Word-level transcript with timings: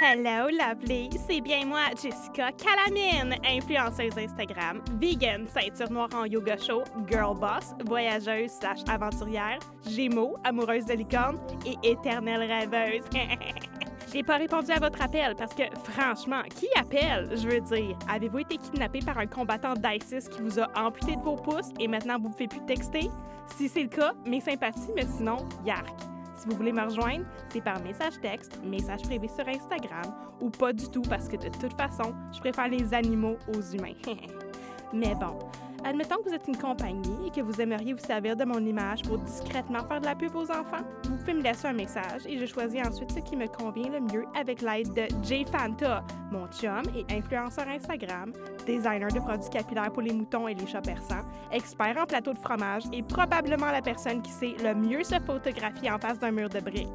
Hello, 0.00 0.48
lovely! 0.48 1.10
C'est 1.26 1.40
bien 1.40 1.66
moi, 1.66 1.80
Jessica 2.00 2.52
Calamine, 2.52 3.34
influenceuse 3.44 4.16
Instagram, 4.16 4.80
vegan, 5.00 5.44
ceinture 5.48 5.90
noire 5.90 6.08
en 6.14 6.24
yoga 6.24 6.56
show, 6.56 6.84
girl 7.10 7.34
boss, 7.36 7.74
voyageuse 7.84 8.52
slash 8.60 8.78
aventurière, 8.88 9.58
gémeaux, 9.90 10.36
amoureuse 10.44 10.84
de 10.84 10.94
licorne 10.94 11.40
et 11.66 11.76
éternelle 11.82 12.44
rêveuse. 12.48 13.02
J'ai 14.12 14.22
pas 14.22 14.36
répondu 14.36 14.70
à 14.70 14.78
votre 14.78 15.02
appel 15.02 15.34
parce 15.36 15.52
que, 15.52 15.64
franchement, 15.82 16.42
qui 16.54 16.68
appelle? 16.78 17.30
Je 17.32 17.48
veux 17.48 17.60
dire, 17.60 17.98
avez-vous 18.08 18.38
été 18.38 18.56
kidnappé 18.56 19.00
par 19.00 19.18
un 19.18 19.26
combattant 19.26 19.74
d'ISIS 19.74 20.28
qui 20.28 20.42
vous 20.42 20.60
a 20.60 20.68
amputé 20.76 21.16
de 21.16 21.22
vos 21.22 21.34
pouces 21.34 21.72
et 21.80 21.88
maintenant 21.88 22.18
vous 22.20 22.28
ne 22.28 22.32
pouvez 22.34 22.46
plus 22.46 22.64
texter? 22.66 23.10
Si 23.56 23.68
c'est 23.68 23.82
le 23.82 23.88
cas, 23.88 24.12
mes 24.24 24.40
sympathies, 24.40 24.92
mais 24.94 25.06
sinon, 25.16 25.38
yark. 25.66 26.17
Si 26.38 26.48
vous 26.48 26.56
voulez 26.56 26.72
me 26.72 26.82
rejoindre, 26.82 27.24
c'est 27.48 27.60
par 27.60 27.82
message 27.82 28.20
texte, 28.22 28.60
message 28.64 29.02
privé 29.02 29.26
sur 29.26 29.46
Instagram 29.48 30.04
ou 30.40 30.50
pas 30.50 30.72
du 30.72 30.88
tout 30.88 31.02
parce 31.02 31.28
que 31.28 31.36
de 31.36 31.48
toute 31.48 31.72
façon, 31.76 32.14
je 32.32 32.38
préfère 32.38 32.68
les 32.68 32.94
animaux 32.94 33.36
aux 33.48 33.60
humains. 33.60 33.96
Mais 34.92 35.16
bon, 35.16 35.36
admettons 35.84 36.16
que 36.16 36.28
vous 36.28 36.34
êtes 36.34 36.46
une 36.48 36.56
compagnie 36.56 37.26
et 37.26 37.30
que 37.30 37.40
vous 37.40 37.60
aimeriez 37.60 37.92
vous 37.92 38.04
servir 38.04 38.36
de 38.36 38.44
mon 38.44 38.58
image 38.58 39.02
pour 39.02 39.18
discrètement 39.18 39.84
faire 39.84 40.00
de 40.00 40.06
la 40.06 40.14
pub 40.14 40.34
aux 40.34 40.50
enfants, 40.50 40.84
vous 41.04 41.16
pouvez 41.16 41.34
me 41.34 41.42
laisser 41.42 41.68
un 41.68 41.72
message 41.72 42.26
et 42.26 42.38
je 42.38 42.46
choisis 42.46 42.80
ensuite 42.86 43.12
ce 43.12 43.20
qui 43.20 43.36
me 43.36 43.46
convient 43.46 43.90
le 43.90 44.00
mieux 44.00 44.24
avec 44.38 44.62
l'aide 44.62 44.92
de 44.92 45.06
Jay 45.22 45.44
Fanta, 45.50 46.04
mon 46.30 46.46
chum 46.48 46.82
et 46.94 47.04
influenceur 47.14 47.68
Instagram, 47.68 48.32
designer 48.66 49.10
de 49.10 49.20
produits 49.20 49.50
capillaires 49.50 49.92
pour 49.92 50.02
les 50.02 50.12
moutons 50.12 50.48
et 50.48 50.54
les 50.54 50.66
chats 50.66 50.80
persans, 50.80 51.24
expert 51.52 51.96
en 51.98 52.06
plateau 52.06 52.32
de 52.32 52.38
fromage 52.38 52.84
et 52.92 53.02
probablement 53.02 53.70
la 53.70 53.82
personne 53.82 54.22
qui 54.22 54.30
sait 54.30 54.54
le 54.62 54.74
mieux 54.74 55.04
se 55.04 55.18
photographier 55.20 55.90
en 55.90 55.98
face 55.98 56.18
d'un 56.18 56.30
mur 56.30 56.48
de 56.48 56.60
briques. 56.60 56.88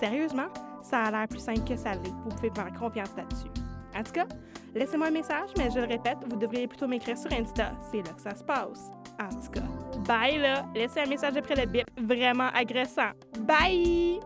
Sérieusement, 0.00 0.48
ça 0.82 1.04
a 1.04 1.10
l'air 1.10 1.28
plus 1.28 1.38
simple 1.38 1.64
que 1.64 1.76
ça 1.76 1.92
l'est. 1.92 2.12
Vous 2.24 2.30
pouvez 2.30 2.50
me 2.50 2.54
faire 2.54 2.72
confiance 2.72 3.14
là-dessus. 3.16 3.71
En 3.94 4.02
tout 4.02 4.12
cas, 4.12 4.26
laissez-moi 4.74 5.08
un 5.08 5.12
message, 5.12 5.50
mais 5.58 5.70
je 5.70 5.78
le 5.78 5.86
répète, 5.86 6.18
vous 6.28 6.36
devriez 6.36 6.66
plutôt 6.66 6.86
m'écrire 6.86 7.18
sur 7.18 7.32
Insta. 7.32 7.72
C'est 7.90 7.98
là 7.98 8.12
que 8.14 8.20
ça 8.20 8.34
se 8.34 8.44
passe. 8.44 8.90
En 9.20 9.28
tout 9.28 9.50
cas, 9.50 9.60
bye 10.06 10.38
là! 10.38 10.64
Laissez 10.74 11.00
un 11.00 11.06
message 11.06 11.36
après 11.36 11.54
le 11.54 11.66
bip, 11.66 11.86
vraiment 12.00 12.48
agressant. 12.54 13.10
Bye! 13.40 14.20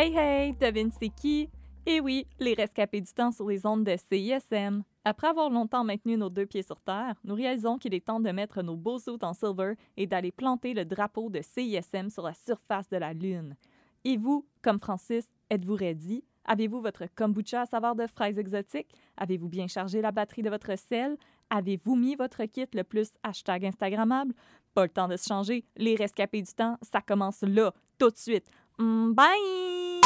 Hey 0.00 0.14
hey, 0.16 0.52
devine 0.52 0.92
c'est 0.92 1.08
qui? 1.08 1.50
Eh 1.84 1.98
oui, 1.98 2.24
les 2.38 2.54
rescapés 2.54 3.00
du 3.00 3.12
temps 3.12 3.32
sur 3.32 3.48
les 3.48 3.66
ondes 3.66 3.82
de 3.82 3.96
CISM. 3.96 4.84
Après 5.04 5.26
avoir 5.26 5.50
longtemps 5.50 5.82
maintenu 5.82 6.16
nos 6.16 6.30
deux 6.30 6.46
pieds 6.46 6.62
sur 6.62 6.80
terre, 6.80 7.16
nous 7.24 7.34
réalisons 7.34 7.78
qu'il 7.78 7.92
est 7.92 8.06
temps 8.06 8.20
de 8.20 8.30
mettre 8.30 8.62
nos 8.62 8.76
beaux 8.76 9.00
sauts 9.00 9.18
en 9.22 9.34
silver 9.34 9.74
et 9.96 10.06
d'aller 10.06 10.30
planter 10.30 10.72
le 10.72 10.84
drapeau 10.84 11.30
de 11.30 11.40
CISM 11.42 12.10
sur 12.10 12.22
la 12.22 12.34
surface 12.34 12.88
de 12.90 12.96
la 12.96 13.12
Lune. 13.12 13.56
Et 14.04 14.16
vous, 14.16 14.46
comme 14.62 14.78
Francis, 14.78 15.28
êtes-vous 15.50 15.74
ready? 15.74 16.22
Avez-vous 16.44 16.80
votre 16.80 17.06
kombucha 17.16 17.62
à 17.62 17.66
saveur 17.66 17.96
de 17.96 18.06
fraises 18.06 18.38
exotiques? 18.38 18.94
Avez-vous 19.16 19.48
bien 19.48 19.66
chargé 19.66 20.00
la 20.00 20.12
batterie 20.12 20.42
de 20.42 20.50
votre 20.50 20.78
sel? 20.78 21.16
Avez-vous 21.50 21.96
mis 21.96 22.14
votre 22.14 22.44
kit 22.44 22.68
le 22.72 22.84
plus 22.84 23.10
hashtag 23.24 23.64
Instagrammable? 23.64 24.32
Pas 24.74 24.84
le 24.84 24.90
temps 24.90 25.08
de 25.08 25.16
se 25.16 25.26
changer. 25.26 25.64
Les 25.76 25.96
rescapés 25.96 26.42
du 26.42 26.52
temps, 26.52 26.78
ça 26.82 27.00
commence 27.00 27.42
là, 27.42 27.74
tout 27.98 28.10
de 28.10 28.16
suite. 28.16 28.48
Mm, 28.78 29.12
Bye! 29.12 30.00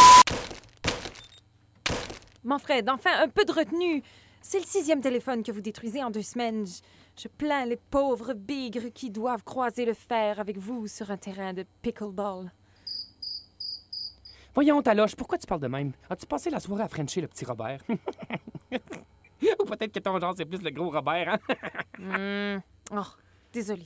Manfred, 2.44 2.88
enfin 2.88 3.10
un 3.22 3.28
peu 3.28 3.44
de 3.44 3.52
retenue. 3.52 4.02
C'est 4.40 4.58
le 4.58 4.64
sixième 4.64 5.00
téléphone 5.00 5.42
que 5.42 5.52
vous 5.52 5.60
détruisez 5.60 6.02
en 6.02 6.10
deux 6.10 6.22
semaines. 6.22 6.66
Je, 6.66 6.80
je 7.22 7.28
plains 7.28 7.66
les 7.66 7.76
pauvres 7.76 8.32
bigres 8.34 8.92
qui 8.92 9.10
doivent 9.10 9.44
croiser 9.44 9.84
le 9.84 9.94
fer 9.94 10.40
avec 10.40 10.58
vous 10.58 10.88
sur 10.88 11.10
un 11.10 11.16
terrain 11.16 11.52
de 11.52 11.64
pickleball. 11.82 12.50
Voyons, 14.54 14.82
Taloche, 14.82 15.14
pourquoi 15.14 15.38
tu 15.38 15.46
parles 15.46 15.60
de 15.60 15.68
même? 15.68 15.92
As-tu 16.10 16.26
passé 16.26 16.50
la 16.50 16.60
soirée 16.60 16.82
à 16.82 16.88
Frencher 16.88 17.20
le 17.20 17.28
petit 17.28 17.44
Robert? 17.44 17.80
Ou 17.90 19.64
peut-être 19.64 19.92
que 19.92 19.98
ton 20.00 20.18
genre, 20.20 20.34
c'est 20.36 20.44
plus 20.44 20.62
le 20.62 20.70
gros 20.70 20.90
Robert, 20.90 21.34
hein? 21.34 21.38
Hmm. 21.98 22.60
Oh, 22.96 23.06
désolé. 23.52 23.84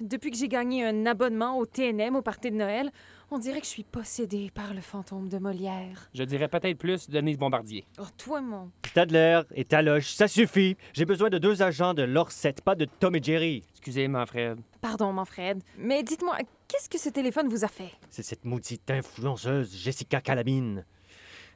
Depuis 0.00 0.30
que 0.30 0.36
j'ai 0.36 0.48
gagné 0.48 0.86
un 0.86 1.04
abonnement 1.06 1.58
au 1.58 1.66
TNM 1.66 2.14
au 2.16 2.22
party 2.22 2.50
de 2.50 2.56
Noël, 2.56 2.90
on 3.30 3.38
dirait 3.38 3.60
que 3.60 3.66
je 3.66 3.70
suis 3.70 3.84
possédée 3.84 4.50
par 4.52 4.74
le 4.74 4.80
fantôme 4.80 5.28
de 5.28 5.38
Molière. 5.38 6.10
Je 6.14 6.22
dirais 6.24 6.48
peut-être 6.48 6.78
plus 6.78 7.08
Denise 7.08 7.38
Bombardier. 7.38 7.84
Oh, 7.98 8.04
toi, 8.16 8.40
mon. 8.40 8.70
Stadler 8.86 9.42
et 9.54 9.64
Taloche, 9.64 10.10
ça 10.12 10.26
suffit. 10.26 10.76
J'ai 10.92 11.04
besoin 11.04 11.30
de 11.30 11.38
deux 11.38 11.62
agents 11.62 11.94
de 11.94 12.02
l'Orset, 12.02 12.54
pas 12.64 12.74
de 12.74 12.86
Tom 12.86 13.14
et 13.14 13.22
Jerry. 13.22 13.62
Excusez, 13.70 14.08
Manfred. 14.08 14.58
Pardon, 14.80 15.12
Manfred. 15.12 15.62
Mais 15.78 16.02
dites-moi, 16.02 16.38
qu'est-ce 16.66 16.88
que 16.88 16.98
ce 16.98 17.08
téléphone 17.08 17.48
vous 17.48 17.64
a 17.64 17.68
fait? 17.68 17.92
C'est 18.10 18.24
cette 18.24 18.44
maudite 18.44 18.90
influenceuse, 18.90 19.76
Jessica 19.76 20.20
Calamine. 20.20 20.84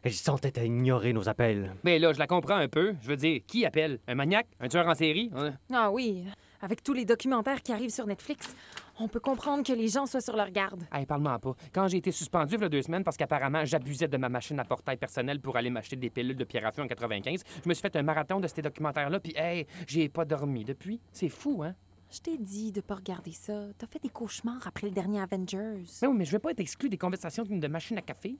Elle 0.04 0.12
s'entête 0.12 0.58
à 0.58 0.64
ignorer 0.64 1.12
nos 1.12 1.28
appels. 1.28 1.74
Mais 1.82 1.98
là, 1.98 2.12
je 2.12 2.18
la 2.18 2.26
comprends 2.26 2.56
un 2.56 2.68
peu. 2.68 2.94
Je 3.02 3.08
veux 3.08 3.16
dire, 3.16 3.40
qui 3.46 3.64
appelle? 3.64 3.98
Un 4.06 4.14
maniaque? 4.14 4.48
Un 4.60 4.68
tueur 4.68 4.86
en 4.86 4.94
série? 4.94 5.30
Hein? 5.34 5.54
Ah 5.72 5.90
oui, 5.90 6.24
avec 6.64 6.82
tous 6.82 6.94
les 6.94 7.04
documentaires 7.04 7.62
qui 7.62 7.72
arrivent 7.72 7.90
sur 7.90 8.06
Netflix, 8.06 8.56
on 8.98 9.06
peut 9.06 9.20
comprendre 9.20 9.62
que 9.62 9.72
les 9.72 9.88
gens 9.88 10.06
soient 10.06 10.20
sur 10.20 10.36
leur 10.36 10.50
garde. 10.50 10.82
Hey, 10.92 11.04
parle-moi 11.04 11.38
pas. 11.38 11.54
Quand 11.72 11.88
j'ai 11.88 11.98
été 11.98 12.10
suspendu 12.10 12.54
il 12.54 12.60
y 12.62 12.64
a 12.64 12.68
deux 12.68 12.82
semaines 12.82 13.04
parce 13.04 13.16
qu'apparemment 13.16 13.64
j'abusais 13.64 14.08
de 14.08 14.16
ma 14.16 14.28
machine 14.28 14.58
à 14.58 14.64
portail 14.64 14.96
personnel 14.96 15.40
pour 15.40 15.56
aller 15.56 15.70
m'acheter 15.70 15.96
des 15.96 16.10
pilules 16.10 16.36
de 16.36 16.44
pierre 16.44 16.66
à 16.66 16.72
feu 16.72 16.82
en 16.82 16.88
95, 16.88 17.42
je 17.62 17.68
me 17.68 17.74
suis 17.74 17.82
fait 17.82 17.94
un 17.96 18.02
marathon 18.02 18.40
de 18.40 18.48
ces 18.48 18.62
documentaires-là, 18.62 19.20
puis 19.20 19.34
hey, 19.36 19.66
j'ai 19.86 20.08
pas 20.08 20.24
dormi 20.24 20.64
depuis. 20.64 21.00
C'est 21.12 21.28
fou, 21.28 21.62
hein? 21.62 21.74
Je 22.14 22.20
t'ai 22.20 22.38
dit 22.38 22.70
de 22.70 22.80
pas 22.80 22.94
regarder 22.94 23.32
ça. 23.32 23.66
T'as 23.76 23.88
fait 23.88 24.00
des 24.00 24.08
cauchemars 24.08 24.64
après 24.68 24.86
le 24.86 24.92
dernier 24.92 25.20
Avengers. 25.20 25.82
Mais 26.00 26.06
oui, 26.08 26.14
mais 26.16 26.24
je 26.24 26.30
vais 26.30 26.38
pas 26.38 26.52
être 26.52 26.60
exclu 26.60 26.88
des 26.88 26.96
conversations 26.96 27.42
de 27.42 27.66
machine 27.66 27.98
à 27.98 28.02
café. 28.02 28.36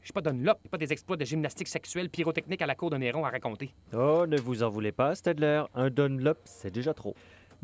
Je 0.00 0.06
suis 0.06 0.12
pas 0.14 0.22
Dunlop, 0.22 0.56
pas 0.70 0.78
des 0.78 0.90
exploits 0.92 1.18
de 1.18 1.24
gymnastique 1.26 1.68
sexuelle 1.68 2.08
pyrotechnique 2.08 2.62
à 2.62 2.66
la 2.66 2.74
cour 2.74 2.88
de 2.88 2.96
Néron 2.96 3.26
à 3.26 3.30
raconter. 3.30 3.74
Oh, 3.92 4.24
ne 4.26 4.40
vous 4.40 4.62
en 4.62 4.70
voulez 4.70 4.92
pas, 4.92 5.14
Stadler. 5.14 5.62
Un 5.74 5.90
Dunlop, 5.90 6.38
c'est 6.46 6.70
déjà 6.70 6.94
trop. 6.94 7.14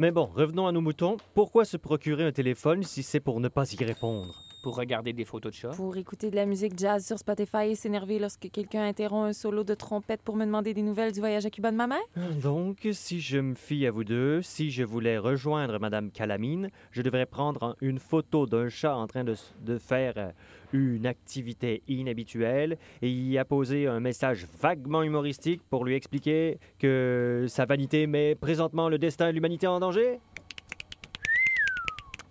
Mais 0.00 0.12
bon, 0.12 0.26
revenons 0.26 0.69
à 0.69 0.72
nos 0.72 0.81
moutons. 0.81 1.16
Pourquoi 1.34 1.64
se 1.64 1.76
procurer 1.76 2.25
un 2.25 2.31
téléphone 2.31 2.84
si 2.84 3.03
c'est 3.03 3.19
pour 3.19 3.41
ne 3.41 3.48
pas 3.48 3.64
y 3.72 3.84
répondre? 3.84 4.47
Pour 4.63 4.77
regarder 4.77 5.13
des 5.13 5.25
photos 5.25 5.53
de 5.53 5.57
chats. 5.57 5.69
Pour 5.71 5.97
écouter 5.97 6.31
de 6.31 6.37
la 6.37 6.45
musique 6.45 6.77
jazz 6.77 7.07
sur 7.07 7.19
Spotify 7.19 7.69
et 7.71 7.75
s'énerver 7.75 8.19
lorsque 8.19 8.51
quelqu'un 8.51 8.85
interrompt 8.85 9.29
un 9.29 9.33
solo 9.33 9.63
de 9.63 9.75
trompette 9.75 10.21
pour 10.23 10.35
me 10.37 10.45
demander 10.45 10.75
des 10.75 10.83
nouvelles 10.83 11.13
du 11.13 11.21
voyage 11.21 11.47
à 11.47 11.51
Cuba 11.51 11.71
de 11.71 11.77
ma 11.77 11.87
mère? 11.87 11.99
Donc, 12.43 12.87
si 12.93 13.21
je 13.21 13.39
me 13.39 13.55
fie 13.55 13.87
à 13.87 13.91
vous 13.93 14.05
deux, 14.05 14.43
si 14.43 14.71
je 14.71 14.83
voulais 14.83 15.17
rejoindre 15.17 15.79
Madame 15.79 16.11
Calamine, 16.11 16.71
je 16.91 17.03
devrais 17.03 17.27
prendre 17.27 17.63
en- 17.63 17.75
une 17.81 17.99
photo 18.01 18.47
d'un 18.47 18.69
chat 18.69 18.97
en 18.97 19.07
train 19.07 19.23
de, 19.25 19.37
de 19.65 19.79
faire 19.79 20.15
euh, 20.17 20.31
une 20.73 21.07
activité 21.07 21.83
inhabituelle 21.87 22.79
et 23.01 23.11
y 23.11 23.39
apposer 23.39 23.87
un 23.87 24.01
message 24.01 24.47
vaguement 24.61 25.03
humoristique 25.03 25.63
pour 25.71 25.85
lui 25.85 25.95
expliquer 25.95 26.59
que 26.79 27.47
sa 27.49 27.65
vanité 27.65 28.07
met 28.07 28.35
présentement 28.35 28.89
le 28.89 28.99
destin 28.99 29.29
de 29.29 29.33
l'humanité 29.35 29.67
en 29.67 29.79
danger? 29.79 30.19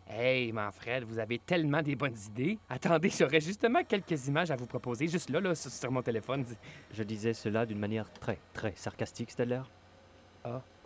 Hey, 0.09 0.51
Manfred, 0.53 1.03
vous 1.03 1.19
avez 1.19 1.38
tellement 1.40 1.81
des 1.81 1.95
bonnes 1.95 2.16
idées. 2.28 2.57
Attendez, 2.69 3.09
j'aurais 3.18 3.41
justement 3.41 3.84
quelques 3.84 4.28
images 4.28 4.52
à 4.52 4.55
vous 4.55 4.66
proposer, 4.66 5.08
juste 5.08 5.29
là, 5.29 5.41
là, 5.41 5.53
sur, 5.53 5.91
mon 5.91 6.02
téléphone. 6.02 6.46
Je 6.93 7.03
disais 7.03 7.34
cela 7.34 7.66
d'une 7.66 7.79
manière 7.79 8.11
très, 8.14 8.37
très 8.53 8.73
sarcastique, 8.76 9.32
Stadler. 9.32 9.61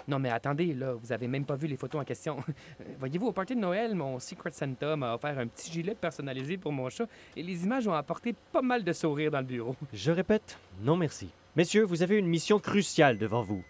Non, 0.08 0.18
mais 0.18 0.30
attendez, 0.30 0.74
là, 0.74 0.94
vous 0.94 1.12
avez 1.12 1.28
même 1.28 1.46
pas 1.46 1.56
vu 1.56 1.68
les 1.68 1.78
photos 1.78 2.02
en 2.02 2.04
question. 2.04 2.38
Voyez-vous, 3.00 3.28
au 3.28 3.32
party 3.32 3.56
de 3.56 3.60
Noël, 3.60 3.94
mon 3.94 4.20
Secret 4.20 4.52
Santa 4.52 4.96
m'a 4.96 5.14
offert 5.14 5.38
un 5.38 5.48
petit 5.48 5.72
gilet 5.72 5.96
personnalisé 5.96 6.58
pour 6.58 6.72
mon 6.72 6.90
chat 6.90 7.06
et 7.36 7.44
les 7.44 7.64
images 7.64 7.88
ont 7.88 7.94
apporté 7.94 8.34
pas 8.52 8.64
mal 8.64 8.84
de 8.84 8.94
sourires 8.94 9.32
dans 9.32 9.40
le 9.40 9.46
bureau. 9.46 9.76
Je 9.94 10.12
répète, 10.12 10.58
non 10.82 10.98
merci. 10.98 11.30
Messieurs, 11.56 11.84
vous 11.84 12.02
avez 12.02 12.18
une 12.18 12.28
mission 12.28 12.60
cruciale 12.60 13.18
devant 13.18 13.44
vous. 13.44 13.64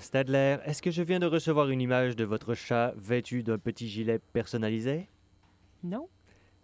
Stadler, 0.00 0.58
est-ce 0.64 0.82
que 0.82 0.90
je 0.90 1.02
viens 1.02 1.18
de 1.18 1.26
recevoir 1.26 1.68
une 1.70 1.80
image 1.80 2.16
de 2.16 2.24
votre 2.24 2.54
chat 2.54 2.94
vêtu 2.96 3.42
d'un 3.42 3.58
petit 3.58 3.88
gilet 3.88 4.20
personnalisé? 4.32 5.08
Non? 5.82 6.08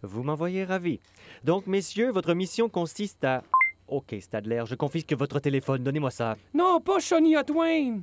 Vous 0.03 0.23
m'envoyez 0.23 0.65
ravi. 0.65 1.01
Donc, 1.45 1.67
messieurs, 1.67 2.11
votre 2.11 2.35
mission 2.35 2.69
consiste 2.69 3.25
à... 3.25 3.43
Ok, 3.89 4.15
Stadler, 4.21 4.65
je 4.67 4.75
confisque 4.75 5.13
votre 5.13 5.41
téléphone, 5.41 5.83
donnez-moi 5.83 6.11
ça. 6.11 6.37
Non, 6.55 6.81
pas 6.81 7.01
Shania 7.01 7.45
Twain! 7.45 8.01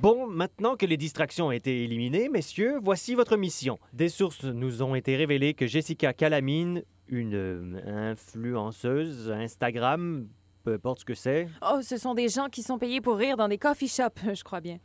Bon, 0.00 0.26
maintenant 0.26 0.74
que 0.74 0.84
les 0.84 0.96
distractions 0.96 1.46
ont 1.46 1.52
été 1.52 1.84
éliminées, 1.84 2.28
messieurs, 2.28 2.80
voici 2.82 3.14
votre 3.14 3.36
mission. 3.36 3.78
Des 3.92 4.08
sources 4.08 4.42
nous 4.42 4.82
ont 4.82 4.96
été 4.96 5.14
révélées 5.14 5.54
que 5.54 5.68
Jessica 5.68 6.12
Calamine, 6.12 6.82
une 7.06 7.34
euh, 7.34 8.10
influenceuse 8.10 9.30
Instagram, 9.30 10.26
peu 10.62 10.74
importe 10.74 11.00
ce 11.00 11.04
que 11.04 11.14
c'est. 11.14 11.48
Oh, 11.62 11.80
ce 11.82 11.96
sont 11.96 12.14
des 12.14 12.28
gens 12.28 12.48
qui 12.48 12.62
sont 12.62 12.78
payés 12.78 13.00
pour 13.00 13.16
rire 13.16 13.36
dans 13.36 13.48
des 13.48 13.58
coffee 13.58 13.88
shops, 13.88 14.20
je 14.34 14.42
crois 14.42 14.60
bien. 14.60 14.78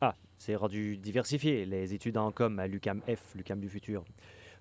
Ah, 0.00 0.14
c'est 0.38 0.54
rendu 0.54 0.96
diversifié, 0.96 1.64
les 1.64 1.94
études 1.94 2.18
en 2.18 2.30
com 2.30 2.58
à 2.58 2.66
l'UCAM 2.66 3.00
F, 3.02 3.34
l'UCAM 3.34 3.60
du 3.60 3.68
futur. 3.68 4.04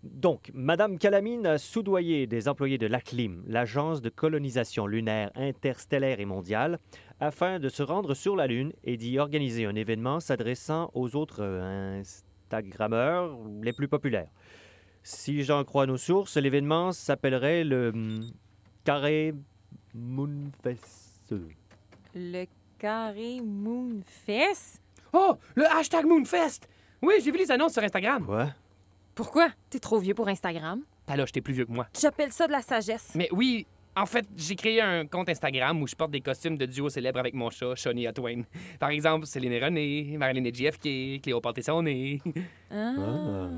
Donc, 0.03 0.51
Madame 0.53 0.99
Calamine 0.99 1.47
a 1.47 1.57
soudoyé 1.57 2.27
des 2.27 2.47
employés 2.47 2.77
de 2.77 2.85
l'ACLIM, 2.85 3.41
l'Agence 3.47 4.01
de 4.01 4.09
colonisation 4.09 4.85
lunaire 4.85 5.31
interstellaire 5.35 6.19
et 6.19 6.25
mondiale, 6.25 6.77
afin 7.19 7.59
de 7.59 7.69
se 7.69 7.81
rendre 7.81 8.13
sur 8.13 8.35
la 8.35 8.45
Lune 8.45 8.71
et 8.83 8.97
d'y 8.97 9.17
organiser 9.17 9.65
un 9.65 9.73
événement 9.73 10.19
s'adressant 10.19 10.91
aux 10.93 11.15
autres 11.15 11.41
euh, 11.41 11.99
Instagrammeurs 11.99 13.35
les 13.63 13.73
plus 13.73 13.87
populaires. 13.87 14.29
Si 15.01 15.43
j'en 15.43 15.63
crois 15.63 15.87
nos 15.87 15.97
sources, 15.97 16.37
l'événement 16.37 16.91
s'appellerait 16.91 17.63
le 17.63 17.89
hum, 17.89 18.19
Carré 18.83 19.33
Moonfest. 19.95 21.33
Le 22.13 22.45
carré 22.77 23.39
Moonfest? 23.41 24.79
Oh, 25.13 25.35
le 25.55 25.65
hashtag 25.65 26.05
Moonfest! 26.05 26.67
Oui, 27.01 27.15
j'ai 27.23 27.31
vu 27.31 27.37
les 27.37 27.51
annonces 27.51 27.73
sur 27.73 27.83
Instagram. 27.83 28.25
Quoi? 28.25 28.47
Pourquoi? 29.13 29.49
T'es 29.69 29.79
trop 29.79 29.99
vieux 29.99 30.13
pour 30.13 30.27
Instagram? 30.27 30.81
Là, 31.07 31.25
j'étais 31.25 31.41
plus 31.41 31.53
vieux 31.53 31.65
que 31.65 31.71
moi. 31.71 31.87
J'appelle 31.99 32.31
ça 32.31 32.47
de 32.47 32.51
la 32.51 32.61
sagesse. 32.61 33.11
Mais 33.15 33.29
oui, 33.31 33.65
en 33.95 34.05
fait, 34.05 34.25
j'ai 34.35 34.55
créé 34.55 34.81
un 34.81 35.05
compte 35.05 35.29
Instagram 35.29 35.81
où 35.81 35.87
je 35.87 35.95
porte 35.95 36.11
des 36.11 36.19
costumes 36.19 36.57
de 36.57 36.65
duo 36.65 36.89
célèbres 36.89 37.19
avec 37.19 37.33
mon 37.33 37.49
chat, 37.49 37.75
Shania 37.75 38.11
Twain. 38.11 38.41
Par 38.79 38.89
exemple, 38.89 39.25
Céline 39.25 39.53
et 39.53 39.63
René, 39.63 40.15
Marilyn 40.17 40.43
et 40.45 40.53
JFK, 40.53 41.21
Cléopâtre 41.21 41.59
et 41.59 41.63
son 41.63 41.83
nez. 41.83 42.21
Ah. 42.71 43.49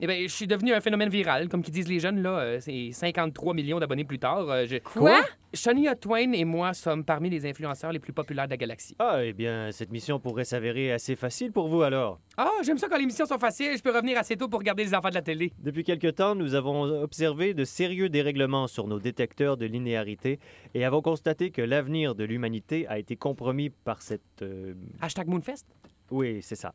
Eh 0.00 0.06
bien, 0.06 0.16
je 0.22 0.28
suis 0.28 0.46
devenu 0.46 0.72
un 0.72 0.80
phénomène 0.80 1.08
viral, 1.08 1.48
comme 1.48 1.60
qu'ils 1.62 1.74
disent 1.74 1.88
les 1.88 1.98
jeunes, 1.98 2.22
là. 2.22 2.38
euh, 2.38 2.60
C'est 2.60 2.92
53 2.92 3.52
millions 3.52 3.80
d'abonnés 3.80 4.04
plus 4.04 4.20
tard. 4.20 4.48
euh, 4.48 4.64
je- 4.66 4.76
Quoi? 4.78 5.20
Shania 5.54 5.94
Twain 5.94 6.32
et 6.32 6.44
moi 6.44 6.74
sommes 6.74 7.04
parmi 7.04 7.30
les 7.30 7.46
influenceurs 7.46 7.90
les 7.90 7.98
plus 7.98 8.12
populaires 8.12 8.44
de 8.44 8.50
la 8.50 8.56
galaxie. 8.58 8.94
Ah, 8.98 9.20
eh 9.24 9.32
bien, 9.32 9.72
cette 9.72 9.90
mission 9.90 10.20
pourrait 10.20 10.44
s'avérer 10.44 10.92
assez 10.92 11.16
facile 11.16 11.52
pour 11.52 11.68
vous 11.68 11.82
alors. 11.82 12.20
Ah, 12.36 12.50
j'aime 12.62 12.76
ça 12.76 12.88
quand 12.88 12.98
les 12.98 13.06
missions 13.06 13.24
sont 13.24 13.38
faciles. 13.38 13.76
Je 13.76 13.82
peux 13.82 13.94
revenir 13.94 14.18
assez 14.18 14.36
tôt 14.36 14.48
pour 14.48 14.60
regarder 14.60 14.84
les 14.84 14.94
enfants 14.94 15.08
de 15.08 15.14
la 15.14 15.22
télé. 15.22 15.52
Depuis 15.58 15.84
quelque 15.84 16.08
temps, 16.08 16.34
nous 16.34 16.54
avons 16.54 16.82
observé 16.82 17.54
de 17.54 17.64
sérieux 17.64 18.10
dérèglements 18.10 18.66
sur 18.66 18.86
nos 18.86 18.98
détecteurs 18.98 19.56
de 19.56 19.64
linéarité 19.64 20.38
et 20.74 20.84
avons 20.84 21.00
constaté 21.00 21.50
que 21.50 21.62
l'avenir 21.62 22.14
de 22.14 22.24
l'humanité 22.24 22.86
a 22.86 22.98
été 22.98 23.16
compromis 23.16 23.70
par 23.70 24.02
cette... 24.02 24.42
euh, 24.42 24.74
Hashtag 25.00 25.28
Moonfest? 25.28 25.64
Oui, 26.10 26.40
c'est 26.42 26.56
ça. 26.56 26.74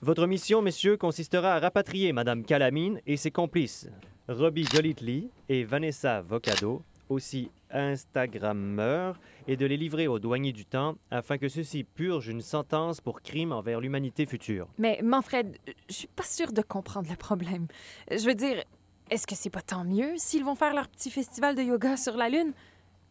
Votre 0.00 0.26
mission, 0.26 0.62
messieurs, 0.62 0.96
consistera 0.96 1.54
à 1.54 1.60
rapatrier 1.60 2.12
Madame 2.12 2.44
Calamine 2.44 3.00
et 3.06 3.16
ses 3.16 3.30
complices, 3.30 3.88
Robbie 4.28 4.64
Golightly 4.64 5.30
et 5.48 5.64
Vanessa 5.64 6.22
Vocado, 6.22 6.82
aussi 7.08 7.50
Instagrammeurs, 7.70 9.18
et 9.46 9.56
de 9.56 9.66
les 9.66 9.76
livrer 9.76 10.06
aux 10.06 10.18
douaniers 10.18 10.52
du 10.52 10.64
temps 10.64 10.94
afin 11.10 11.38
que 11.38 11.48
ceux-ci 11.48 11.84
purgent 11.84 12.28
une 12.28 12.40
sentence 12.40 13.00
pour 13.00 13.20
crime 13.20 13.52
envers 13.52 13.80
l'humanité 13.80 14.26
future. 14.26 14.68
Mais 14.78 15.00
Manfred, 15.02 15.58
je 15.88 15.94
suis 15.94 16.08
pas 16.08 16.24
sûre 16.24 16.52
de 16.52 16.62
comprendre 16.62 17.08
le 17.10 17.16
problème. 17.16 17.66
Je 18.10 18.24
veux 18.26 18.34
dire, 18.34 18.62
est-ce 19.10 19.26
que 19.26 19.34
c'est 19.34 19.50
pas 19.50 19.62
tant 19.62 19.84
mieux 19.84 20.14
s'ils 20.16 20.44
vont 20.44 20.54
faire 20.54 20.74
leur 20.74 20.88
petit 20.88 21.10
festival 21.10 21.54
de 21.54 21.62
yoga 21.62 21.96
sur 21.96 22.16
la 22.16 22.28
Lune? 22.28 22.52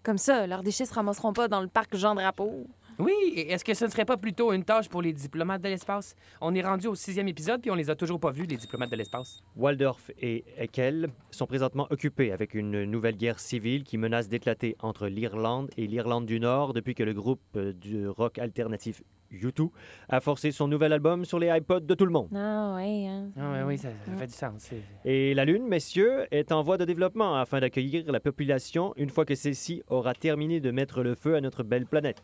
Comme 0.01 0.17
ça, 0.17 0.47
leurs 0.47 0.63
déchets 0.63 0.85
se 0.85 0.93
ramasseront 0.93 1.33
pas 1.33 1.47
dans 1.47 1.61
le 1.61 1.67
parc 1.67 1.95
Jean 1.95 2.15
Drapeau. 2.15 2.67
Oui, 2.99 3.13
est-ce 3.35 3.65
que 3.65 3.73
ce 3.73 3.85
ne 3.85 3.89
serait 3.89 4.05
pas 4.05 4.17
plutôt 4.17 4.53
une 4.53 4.63
tâche 4.63 4.87
pour 4.87 5.01
les 5.01 5.13
diplomates 5.13 5.61
de 5.61 5.69
l'espace? 5.69 6.15
On 6.41 6.53
est 6.53 6.61
rendu 6.61 6.87
au 6.87 6.95
sixième 6.95 7.27
épisode, 7.27 7.61
puis 7.61 7.71
on 7.71 7.75
les 7.75 7.89
a 7.89 7.95
toujours 7.95 8.19
pas 8.19 8.31
vus, 8.31 8.43
les 8.45 8.57
diplomates 8.57 8.91
de 8.91 8.95
l'espace. 8.95 9.41
Waldorf 9.55 10.11
et 10.21 10.43
Eckel 10.59 11.09
sont 11.31 11.47
présentement 11.47 11.87
occupés 11.89 12.31
avec 12.31 12.53
une 12.53 12.83
nouvelle 12.85 13.17
guerre 13.17 13.39
civile 13.39 13.83
qui 13.83 13.97
menace 13.97 14.29
d'éclater 14.29 14.75
entre 14.79 15.07
l'Irlande 15.07 15.69
et 15.77 15.87
l'Irlande 15.87 16.25
du 16.25 16.39
Nord 16.39 16.73
depuis 16.73 16.93
que 16.93 17.03
le 17.03 17.13
groupe 17.13 17.57
du 17.57 18.07
rock 18.07 18.37
alternatif 18.37 19.01
U2 19.31 19.69
a 20.09 20.19
forcé 20.21 20.51
son 20.51 20.67
nouvel 20.67 20.93
album 20.93 21.25
sur 21.25 21.39
les 21.39 21.47
iPods 21.57 21.79
de 21.79 21.95
tout 21.95 22.05
le 22.05 22.11
monde. 22.11 22.29
Ah 22.35 22.75
ouais, 22.75 23.07
hein. 23.07 23.31
Ah, 23.35 23.53
ouais, 23.53 23.63
oui, 23.63 23.77
ça, 23.79 23.89
ça 24.05 24.11
fait 24.15 24.27
du 24.27 24.33
sens. 24.33 24.53
c'est- 24.59 24.81
Et 25.05 25.33
la 25.33 25.45
Lune, 25.45 25.67
messieurs, 25.67 26.27
est 26.29 26.51
en 26.51 26.61
voie 26.61 26.77
de 26.77 26.85
développement 26.85 27.35
afin 27.37 27.59
d'accueillir 27.59 28.11
la 28.11 28.19
population 28.19 28.93
une 28.97 29.09
fois 29.09 29.25
que 29.25 29.33
celle-ci 29.33 29.81
aura 29.87 30.13
terminé 30.13 30.59
de 30.59 30.69
mettre 30.69 31.01
le 31.01 31.15
feu 31.15 31.33
à 31.35 31.41
notre 31.41 31.63
belle 31.63 31.87
planète. 31.87 32.21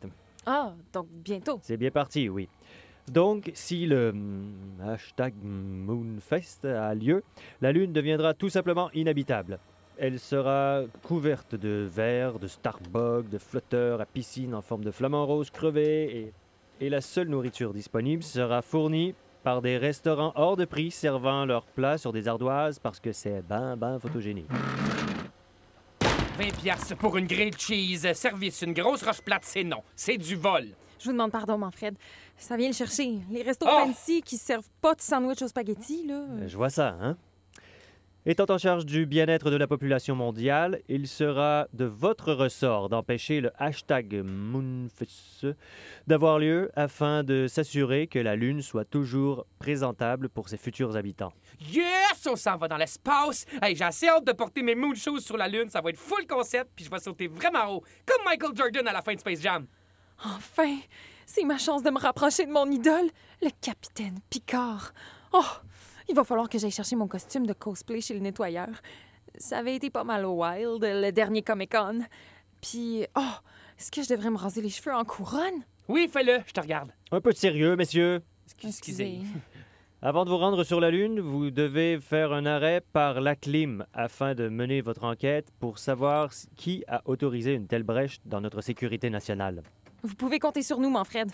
Ah, 0.51 0.73
donc 0.91 1.05
bientôt. 1.11 1.59
C'est 1.61 1.77
bien 1.77 1.91
parti, 1.91 2.27
oui. 2.27 2.49
Donc, 3.07 3.51
si 3.53 3.85
le 3.85 4.09
hum, 4.09 4.51
hashtag 4.83 5.35
Moonfest 5.43 6.65
a 6.65 6.95
lieu, 6.95 7.21
la 7.61 7.71
Lune 7.71 7.93
deviendra 7.93 8.33
tout 8.33 8.49
simplement 8.49 8.89
inhabitable. 8.95 9.59
Elle 9.99 10.17
sera 10.17 10.81
couverte 11.03 11.53
de 11.53 11.87
vers, 11.87 12.39
de 12.39 12.47
starbucks, 12.47 13.29
de 13.29 13.37
flotteurs 13.37 14.01
à 14.01 14.07
piscine 14.07 14.55
en 14.55 14.63
forme 14.63 14.83
de 14.83 14.89
flamant 14.89 15.27
rose 15.27 15.51
crevé 15.51 16.17
et, 16.17 16.33
et 16.83 16.89
la 16.89 17.01
seule 17.01 17.27
nourriture 17.27 17.71
disponible 17.71 18.23
sera 18.23 18.63
fournie 18.63 19.13
par 19.43 19.61
des 19.61 19.77
restaurants 19.77 20.33
hors 20.33 20.57
de 20.57 20.65
prix 20.65 20.89
servant 20.89 21.45
leurs 21.45 21.67
plats 21.67 21.99
sur 21.99 22.11
des 22.11 22.27
ardoises 22.27 22.79
parce 22.79 22.99
que 22.99 23.11
c'est 23.11 23.43
ben 23.47 23.77
ben 23.77 23.99
photogénique. 23.99 24.49
20 26.39 26.56
piastres 26.62 26.95
pour 26.95 27.18
une 27.18 27.27
grilled 27.27 27.57
cheese. 27.59 28.07
Service, 28.13 28.62
une 28.62 28.71
grosse 28.74 29.03
roche 29.03 29.19
plate, 29.21 29.44
c'est 29.44 29.65
non. 29.65 29.83
C'est 29.94 30.18
du 30.18 30.38
vol. 30.38 30.68
Je 30.97 31.06
vous 31.06 31.12
demande 31.12 31.31
pardon, 31.31 31.57
Manfred. 31.57 31.95
Ça 32.38 32.56
vient 32.56 32.69
le 32.69 32.74
chercher. 32.74 33.19
Les 33.30 33.41
restos 33.44 33.65
Oh! 33.69 33.86
fancy 33.88 34.21
qui 34.21 34.38
servent 34.38 34.69
pas 34.81 34.95
de 34.95 35.01
sandwich 35.01 35.41
aux 35.41 35.50
spaghettis, 35.50 36.06
là. 36.07 36.24
Euh, 36.30 36.47
Je 36.47 36.56
vois 36.56 36.69
ça, 36.69 36.95
hein? 37.01 37.18
Étant 38.25 38.45
en 38.50 38.57
charge 38.57 38.86
du 38.86 39.06
bien-être 39.06 39.50
de 39.50 39.56
la 39.56 39.65
population 39.68 40.13
mondiale, 40.15 40.81
il 40.88 41.07
sera 41.07 41.68
de 41.74 41.86
votre 41.86 42.33
ressort 42.33 42.88
d'empêcher 42.89 43.42
le 43.42 43.51
hashtag 43.57 44.21
Moonfest 44.24 45.47
d'avoir 46.07 46.38
lieu 46.38 46.69
afin 46.75 47.24
de 47.24 47.47
s'assurer 47.47 48.07
que 48.07 48.19
la 48.19 48.35
Lune 48.35 48.62
soit 48.62 48.85
toujours 48.85 49.45
présentable 49.57 50.30
pour 50.30 50.47
ses 50.50 50.57
futurs 50.57 50.95
habitants. 50.95 51.33
Yes! 51.71 52.08
On 52.27 52.36
s'en 52.36 52.57
va 52.57 52.68
dans 52.68 52.77
l'espace. 52.77 53.45
Hey, 53.62 53.75
j'ai 53.75 53.83
assez 53.83 54.07
hâte 54.07 54.25
de 54.25 54.31
porter 54.31 54.62
mes 54.62 54.75
moon 54.75 54.94
shoes 54.95 55.19
sur 55.19 55.38
la 55.38 55.48
Lune. 55.48 55.69
Ça 55.69 55.81
va 55.81 55.89
être 55.89 56.00
full 56.00 56.25
concept, 56.27 56.71
puis 56.75 56.86
je 56.86 56.89
vais 56.89 57.00
sauter 57.00 57.27
vraiment 57.27 57.68
haut, 57.74 57.83
comme 58.06 58.24
Michael 58.25 58.56
Jordan 58.56 58.88
à 58.88 58.94
la 58.94 59.01
fin 59.01 59.13
de 59.13 59.19
Space 59.19 59.42
Jam. 59.42 59.68
Enfin, 60.24 60.77
c'est 61.25 61.44
ma 61.44 61.57
chance 61.57 61.83
de 61.83 61.89
me 61.89 62.00
rapprocher 62.00 62.45
de 62.45 62.51
mon 62.51 62.69
idole, 62.69 63.10
le 63.42 63.50
capitaine 63.62 64.19
Picard. 64.30 64.94
Oh, 65.31 65.44
il 66.07 66.16
va 66.16 66.24
falloir 66.24 66.50
que 66.50 66.57
j'aille 66.57 66.71
chercher 66.71 66.95
mon 66.95 67.07
costume 67.07 67.45
de 67.45 67.54
cosplay 67.54 68.01
chez 68.01 68.14
le 68.14 68.19
nettoyeur. 68.19 68.69
Ça 69.38 69.59
avait 69.59 69.76
été 69.76 69.90
pas 69.90 70.04
mal 70.04 70.26
au 70.26 70.44
wild, 70.44 70.83
le 70.83 71.11
dernier 71.11 71.44
Comic-Con. 71.44 72.02
Puis, 72.61 73.06
oh, 73.16 73.21
est-ce 73.78 73.92
que 73.92 74.04
je 74.04 74.09
devrais 74.09 74.30
me 74.30 74.38
raser 74.38 74.61
les 74.61 74.69
cheveux 74.69 74.94
en 74.94 75.06
couronne? 75.06 75.64
Oui, 75.88 76.09
fais-le, 76.11 76.40
je 76.45 76.52
te 76.52 76.59
regarde. 76.59 76.92
Un 77.11 77.21
peu 77.21 77.31
de 77.31 77.38
sérieux, 77.38 77.76
messieurs. 77.76 78.21
Excusez. 78.64 79.21
Avant 80.01 80.23
de 80.23 80.29
vous 80.29 80.37
rendre 80.37 80.63
sur 80.63 80.79
la 80.79 80.91
Lune, 80.91 81.19
vous 81.19 81.51
devez 81.51 81.99
faire 81.99 82.31
un 82.31 82.45
arrêt 82.45 82.81
par 82.94 83.19
la 83.19 83.35
clim 83.35 83.85
afin 83.94 84.33
de 84.33 84.47
mener 84.47 84.79
votre 84.79 85.03
enquête 85.03 85.51
pour 85.59 85.77
savoir 85.77 86.29
qui 86.56 86.85
a 86.87 87.01
autorisé 87.03 87.53
une 87.53 87.68
telle 87.68 87.83
brèche 87.83 88.21
dans 88.23 88.39
notre 88.39 88.61
sécurité 88.61 89.09
nationale. 89.09 89.61
Vous 90.03 90.15
pouvez 90.15 90.39
compter 90.39 90.61
sur 90.61 90.79
nous, 90.79 90.89
Manfred. 90.89 91.29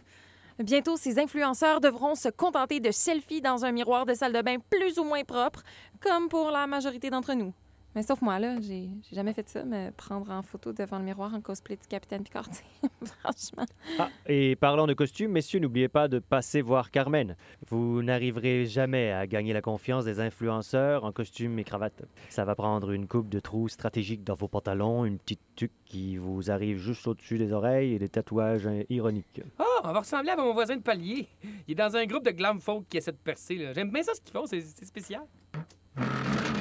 Bientôt, 0.57 0.97
ces 0.97 1.19
influenceurs 1.19 1.79
devront 1.79 2.15
se 2.15 2.29
contenter 2.29 2.79
de 2.79 2.89
selfies 2.89 3.41
dans 3.41 3.65
un 3.65 3.71
miroir 3.71 4.07
de 4.07 4.15
salle 4.15 4.33
de 4.33 4.41
bain 4.41 4.57
plus 4.71 4.97
ou 4.97 5.03
moins 5.03 5.23
propre, 5.23 5.61
comme 5.99 6.27
pour 6.27 6.49
la 6.49 6.65
majorité 6.65 7.11
d'entre 7.11 7.35
nous. 7.35 7.53
Mais 7.95 8.03
sauf 8.03 8.21
moi, 8.21 8.39
là, 8.39 8.59
j'ai 8.59 8.89
j'ai 9.09 9.15
jamais 9.15 9.31
fait 9.33 9.47
ça, 9.47 9.63
me 9.63 9.89
prendre 9.91 10.29
en 10.29 10.41
photo 10.41 10.73
devant 10.73 10.99
le 10.99 11.05
miroir 11.05 11.33
en 11.33 11.39
cosplay 11.39 11.77
du 11.77 11.87
Capitaine 11.87 12.23
Picard, 12.23 12.49
franchement. 13.21 13.65
Ah, 13.97 14.09
et 14.27 14.57
parlant 14.57 14.85
de 14.85 14.93
costumes, 14.93 15.31
messieurs, 15.31 15.59
n'oubliez 15.59 15.87
pas 15.87 16.09
de 16.09 16.19
passer 16.19 16.61
voir 16.61 16.91
Carmen. 16.91 17.37
Vous 17.69 18.03
n'arriverez 18.03 18.65
jamais 18.65 19.11
à 19.11 19.25
gagner 19.27 19.53
la 19.53 19.61
confiance 19.61 20.03
des 20.03 20.19
influenceurs 20.19 21.05
en 21.05 21.13
costume 21.13 21.57
et 21.57 21.63
cravate. 21.63 22.03
Ça 22.29 22.43
va 22.43 22.53
prendre 22.53 22.91
une 22.91 23.07
coupe 23.07 23.29
de 23.29 23.39
trous 23.39 23.69
stratégiques 23.69 24.25
dans 24.25 24.35
vos 24.35 24.49
pantalons, 24.49 25.05
une 25.05 25.17
petite 25.17 25.39
tuque 25.55 25.71
qui 25.85 26.17
vous 26.17 26.51
arrive 26.51 26.77
juste 26.77 27.07
au-dessus 27.07 27.37
des 27.37 27.53
oreilles 27.53 27.93
et 27.93 27.99
des 27.99 28.09
tatouages 28.09 28.67
ironiques. 28.89 29.41
Oh, 29.59 29.63
on 29.85 29.93
va 29.93 29.99
ressembler 29.99 30.31
à 30.31 30.35
mon 30.35 30.53
voisin 30.53 30.75
de 30.75 30.81
palier. 30.81 31.27
Il 31.67 31.71
est 31.71 31.75
dans 31.75 31.95
un 31.95 32.05
groupe 32.05 32.25
de 32.25 32.31
glam 32.31 32.59
folk 32.59 32.89
qui 32.89 32.97
essaie 32.97 33.13
de 33.13 33.17
percer. 33.17 33.55
là. 33.55 33.71
J'aime 33.71 33.89
bien 33.91 34.03
ça 34.03 34.13
ce 34.13 34.19
qu'ils 34.21 34.33
font, 34.33 34.45
c'est 34.45 34.59
c'est 34.59 34.85
spécial. 34.85 35.21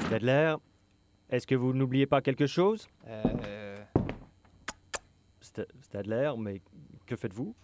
Stadler, 0.06 0.54
est-ce 1.34 1.46
que 1.46 1.54
vous 1.54 1.72
n'oubliez 1.72 2.06
pas 2.06 2.20
quelque 2.20 2.46
chose? 2.46 2.88
Euh... 3.06 3.76
Sta- 5.42 5.66
Stadler, 5.82 6.32
mais 6.38 6.60
que 7.06 7.16
faites-vous? 7.16 7.54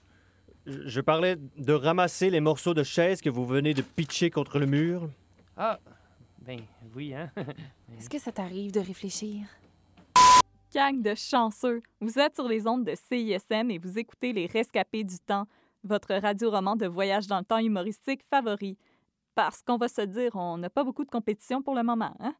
Je 0.66 0.88
je 0.88 1.00
parlais 1.00 1.36
de 1.56 1.72
ramasser 1.72 2.30
les 2.30 2.40
morceaux 2.40 2.74
de 2.74 2.82
chaises 2.82 3.20
que 3.20 3.30
vous 3.30 3.46
venez 3.46 3.72
de 3.74 3.82
pitcher 3.82 4.30
contre 4.30 4.58
le 4.58 4.66
mur. 4.66 5.08
Ah, 5.56 5.78
ben 6.40 6.60
oui, 6.94 7.14
hein. 7.14 7.30
Est-ce 7.98 8.10
que 8.10 8.18
ça 8.18 8.32
t'arrive 8.32 8.72
de 8.72 8.80
réfléchir? 8.80 9.46
Gang 10.74 11.00
de 11.02 11.14
chanceux! 11.14 11.82
Vous 12.00 12.18
êtes 12.18 12.34
sur 12.36 12.46
les 12.46 12.66
ondes 12.66 12.84
de 12.84 12.94
CISM 12.94 13.70
et 13.70 13.78
vous 13.78 13.98
écoutez 13.98 14.32
Les 14.32 14.46
Rescapés 14.46 15.02
du 15.02 15.18
Temps, 15.18 15.46
votre 15.82 16.14
radio-roman 16.14 16.76
de 16.76 16.86
voyage 16.86 17.26
dans 17.26 17.38
le 17.38 17.44
temps 17.44 17.58
humoristique 17.58 18.20
favori. 18.30 18.76
Parce 19.34 19.62
qu'on 19.62 19.78
va 19.78 19.88
se 19.88 20.02
dire, 20.02 20.36
on 20.36 20.58
n'a 20.58 20.70
pas 20.70 20.84
beaucoup 20.84 21.04
de 21.04 21.10
compétition 21.10 21.62
pour 21.62 21.74
le 21.74 21.82
moment. 21.82 22.14
Hein? 22.20 22.34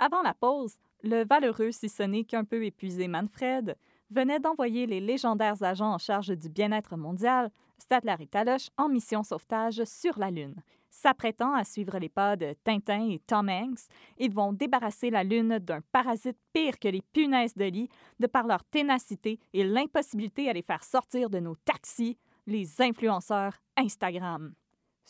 Avant 0.00 0.22
la 0.22 0.34
pause, 0.34 0.76
le 1.02 1.24
valeureux, 1.24 1.72
si 1.72 1.88
ce 1.88 2.04
n'est 2.04 2.22
qu'un 2.22 2.44
peu 2.44 2.64
épuisé 2.64 3.08
Manfred, 3.08 3.76
venait 4.10 4.38
d'envoyer 4.38 4.86
les 4.86 5.00
légendaires 5.00 5.62
agents 5.62 5.92
en 5.92 5.98
charge 5.98 6.28
du 6.28 6.48
bien-être 6.48 6.96
mondial, 6.96 7.50
Statler 7.78 8.14
et 8.20 8.26
Taloche, 8.26 8.68
en 8.76 8.88
mission 8.88 9.22
sauvetage 9.22 9.82
sur 9.84 10.18
la 10.18 10.30
Lune. 10.30 10.62
S'apprêtant 10.90 11.52
à 11.52 11.64
suivre 11.64 11.98
les 11.98 12.08
pas 12.08 12.36
de 12.36 12.54
Tintin 12.64 13.08
et 13.10 13.20
Tom 13.26 13.48
Hanks, 13.48 13.88
ils 14.18 14.32
vont 14.32 14.52
débarrasser 14.52 15.10
la 15.10 15.24
Lune 15.24 15.58
d'un 15.58 15.80
parasite 15.92 16.38
pire 16.52 16.78
que 16.78 16.88
les 16.88 17.02
punaises 17.12 17.54
de 17.54 17.64
lit 17.64 17.88
de 18.20 18.26
par 18.26 18.46
leur 18.46 18.64
ténacité 18.64 19.38
et 19.52 19.64
l'impossibilité 19.64 20.48
à 20.48 20.52
les 20.52 20.62
faire 20.62 20.84
sortir 20.84 21.28
de 21.28 21.40
nos 21.40 21.56
taxis, 21.56 22.16
les 22.46 22.80
influenceurs 22.80 23.54
Instagram. 23.76 24.54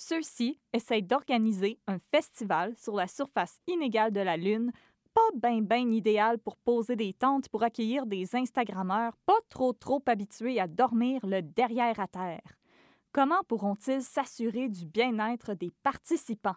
Ceux-ci 0.00 0.61
essayent 0.73 1.02
d'organiser 1.02 1.81
un 1.88 1.99
festival 2.14 2.73
sur 2.76 2.95
la 2.95 3.09
surface 3.09 3.59
inégale 3.67 4.12
de 4.12 4.21
la 4.21 4.37
Lune, 4.37 4.71
pas 5.12 5.21
bien 5.35 5.61
ben 5.61 5.93
idéal 5.93 6.38
pour 6.38 6.57
poser 6.57 6.95
des 6.95 7.12
tentes 7.12 7.49
pour 7.49 7.64
accueillir 7.64 8.07
des 8.07 8.37
Instagrammeurs 8.37 9.14
pas 9.26 9.40
trop 9.49 9.73
trop 9.73 10.00
habitués 10.07 10.61
à 10.61 10.69
dormir 10.69 11.19
le 11.26 11.43
derrière 11.43 11.99
à 11.99 12.07
terre. 12.07 12.38
Comment 13.11 13.43
pourront-ils 13.49 14.02
s'assurer 14.02 14.69
du 14.69 14.87
bien-être 14.87 15.55
des 15.55 15.73
participants? 15.83 16.55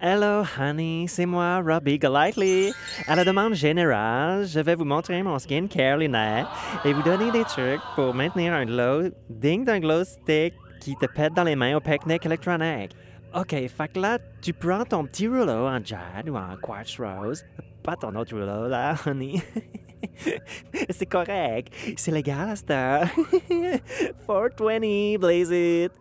Hello, 0.00 0.42
honey, 0.58 1.04
c'est 1.06 1.26
moi, 1.26 1.60
Robbie 1.64 2.00
Golightly. 2.00 2.72
À 3.06 3.14
la 3.14 3.24
demande 3.24 3.54
générale, 3.54 4.44
je 4.44 4.58
vais 4.58 4.74
vous 4.74 4.84
montrer 4.84 5.22
mon 5.22 5.38
skincare 5.38 5.98
lunaire 5.98 6.50
et 6.84 6.92
vous 6.92 7.02
donner 7.04 7.30
des 7.30 7.44
trucs 7.44 7.80
pour 7.94 8.12
maintenir 8.12 8.52
un 8.52 8.64
glow 8.64 9.10
digne 9.30 9.62
d'un 9.62 9.78
glow 9.78 10.02
stick 10.02 10.54
qui 10.82 10.96
te 10.96 11.06
pète 11.06 11.32
dans 11.32 11.44
les 11.44 11.54
mains 11.54 11.76
au 11.76 11.80
pique-nique 11.80 12.26
électronique. 12.26 12.90
OK, 13.36 13.50
fait 13.50 13.96
là, 13.96 14.18
tu 14.40 14.52
prends 14.52 14.84
ton 14.84 15.04
petit 15.04 15.28
rouleau 15.28 15.68
en 15.68 15.82
jade 15.82 16.28
ou 16.28 16.34
en 16.34 16.56
quartz 16.60 16.98
rose. 16.98 17.44
Pas 17.84 17.94
ton 17.94 18.12
autre 18.16 18.36
rouleau, 18.36 18.66
là, 18.66 18.96
honey. 19.06 19.40
C'est 20.90 21.06
correct. 21.06 21.72
C'est 21.96 22.10
légal 22.10 22.50
à 22.50 22.56
cette 22.56 22.70
heure. 22.72 23.06
420, 24.26 25.18
blaze 25.20 25.50
it. 25.52 25.92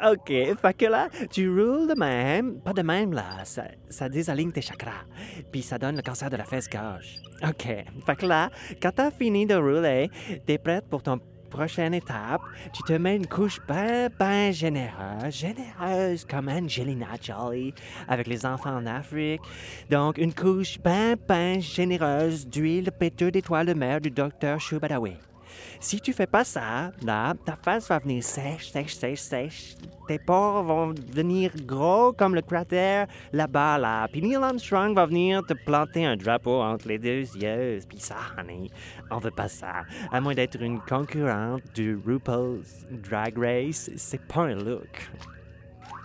OK, 0.00 0.28
fait 0.28 0.82
là, 0.82 1.08
tu 1.28 1.48
roules 1.50 1.88
de 1.88 1.98
même. 1.98 2.60
Pas 2.60 2.72
de 2.72 2.82
même, 2.82 3.12
là. 3.12 3.44
Ça, 3.44 3.64
ça 3.88 4.08
désaligne 4.08 4.52
tes 4.52 4.62
chakras. 4.62 5.04
Puis 5.50 5.62
ça 5.62 5.78
donne 5.78 5.96
le 5.96 6.02
cancer 6.02 6.30
de 6.30 6.36
la 6.36 6.44
fesse 6.44 6.70
gauche. 6.70 7.16
OK, 7.42 7.66
fait 8.06 8.16
que 8.16 8.26
là, 8.26 8.50
quand 8.80 8.92
t'as 8.92 9.10
fini 9.10 9.46
de 9.46 9.56
rouler, 9.56 10.10
t'es 10.46 10.58
prête 10.58 10.86
pour 10.88 11.02
ton 11.02 11.18
prochaine 11.52 11.92
étape, 11.92 12.40
tu 12.72 12.82
te 12.82 12.94
mets 12.94 13.16
une 13.16 13.26
couche 13.26 13.60
ben, 13.68 14.08
ben 14.18 14.52
généreuse, 14.52 15.30
généreuse 15.30 16.24
comme 16.24 16.48
Angelina 16.48 17.08
Jolie 17.20 17.74
avec 18.08 18.26
les 18.26 18.46
enfants 18.46 18.74
en 18.74 18.86
Afrique. 18.86 19.42
Donc, 19.90 20.16
une 20.16 20.32
couche 20.32 20.78
ben, 20.82 21.16
ben 21.28 21.60
généreuse 21.60 22.48
d'huile 22.48 22.90
péteux 22.90 23.30
d'étoiles 23.30 23.66
de 23.66 23.74
mer 23.74 24.00
du 24.00 24.10
docteur 24.10 24.58
Shubadawi. 24.58 25.12
Si 25.82 26.00
tu 26.00 26.12
fais 26.12 26.28
pas 26.28 26.44
ça, 26.44 26.92
là, 27.04 27.34
ta 27.44 27.56
face 27.56 27.88
va 27.88 27.98
venir 27.98 28.22
sèche, 28.22 28.70
sèche, 28.70 28.94
sèche, 28.94 29.18
sèche. 29.18 29.74
Tes 30.06 30.20
pores 30.20 30.62
vont 30.62 30.92
devenir 30.92 31.50
gros 31.66 32.12
comme 32.12 32.36
le 32.36 32.40
cratère 32.40 33.08
là-bas, 33.32 33.78
là. 33.78 34.06
Puis 34.06 34.22
Neil 34.22 34.36
Armstrong 34.36 34.94
va 34.94 35.06
venir 35.06 35.42
te 35.44 35.54
planter 35.54 36.06
un 36.06 36.16
drapeau 36.16 36.62
entre 36.62 36.86
les 36.86 37.00
deux 37.00 37.22
yeux. 37.36 37.80
Puis 37.88 37.98
ça, 37.98 38.14
honey, 38.38 38.70
on 39.10 39.18
veut 39.18 39.32
pas 39.32 39.48
ça. 39.48 39.82
À 40.12 40.20
moins 40.20 40.34
d'être 40.34 40.62
une 40.62 40.78
concurrente 40.78 41.62
du 41.74 41.98
RuPaul's 42.06 42.86
Drag 43.10 43.36
Race, 43.36 43.90
c'est 43.96 44.22
pas 44.22 44.42
un 44.42 44.54
look. 44.54 45.10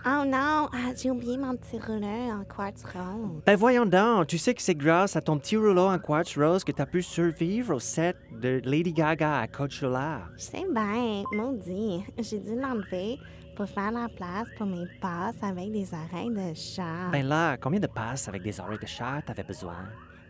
Oh 0.06 0.24
non, 0.24 0.68
ah, 0.72 0.92
j'ai 0.96 1.10
oublié 1.10 1.36
mon 1.36 1.56
petit 1.56 1.78
rouleau 1.78 2.06
en 2.06 2.44
quartz 2.44 2.84
rose. 2.84 3.42
Ben 3.44 3.56
voyons 3.56 3.84
donc, 3.84 4.28
tu 4.28 4.38
sais 4.38 4.54
que 4.54 4.62
c'est 4.62 4.74
grâce 4.74 5.16
à 5.16 5.20
ton 5.20 5.38
petit 5.38 5.56
rouleau 5.56 5.86
en 5.86 5.98
quartz 5.98 6.36
rose 6.36 6.64
que 6.64 6.72
t'as 6.72 6.86
pu 6.86 7.02
survivre 7.02 7.74
au 7.74 7.78
set 7.78 8.16
de 8.40 8.60
Lady 8.64 8.92
Gaga 8.92 9.40
à 9.40 9.48
Coachella. 9.48 10.22
Je 10.36 10.42
sais 10.42 10.66
bien, 10.72 11.24
maudit. 11.32 12.04
J'ai 12.18 12.38
dû 12.38 12.54
l'enlever 12.54 13.18
pour 13.56 13.68
faire 13.68 13.90
la 13.90 14.08
place 14.08 14.48
pour 14.56 14.66
mes 14.66 14.86
passes 15.00 15.42
avec 15.42 15.72
des 15.72 15.88
oreilles 15.92 16.30
de 16.30 16.54
chat. 16.54 17.10
Ben 17.10 17.26
là, 17.26 17.56
combien 17.56 17.80
de 17.80 17.88
passes 17.88 18.28
avec 18.28 18.42
des 18.42 18.60
oreilles 18.60 18.78
de 18.78 18.86
chat 18.86 19.20
t'avais 19.26 19.42
besoin? 19.42 19.76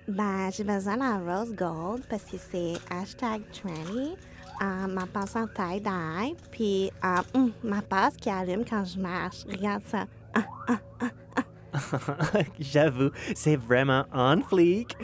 Ben, 0.08 0.50
j'ai 0.50 0.64
besoin 0.64 0.96
d'un 0.96 1.18
rose 1.18 1.54
gold 1.54 2.02
parce 2.08 2.24
que 2.24 2.38
c'est 2.38 2.74
hashtag 2.90 3.42
trendy. 3.52 4.16
Euh, 4.60 4.86
ma 4.88 5.06
passe 5.06 5.36
en 5.36 5.46
taille 5.46 5.80
dye, 5.80 6.34
puis 6.50 6.90
euh, 7.04 7.22
hum, 7.34 7.52
ma 7.62 7.80
passe 7.80 8.16
qui 8.16 8.28
allume 8.28 8.64
quand 8.64 8.84
je 8.84 8.98
marche. 8.98 9.44
Regarde 9.48 9.82
ça. 9.86 10.06
J'avoue, 12.58 13.10
c'est 13.34 13.56
vraiment 13.56 14.04
on 14.12 14.40
fleek. 14.42 14.96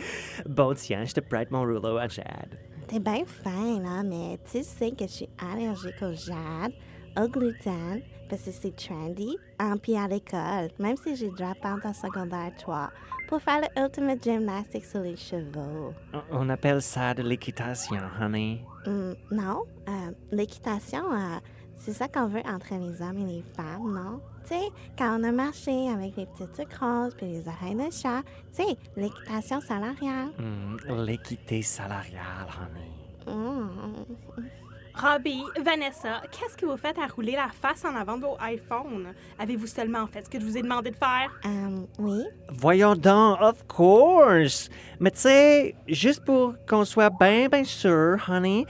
Bon, 0.49 0.75
tiens, 0.75 1.05
je 1.05 1.15
te 1.15 1.21
prête 1.21 1.51
mon 1.51 1.61
rouleau 1.61 1.97
à 1.99 2.09
jade. 2.09 2.59
T'es 2.89 2.99
bien 2.99 3.25
fin, 3.27 3.81
là, 3.81 4.03
mais 4.03 4.39
tu 4.51 4.63
sais 4.63 4.91
que 4.91 5.07
je 5.07 5.13
suis 5.13 5.29
allergique 5.39 6.03
au 6.03 6.13
jade, 6.13 6.73
au 7.17 7.29
gluten, 7.29 8.03
parce 8.29 8.43
que 8.43 8.51
c'est 8.51 8.75
trendy, 8.75 9.37
hein, 9.59 9.77
puis 9.81 9.97
à 9.97 10.09
l'école, 10.09 10.69
même 10.79 10.97
si 10.97 11.17
j'ai 11.17 11.29
drop 11.29 11.59
out 11.65 11.85
en 11.85 11.95
secondaire 11.95 12.53
3, 12.59 12.91
pour 13.29 13.41
faire 13.41 13.61
le 13.61 13.83
ultimate 13.83 14.23
gymnastique 14.23 14.85
sur 14.85 15.01
les 15.01 15.17
chevaux. 15.17 15.95
On 16.31 16.49
appelle 16.49 16.83
ça 16.83 17.15
de 17.15 17.23
l'équitation, 17.23 18.01
honey. 18.21 18.61
Hum, 18.87 19.15
non, 19.31 19.65
euh, 19.89 20.11
l'équitation, 20.31 21.05
euh, 21.13 21.39
c'est 21.77 21.93
ça 21.93 22.07
qu'on 22.09 22.27
veut 22.29 22.43
entre 22.47 22.75
les 22.75 23.01
hommes 23.03 23.19
et 23.29 23.33
les 23.37 23.45
femmes, 23.57 23.93
non? 23.95 24.21
Tu 24.43 24.51
sais, 24.51 24.69
quand 24.99 25.19
on 25.19 25.25
a 25.25 25.33
marché 25.33 25.89
avec 25.89 26.17
les 26.17 26.27
petites 26.27 26.75
roses 26.79 27.15
puis 27.17 27.27
les 27.27 27.49
oreilles 27.49 27.75
de 27.77 27.91
chat, 27.91 28.23
tu 28.55 28.63
sais, 28.63 28.77
l'équitation 28.97 29.61
salariale. 29.63 30.29
Hmm, 30.39 30.77
L'équité 31.05 31.63
salariale, 31.63 32.47
honey. 32.61 32.91
Hum. 33.27 33.71
Robbie, 34.97 35.43
Vanessa, 35.61 36.23
qu'est-ce 36.31 36.57
que 36.57 36.67
vous 36.67 36.77
faites 36.77 36.99
à 36.99 37.07
rouler 37.09 37.33
la 37.33 37.49
face 37.49 37.85
en 37.85 37.97
avant 37.97 38.17
de 38.17 38.23
vos 38.27 38.37
iPhones? 38.41 39.13
Avez-vous 39.41 39.67
seulement 39.67 40.07
fait 40.07 40.25
ce 40.25 40.31
que 40.31 40.39
je 40.39 40.45
vous 40.45 40.57
ai 40.57 40.63
demandé 40.63 40.93
de 40.93 40.97
faire? 40.97 41.31
Euh, 41.45 41.81
oui, 41.99 42.23
Voyons 42.51 42.95
donc, 42.95 43.39
of 43.41 43.67
course. 43.67 44.71
Mais 45.01 45.11
tu 45.11 45.19
sais, 45.19 45.75
juste 45.89 46.25
pour 46.25 46.55
qu'on 46.69 46.85
soit 46.85 47.11
bien, 47.11 47.49
bien 47.49 47.65
sûr, 47.65 48.19
honey, 48.29 48.67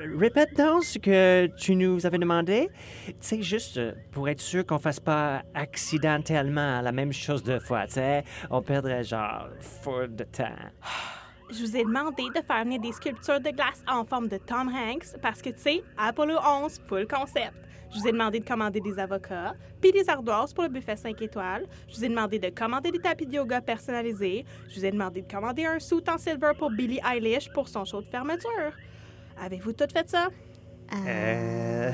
répète 0.00 0.56
donc 0.56 0.82
ce 0.82 0.98
que 0.98 1.46
tu 1.58 1.74
nous 1.76 2.06
avais 2.06 2.18
demandé. 2.18 2.70
Tu 3.06 3.14
sais, 3.20 3.42
juste 3.42 3.76
euh, 3.76 3.92
pour 4.12 4.30
être 4.30 4.40
sûr 4.40 4.64
qu'on 4.64 4.78
fasse 4.78 5.00
pas 5.00 5.42
accidentellement 5.54 6.80
la 6.80 6.92
même 6.92 7.12
chose 7.12 7.42
deux 7.42 7.60
fois, 7.60 7.86
tu 7.86 7.94
sais. 7.94 8.24
On 8.50 8.62
perdrait 8.62 9.04
genre 9.04 9.48
fort 9.60 10.08
de 10.08 10.24
temps. 10.24 10.46
Je 11.48 11.64
vous 11.64 11.76
ai 11.76 11.84
demandé 11.84 12.24
de 12.34 12.40
faire 12.42 12.64
venir 12.64 12.80
des 12.80 12.92
sculptures 12.92 13.40
de 13.40 13.50
glace 13.50 13.82
en 13.88 14.04
forme 14.04 14.26
de 14.28 14.36
Tom 14.36 14.68
Hanks 14.68 15.16
parce 15.22 15.40
que, 15.40 15.50
tu 15.50 15.60
sais, 15.60 15.82
Apollo 15.96 16.38
11, 16.44 16.80
full 16.88 17.06
concept. 17.06 17.54
Je 17.94 18.00
vous 18.00 18.08
ai 18.08 18.12
demandé 18.12 18.40
de 18.40 18.44
commander 18.44 18.80
des 18.80 18.98
avocats, 18.98 19.54
puis 19.80 19.92
des 19.92 20.08
ardoises 20.10 20.52
pour 20.52 20.64
le 20.64 20.70
buffet 20.70 20.96
5 20.96 21.22
étoiles. 21.22 21.66
Je 21.88 21.96
vous 21.96 22.04
ai 22.04 22.08
demandé 22.08 22.40
de 22.40 22.50
commander 22.50 22.90
des 22.90 22.98
tapis 22.98 23.26
de 23.26 23.34
yoga 23.34 23.60
personnalisés. 23.60 24.44
Je 24.68 24.80
vous 24.80 24.84
ai 24.84 24.90
demandé 24.90 25.22
de 25.22 25.32
commander 25.32 25.66
un 25.66 25.78
suit 25.78 26.02
en 26.08 26.18
silver 26.18 26.52
pour 26.58 26.70
Billie 26.70 27.00
Eilish 27.08 27.48
pour 27.52 27.68
son 27.68 27.84
show 27.84 28.02
de 28.02 28.08
fermeture. 28.08 28.72
Avez-vous 29.40 29.72
tout 29.72 29.86
fait 29.92 30.08
ça? 30.08 30.28
Euh... 31.06 31.92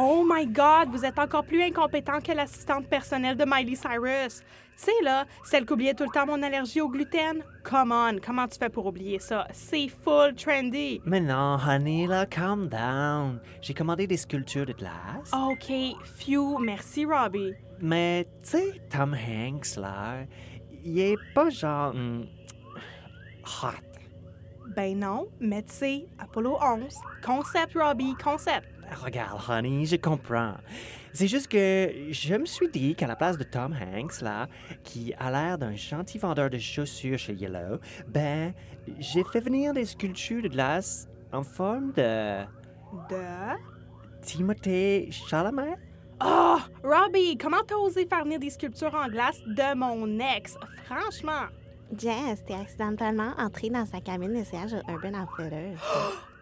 Oh 0.00 0.24
my 0.24 0.46
God, 0.46 0.90
vous 0.92 1.04
êtes 1.04 1.18
encore 1.18 1.42
plus 1.42 1.60
incompétent 1.60 2.20
que 2.20 2.30
l'assistante 2.30 2.86
personnelle 2.86 3.36
de 3.36 3.44
Miley 3.44 3.74
Cyrus. 3.74 4.42
Tu 4.76 4.84
sais, 4.84 4.92
là, 5.02 5.24
celle 5.42 5.66
qui 5.66 5.72
oubliait 5.72 5.94
tout 5.94 6.04
le 6.04 6.10
temps 6.10 6.24
mon 6.24 6.40
allergie 6.40 6.80
au 6.80 6.88
gluten. 6.88 7.42
Come 7.64 7.90
on, 7.90 8.18
comment 8.24 8.46
tu 8.46 8.60
fais 8.60 8.68
pour 8.68 8.86
oublier 8.86 9.18
ça? 9.18 9.48
C'est 9.50 9.88
full 9.88 10.36
trendy. 10.36 11.00
Mais 11.04 11.18
non, 11.18 11.58
honey, 11.66 12.06
là, 12.06 12.26
calm 12.26 12.68
down. 12.68 13.40
J'ai 13.60 13.74
commandé 13.74 14.06
des 14.06 14.18
sculptures 14.18 14.66
de 14.66 14.72
glace. 14.72 15.32
OK, 15.32 15.68
phew, 16.04 16.58
merci 16.60 17.04
Robbie. 17.04 17.54
Mais, 17.80 18.28
tu 18.44 18.50
sais, 18.50 18.80
Tom 18.90 19.14
Hanks, 19.14 19.74
là, 19.76 20.18
il 20.84 21.00
est 21.00 21.18
pas 21.34 21.50
genre. 21.50 21.92
hmm, 21.92 22.22
hot. 23.64 23.72
Ben 24.76 24.96
non, 24.96 25.26
mais 25.40 25.64
tu 25.64 25.72
sais, 25.72 26.06
Apollo 26.20 26.56
11, 26.62 26.94
concept 27.26 27.72
Robbie, 27.74 28.14
concept. 28.22 28.77
Regarde, 29.02 29.40
honey, 29.48 29.84
je 29.86 29.96
comprends. 29.96 30.54
C'est 31.12 31.28
juste 31.28 31.48
que 31.48 31.90
je 32.10 32.34
me 32.34 32.46
suis 32.46 32.68
dit 32.68 32.94
qu'à 32.94 33.06
la 33.06 33.16
place 33.16 33.38
de 33.38 33.44
Tom 33.44 33.74
Hanks, 33.74 34.20
là, 34.20 34.46
qui 34.84 35.14
a 35.18 35.30
l'air 35.30 35.58
d'un 35.58 35.74
gentil 35.74 36.18
vendeur 36.18 36.50
de 36.50 36.58
chaussures 36.58 37.18
chez 37.18 37.34
Yellow, 37.34 37.78
ben, 38.08 38.52
j'ai 38.98 39.24
fait 39.24 39.40
venir 39.40 39.72
des 39.72 39.84
sculptures 39.84 40.42
de 40.42 40.48
glace 40.48 41.08
en 41.32 41.42
forme 41.42 41.92
de 41.92 42.42
De... 43.10 43.56
Timothée 44.22 45.10
Chalamet. 45.10 45.76
Oh, 46.24 46.58
Robbie, 46.82 47.38
comment 47.38 47.62
t'as 47.66 47.76
osé 47.76 48.06
faire 48.06 48.24
venir 48.24 48.40
des 48.40 48.50
sculptures 48.50 48.94
en 48.94 49.08
glace 49.08 49.40
de 49.46 49.74
mon 49.74 50.18
ex? 50.18 50.56
Franchement. 50.84 51.46
Jess, 51.96 52.44
t'es 52.44 52.54
accidentellement 52.54 53.32
entrée 53.38 53.70
dans 53.70 53.86
sa 53.86 54.00
cabine 54.00 54.38
de 54.38 54.44
siège 54.44 54.74
au 54.74 54.90
Urban 54.90 55.14
Outfitters. 55.22 55.78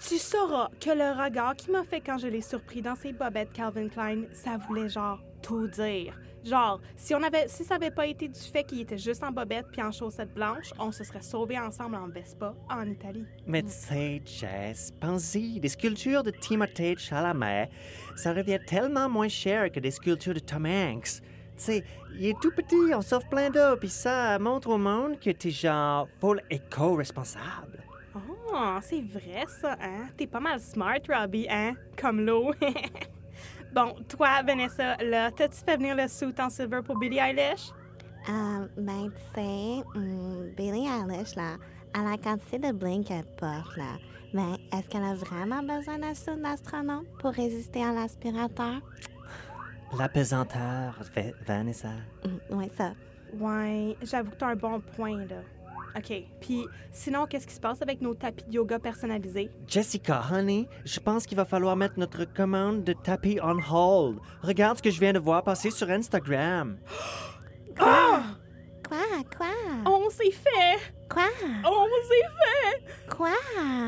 Tu 0.01 0.19
sauras 0.19 0.69
que 0.81 0.91
le 0.91 1.23
regard 1.23 1.55
qu'il 1.55 1.73
m'a 1.73 1.85
fait 1.85 2.01
quand 2.01 2.19
je 2.19 2.27
l'ai 2.27 2.43
surpris 2.43 2.83
dans 2.83 2.97
ses 2.97 3.13
bobettes 3.13 3.53
Calvin 3.53 3.89
Klein, 3.89 4.25
ça 4.33 4.57
voulait 4.57 4.89
genre 4.89 5.21
tout 5.43 5.69
dire. 5.69 6.19
Genre, 6.45 6.81
si 6.97 7.15
on 7.15 7.23
avait, 7.23 7.49
si 7.49 7.65
ça 7.65 7.75
avait 7.75 7.91
pas 7.91 8.07
été 8.07 8.29
du 8.29 8.39
fait 8.39 8.63
qu'il 8.63 8.81
était 8.81 8.99
juste 8.99 9.23
en 9.25 9.33
bobette 9.33 9.67
puis 9.73 9.83
en 9.83 9.91
chaussettes 9.91 10.33
blanches, 10.33 10.73
on 10.79 10.93
se 10.93 11.03
serait 11.03 11.23
sauvés 11.23 11.59
ensemble 11.59 11.97
en 11.97 12.09
Vespa 12.09 12.55
en 12.71 12.87
Italie. 12.87 13.25
Mais 13.47 13.63
tu 13.63 13.71
sais, 13.71 14.23
Jess, 14.25 14.93
pensez, 15.01 15.59
des 15.61 15.69
sculptures 15.69 16.23
de 16.23 16.31
Timothée 16.31 16.97
Chalamet, 16.97 17.69
ça 18.15 18.33
revient 18.33 18.61
tellement 18.65 19.09
moins 19.09 19.29
cher 19.29 19.73
que 19.73 19.81
des 19.81 19.91
sculptures 19.91 20.35
de 20.35 20.41
Tom 20.41 20.67
Hanks. 20.67 21.21
Tu 21.57 21.65
sais, 21.65 21.85
il 22.19 22.27
est 22.27 22.41
tout 22.41 22.51
petit, 22.51 22.95
on 22.95 23.01
sauve 23.01 23.27
plein 23.29 23.51
d'eau, 23.51 23.77
puis 23.79 23.89
ça 23.89 24.39
montre 24.39 24.69
au 24.69 24.79
monde 24.79 25.19
que 25.19 25.31
t'es 25.31 25.51
genre 25.51 26.09
full 26.21 26.43
éco-responsable. 26.51 27.83
Oh, 28.15 28.79
c'est 28.81 29.03
vrai 29.03 29.45
ça, 29.49 29.77
hein? 29.81 30.09
T'es 30.17 30.27
pas 30.27 30.41
mal 30.41 30.61
smart, 30.61 31.01
Robbie, 31.09 31.47
hein? 31.51 31.75
Comme 32.01 32.25
l'eau. 32.25 32.53
bon, 33.75 33.95
toi, 34.09 34.43
Vanessa, 34.43 34.97
là, 34.97 35.31
t'as-tu 35.31 35.59
fait 35.65 35.77
venir 35.77 35.97
le 35.97 36.09
suit 36.09 36.35
en 36.39 36.49
silver 36.49 36.81
pour 36.85 36.99
Billie 36.99 37.19
Eilish? 37.19 37.71
Euh, 38.29 38.67
ben, 38.77 39.11
tu 39.11 39.35
sais, 39.35 39.85
hum, 39.95 40.51
Billie 40.57 40.87
Eilish, 40.87 41.37
là, 41.37 41.57
à 41.95 42.03
la 42.11 42.17
quantité 42.17 42.59
de 42.59 42.73
bling 42.73 43.05
qu'elle 43.05 43.25
porte, 43.39 43.77
là, 43.77 43.99
ben, 44.33 44.57
est-ce 44.73 44.89
qu'elle 44.89 45.05
a 45.05 45.15
vraiment 45.15 45.63
besoin 45.63 45.99
d'un 45.99 46.15
suit 46.15 46.37
d'astronaute 46.37 47.07
pour 47.19 47.33
résister 47.33 47.83
à 47.83 47.93
l'aspirateur? 47.93 48.81
La 49.99 50.09
pesanteur, 50.09 50.95
Va- 51.15 51.23
Vanessa. 51.47 51.89
Hum, 52.25 52.39
oui, 52.51 52.71
ça. 52.77 52.93
Ouais, 53.39 53.97
j'avoue 54.03 54.31
que 54.31 54.37
t'as 54.37 54.49
un 54.49 54.57
bon 54.57 54.81
point, 54.97 55.19
là. 55.27 55.37
OK. 55.97 56.13
Puis, 56.41 56.67
sinon, 56.93 57.27
qu'est-ce 57.27 57.47
qui 57.47 57.55
se 57.55 57.61
passe 57.61 57.81
avec 57.81 58.03
nos 58.03 58.15
tapis 58.15 58.45
de 58.45 58.53
yoga 58.53 58.79
personnalisés? 58.79 59.51
Jessica, 59.67 60.23
honey, 60.31 60.69
je 60.85 61.01
pense 61.01 61.27
qu'il 61.27 61.37
va 61.37 61.45
falloir 61.47 61.75
mettre 61.77 61.99
notre 61.99 62.25
commande 62.25 62.85
de 62.85 62.93
tapis 62.93 63.39
on 63.43 63.57
hold. 63.59 64.19
Regarde 64.43 64.77
ce 64.79 64.83
que 64.83 64.91
je 64.91 65.01
viens 65.01 65.13
de 65.15 65.19
voir 65.19 65.43
passer 65.43 65.71
sur 65.71 65.89
Instagram. 65.91 66.77
Ah! 67.79 68.23
Quoi? 68.89 68.99
Quoi? 69.37 69.47
On 69.85 70.09
s'est 70.09 70.31
fait! 70.31 70.79
Quoi? 71.11 71.25
On 71.65 71.87
s'est 72.09 72.29
fait! 72.39 73.15
Quoi? 73.15 73.33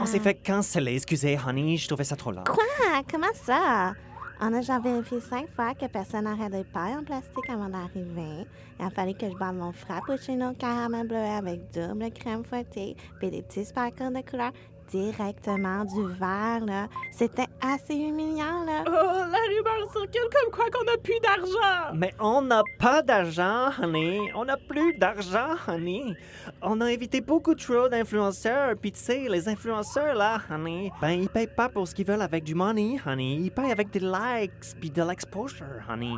On 0.02 0.04
s'est 0.04 0.18
fait 0.18 0.34
canceller, 0.34 0.96
excusez, 0.96 1.38
honey, 1.46 1.78
je 1.78 1.86
trouvais 1.88 2.04
ça 2.04 2.14
trop 2.16 2.32
long. 2.32 2.44
Quoi? 2.44 2.64
Comment 3.10 3.32
ça? 3.32 3.94
On 4.40 4.52
a 4.54 4.60
genre 4.60 4.80
vérifié 4.80 5.20
cinq 5.20 5.48
fois 5.56 5.74
que 5.74 5.86
personne 5.86 6.24
n'aurait 6.24 6.48
des 6.48 6.62
pailles 6.62 6.94
en 6.96 7.02
plastique 7.02 7.50
avant 7.50 7.68
d'arriver? 7.68 8.46
Il 8.78 8.86
a 8.86 8.90
fallu 8.90 9.14
que 9.14 9.28
je 9.28 9.34
boive 9.34 9.54
mon 9.54 9.72
frappuccino 9.72 10.54
caramel 10.54 11.08
bleu 11.08 11.16
avec 11.16 11.60
double 11.72 12.12
crème 12.12 12.44
fouettée 12.44 12.96
puis 13.18 13.30
des 13.32 13.42
petits 13.42 13.64
sparkles 13.64 14.12
de 14.12 14.30
couleur 14.30 14.52
directement 14.90 15.84
du 15.84 16.06
verre, 16.14 16.64
là. 16.64 16.88
C'était 17.10 17.46
assez 17.60 17.94
humiliant, 17.94 18.64
là. 18.64 18.84
Oh, 18.86 18.90
la 18.90 19.38
rumeur 19.48 19.92
circule 19.92 20.28
comme 20.32 20.52
quoi 20.52 20.64
qu'on 20.70 20.92
a 20.92 20.96
plus 20.96 21.20
d'argent! 21.20 21.94
Mais 21.94 22.14
on 22.20 22.42
n'a 22.42 22.62
pas 22.78 23.02
d'argent, 23.02 23.70
honey. 23.82 24.32
On 24.34 24.44
n'a 24.44 24.56
plus 24.56 24.94
d'argent, 24.94 25.56
honey. 25.66 26.16
On 26.60 26.80
a 26.80 26.86
invité 26.86 27.20
beaucoup 27.20 27.54
trop 27.54 27.88
d'influenceurs. 27.88 28.74
Puis 28.76 28.90
tu 28.90 28.98
sais, 28.98 29.28
les 29.28 29.48
influenceurs, 29.48 30.14
là, 30.16 30.40
honey, 30.50 30.90
ben 31.00 31.10
ils 31.10 31.28
payent 31.28 31.46
pas 31.46 31.68
pour 31.68 31.86
ce 31.86 31.94
qu'ils 31.94 32.06
veulent 32.06 32.22
avec 32.22 32.42
du 32.42 32.54
money, 32.54 32.98
honey. 33.06 33.36
Ils 33.36 33.50
payent 33.52 33.70
avec 33.70 33.90
des 33.90 34.00
likes, 34.00 34.74
puis 34.80 34.90
de 34.90 35.02
l'exposure, 35.02 35.80
honey. 35.88 36.14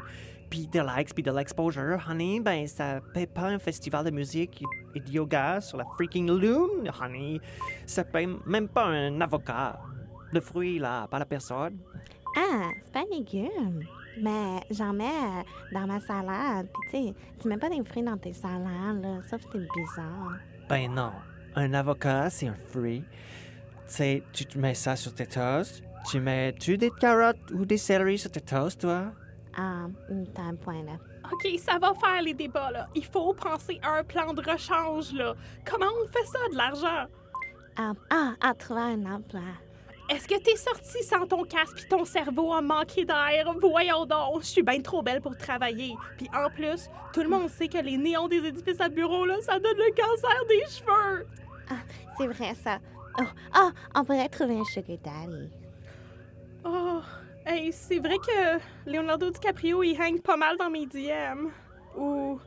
Puis 0.48 0.66
des 0.66 0.80
likes, 0.80 1.14
puis 1.14 1.22
de 1.22 1.30
l'exposure, 1.30 2.02
honey, 2.08 2.40
ben 2.40 2.66
ça 2.66 3.00
paye 3.12 3.26
pas 3.26 3.48
un 3.48 3.58
festival 3.58 4.06
de 4.06 4.10
musique 4.10 4.64
et 4.94 5.00
de 5.00 5.10
yoga 5.10 5.60
sur 5.60 5.76
la 5.76 5.84
freaking 5.84 6.30
lune, 6.30 6.90
honey. 7.02 7.38
Ça 7.84 8.02
paye 8.02 8.28
même 8.46 8.68
pas 8.68 8.86
un 8.86 9.20
avocat. 9.20 9.78
Le 10.32 10.40
fruit, 10.40 10.78
là, 10.78 11.06
pas 11.06 11.18
la 11.18 11.26
personne. 11.26 11.76
Ah, 12.36 12.70
c'est 12.82 12.92
pas 12.92 13.04
légume. 13.10 13.84
Mais 14.18 14.60
j'en 14.70 14.92
mets 14.92 15.04
euh, 15.04 15.42
dans 15.72 15.86
ma 15.86 16.00
salade. 16.00 16.68
Puis 16.72 16.90
tu 16.90 17.08
sais, 17.08 17.14
tu 17.40 17.48
mets 17.48 17.56
pas 17.56 17.68
des 17.68 17.82
fruits 17.84 18.02
dans 18.02 18.16
tes 18.16 18.32
salades, 18.32 19.02
là. 19.02 19.20
Sauf 19.28 19.44
que 19.46 19.58
t'es 19.58 19.66
bizarre. 19.76 20.38
Ben 20.68 20.92
non. 20.92 21.12
Un 21.56 21.74
avocat, 21.74 22.30
c'est 22.30 22.48
un 22.48 22.54
fruit. 22.54 23.04
Tu 23.86 23.94
sais, 23.94 24.22
tu 24.32 24.44
te 24.44 24.58
mets 24.58 24.74
ça 24.74 24.96
sur 24.96 25.14
tes 25.14 25.26
toasts. 25.26 25.82
Tu 26.08 26.20
mets-tu 26.20 26.78
des 26.78 26.90
carottes 26.90 27.50
ou 27.52 27.64
des 27.64 27.76
céleris 27.76 28.18
sur 28.18 28.30
tes 28.30 28.40
toasts, 28.40 28.80
toi? 28.80 29.12
Ah, 29.56 29.86
hum, 30.10 30.26
t'as 30.34 30.42
un 30.42 30.54
point, 30.54 30.82
là. 30.84 30.92
OK, 31.32 31.48
ça 31.58 31.78
va 31.78 31.92
faire 31.94 32.22
les 32.22 32.34
débats, 32.34 32.70
là. 32.70 32.88
Il 32.94 33.04
faut 33.04 33.34
penser 33.34 33.78
à 33.82 33.98
un 33.98 34.04
plan 34.04 34.32
de 34.32 34.42
rechange, 34.42 35.12
là. 35.12 35.34
Comment 35.64 35.90
on 36.02 36.06
fait 36.06 36.26
ça, 36.26 36.38
de 36.50 36.56
l'argent? 36.56 37.10
Ah, 37.76 37.92
ah, 38.10 38.32
à 38.40 38.54
trouver 38.54 38.80
un 38.80 39.06
emploi. 39.06 39.40
Est-ce 40.10 40.26
que 40.26 40.36
t'es 40.40 40.56
sorti 40.56 41.04
sans 41.04 41.24
ton 41.24 41.44
casque 41.44 41.76
puis 41.76 41.84
ton 41.88 42.04
cerveau 42.04 42.52
a 42.52 42.60
manqué 42.60 43.04
d'air? 43.04 43.54
Voyons 43.60 44.06
donc, 44.06 44.40
je 44.40 44.46
suis 44.46 44.62
bien 44.62 44.80
trop 44.80 45.02
belle 45.02 45.20
pour 45.20 45.36
travailler. 45.36 45.94
Puis 46.16 46.28
en 46.34 46.50
plus, 46.50 46.90
tout 47.12 47.22
le 47.22 47.28
monde 47.28 47.48
sait 47.48 47.68
que 47.68 47.78
les 47.78 47.96
néons 47.96 48.26
des 48.26 48.44
édifices 48.44 48.80
à 48.80 48.88
bureau, 48.88 49.24
là, 49.24 49.36
ça 49.40 49.60
donne 49.60 49.76
le 49.76 49.94
cancer 49.94 50.46
des 50.48 50.64
cheveux. 50.68 51.26
C'est 52.18 52.26
vrai, 52.26 52.54
ça. 52.56 52.80
Oh, 53.20 53.24
ah, 53.54 53.70
on 53.94 54.04
pourrait 54.04 54.28
trouver 54.28 54.58
un 54.58 54.64
sugar 54.64 54.98
daddy. 54.98 55.48
Oh, 56.64 57.00
hey, 57.46 57.72
c'est 57.72 58.00
vrai 58.00 58.18
que 58.18 58.90
Leonardo 58.90 59.30
DiCaprio, 59.30 59.84
il 59.84 60.00
hang 60.00 60.20
pas 60.20 60.36
mal 60.36 60.56
dans 60.56 60.70
mes 60.70 60.86
DM. 60.86 61.50
Ou 61.96 62.40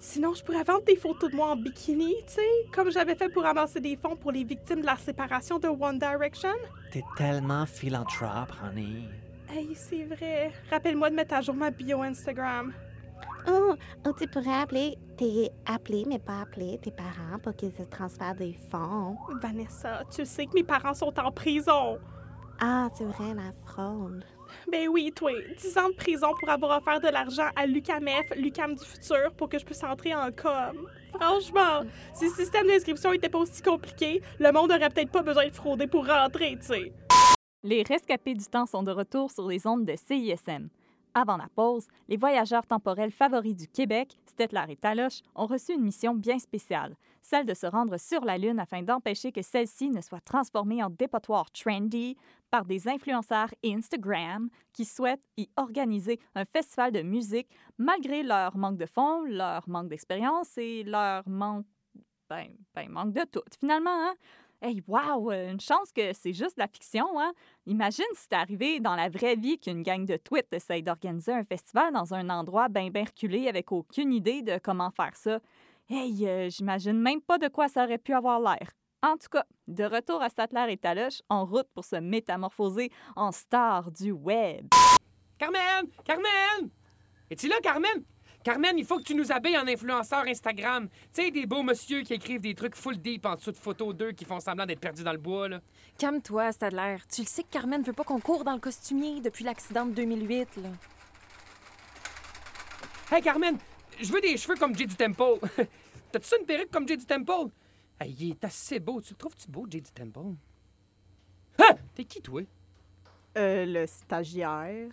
sinon, 0.00 0.34
je 0.34 0.42
pourrais 0.42 0.64
vendre 0.64 0.84
des 0.84 0.96
photos 0.96 1.30
de 1.30 1.36
moi 1.36 1.50
en 1.50 1.56
bikini, 1.56 2.16
tu 2.26 2.34
sais, 2.34 2.66
comme 2.72 2.90
j'avais 2.90 3.14
fait 3.14 3.28
pour 3.28 3.44
amasser 3.44 3.80
des 3.80 3.96
fonds 3.96 4.16
pour 4.16 4.32
les 4.32 4.42
victimes 4.42 4.80
de 4.80 4.86
la 4.86 4.96
séparation 4.96 5.58
de 5.58 5.68
One 5.68 5.98
Direction. 5.98 6.56
T'es 6.90 7.04
tellement 7.16 7.66
philanthrope, 7.66 8.52
honey. 8.64 9.04
Hey, 9.48 9.74
c'est 9.74 10.04
vrai. 10.04 10.52
Rappelle-moi 10.70 11.10
de 11.10 11.14
mettre 11.14 11.34
à 11.34 11.40
jour 11.40 11.54
ma 11.54 11.70
bio 11.70 12.02
Instagram. 12.02 12.72
Oh, 13.48 13.74
oh, 14.06 14.12
tu 14.18 14.26
pourrais 14.28 14.62
appeler, 14.62 14.96
t'es 15.16 15.50
appelé, 15.66 16.04
mais 16.06 16.18
pas 16.18 16.42
appeler 16.42 16.78
tes 16.82 16.90
parents 16.90 17.38
pour 17.42 17.54
qu'ils 17.54 17.72
te 17.72 17.82
transfèrent 17.82 18.34
des 18.34 18.56
fonds. 18.70 19.16
Vanessa, 19.40 20.02
tu 20.10 20.24
sais 20.24 20.46
que 20.46 20.54
mes 20.54 20.64
parents 20.64 20.94
sont 20.94 21.18
en 21.18 21.30
prison. 21.30 21.98
Ah, 22.60 22.88
c'est 22.94 23.04
vrai, 23.04 23.34
la 23.34 23.52
fraude. 23.64 24.24
Ben 24.70 24.88
oui, 24.88 25.12
toi, 25.14 25.32
10 25.58 25.78
ans 25.78 25.88
de 25.88 25.94
prison 25.94 26.28
pour 26.38 26.48
avoir 26.48 26.78
offert 26.78 27.00
de 27.00 27.08
l'argent 27.08 27.48
à 27.56 27.66
l'UCAMF, 27.66 28.36
l'UCAM 28.36 28.74
du 28.74 28.84
futur, 28.84 29.32
pour 29.36 29.48
que 29.48 29.58
je 29.58 29.64
puisse 29.64 29.82
entrer 29.82 30.14
en 30.14 30.30
com. 30.30 30.88
Franchement, 31.12 31.82
si 32.14 32.26
le 32.26 32.30
système 32.30 32.66
d'inscription 32.66 33.12
était 33.12 33.28
pas 33.28 33.38
aussi 33.38 33.62
compliqué, 33.62 34.22
le 34.38 34.52
monde 34.52 34.70
aurait 34.70 34.88
peut-être 34.90 35.10
pas 35.10 35.22
besoin 35.22 35.48
de 35.48 35.54
frauder 35.54 35.86
pour 35.86 36.06
rentrer, 36.06 36.56
tu 36.60 36.66
sais. 36.66 36.92
Les 37.62 37.82
rescapés 37.82 38.34
du 38.34 38.44
temps 38.44 38.66
sont 38.66 38.82
de 38.82 38.90
retour 38.90 39.30
sur 39.30 39.46
les 39.46 39.66
ondes 39.66 39.84
de 39.84 39.94
CISM. 39.94 40.68
Avant 41.12 41.36
la 41.36 41.48
pause, 41.54 41.88
les 42.08 42.16
voyageurs 42.16 42.66
temporels 42.66 43.10
favoris 43.10 43.56
du 43.56 43.66
Québec, 43.66 44.16
Stetler 44.26 44.64
et 44.68 44.76
Taloche, 44.76 45.22
ont 45.34 45.46
reçu 45.46 45.74
une 45.74 45.82
mission 45.82 46.14
bien 46.14 46.38
spéciale, 46.38 46.94
celle 47.20 47.46
de 47.46 47.54
se 47.54 47.66
rendre 47.66 47.98
sur 47.98 48.24
la 48.24 48.38
Lune 48.38 48.58
afin 48.58 48.82
d'empêcher 48.82 49.32
que 49.32 49.42
celle-ci 49.42 49.90
ne 49.90 50.00
soit 50.00 50.20
transformée 50.20 50.82
en 50.82 50.90
dépotoir 50.90 51.50
trendy 51.50 52.16
par 52.50 52.64
des 52.64 52.88
influenceurs 52.88 53.54
Instagram 53.64 54.48
qui 54.72 54.84
souhaitent 54.84 55.26
y 55.36 55.48
organiser 55.56 56.18
un 56.34 56.44
festival 56.44 56.92
de 56.92 57.02
musique 57.02 57.48
malgré 57.78 58.22
leur 58.22 58.56
manque 58.56 58.78
de 58.78 58.86
fonds, 58.86 59.22
leur 59.24 59.68
manque 59.68 59.88
d'expérience 59.88 60.56
et 60.58 60.82
leur 60.84 61.28
manque, 61.28 61.66
ben, 62.28 62.48
ben, 62.74 62.88
manque 62.88 63.12
de 63.12 63.24
tout. 63.30 63.42
Finalement, 63.58 63.90
hein? 63.90 64.14
Hey, 64.62 64.82
wow! 64.86 65.32
Une 65.32 65.58
chance 65.58 65.90
que 65.90 66.12
c'est 66.12 66.34
juste 66.34 66.58
de 66.58 66.60
la 66.60 66.68
fiction, 66.68 67.18
hein? 67.18 67.32
Imagine 67.64 68.04
si 68.12 68.26
c'est 68.28 68.36
arrivé 68.36 68.78
dans 68.78 68.94
la 68.94 69.08
vraie 69.08 69.34
vie 69.34 69.58
qu'une 69.58 69.82
gang 69.82 70.04
de 70.04 70.18
tweets 70.18 70.52
essaye 70.52 70.82
d'organiser 70.82 71.32
un 71.32 71.44
festival 71.44 71.94
dans 71.94 72.12
un 72.12 72.28
endroit 72.28 72.68
bien 72.68 72.90
bien 72.90 73.04
reculé 73.04 73.48
avec 73.48 73.72
aucune 73.72 74.12
idée 74.12 74.42
de 74.42 74.58
comment 74.62 74.90
faire 74.90 75.16
ça. 75.16 75.40
Hey, 75.92 76.24
euh, 76.24 76.48
j'imagine 76.50 77.00
même 77.00 77.20
pas 77.20 77.36
de 77.36 77.48
quoi 77.48 77.66
ça 77.66 77.82
aurait 77.82 77.98
pu 77.98 78.14
avoir 78.14 78.38
l'air. 78.38 78.70
En 79.02 79.16
tout 79.16 79.26
cas, 79.28 79.44
de 79.66 79.82
retour 79.82 80.22
à 80.22 80.28
Statler 80.28 80.74
et 80.74 80.76
Taloche, 80.76 81.20
en 81.28 81.44
route 81.44 81.66
pour 81.74 81.84
se 81.84 81.96
métamorphoser 81.96 82.92
en 83.16 83.32
star 83.32 83.90
du 83.90 84.12
web. 84.12 84.68
Carmen! 85.36 85.88
Carmen! 86.04 86.70
Es-tu 87.28 87.48
là, 87.48 87.56
Carmen? 87.60 88.04
Carmen, 88.44 88.78
il 88.78 88.84
faut 88.84 88.98
que 88.98 89.02
tu 89.02 89.16
nous 89.16 89.32
habilles 89.32 89.58
en 89.58 89.66
influenceur 89.66 90.22
Instagram. 90.28 90.88
Tu 91.12 91.24
sais, 91.24 91.30
des 91.32 91.44
beaux 91.44 91.64
monsieur 91.64 92.02
qui 92.02 92.14
écrivent 92.14 92.40
des 92.40 92.54
trucs 92.54 92.76
full 92.76 92.96
deep 92.96 93.26
en 93.26 93.34
dessous 93.34 93.50
de 93.50 93.56
photos 93.56 93.92
d'eux 93.92 94.12
qui 94.12 94.24
font 94.24 94.38
semblant 94.38 94.66
d'être 94.66 94.78
perdus 94.78 95.02
dans 95.02 95.10
le 95.10 95.18
bois, 95.18 95.48
là. 95.48 95.60
Calme-toi, 95.98 96.52
Stadler. 96.52 96.98
Tu 97.12 97.22
le 97.22 97.26
sais 97.26 97.42
que 97.42 97.50
Carmen 97.50 97.82
veut 97.82 97.92
pas 97.92 98.04
qu'on 98.04 98.20
court 98.20 98.44
dans 98.44 98.54
le 98.54 98.60
costumier 98.60 99.20
depuis 99.20 99.42
l'accident 99.42 99.86
de 99.86 99.92
2008, 99.94 100.56
là. 100.58 100.68
Hey, 103.10 103.22
Carmen, 103.22 103.58
je 104.00 104.12
veux 104.12 104.20
des 104.20 104.36
cheveux 104.36 104.56
comme 104.56 104.74
du 104.74 104.86
Temple. 104.86 105.38
T'as-tu 106.12 106.26
ça 106.26 106.36
une 106.38 106.46
perruque 106.46 106.70
comme 106.70 106.86
du 106.86 106.96
Temple? 106.98 107.50
Hey, 108.00 108.16
il 108.18 108.30
est 108.30 108.44
assez 108.44 108.80
beau. 108.80 109.00
Tu 109.00 109.12
le 109.12 109.16
trouves-tu 109.16 109.48
beau, 109.48 109.66
du 109.66 109.82
Temple? 109.82 110.34
Ah! 111.58 111.74
T'es 111.94 112.04
qui, 112.04 112.20
toi? 112.20 112.42
Euh, 113.36 113.64
le 113.66 113.86
stagiaire. 113.86 114.90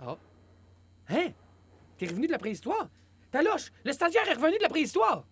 Hein? 0.00 1.32
T'es 1.96 2.06
revenu 2.06 2.26
de 2.26 2.32
la 2.32 2.38
préhistoire? 2.38 2.88
Taloche, 3.30 3.72
le 3.84 3.92
stagiaire 3.92 4.28
est 4.28 4.34
revenu 4.34 4.56
de 4.58 4.62
la 4.62 4.68
préhistoire! 4.68 5.24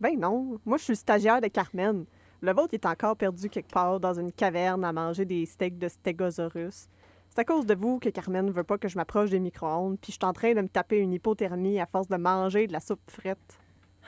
Ben 0.00 0.16
non, 0.16 0.60
moi 0.64 0.78
je 0.78 0.84
suis 0.84 0.92
le 0.92 0.96
stagiaire 0.96 1.40
de 1.40 1.48
Carmen. 1.48 2.04
Le 2.40 2.52
vôtre 2.52 2.74
est 2.74 2.86
encore 2.86 3.16
perdu 3.16 3.48
quelque 3.48 3.72
part 3.72 3.98
dans 3.98 4.14
une 4.14 4.30
caverne 4.30 4.84
à 4.84 4.92
manger 4.92 5.24
des 5.24 5.44
steaks 5.44 5.76
de 5.76 5.88
stégosaurus. 5.88 6.88
C'est 7.38 7.42
à 7.42 7.44
cause 7.54 7.66
de 7.66 7.74
vous 7.76 8.00
que 8.00 8.08
Carmen 8.08 8.50
veut 8.50 8.64
pas 8.64 8.78
que 8.78 8.88
je 8.88 8.96
m'approche 8.96 9.30
des 9.30 9.38
micro-ondes, 9.38 9.96
puis 10.00 10.10
je 10.10 10.16
suis 10.16 10.24
en 10.28 10.32
train 10.32 10.54
de 10.54 10.60
me 10.60 10.66
taper 10.68 10.98
une 10.98 11.12
hypothermie 11.12 11.78
à 11.78 11.86
force 11.86 12.08
de 12.08 12.16
manger 12.16 12.66
de 12.66 12.72
la 12.72 12.80
soupe 12.80 13.08
frite. 13.08 13.38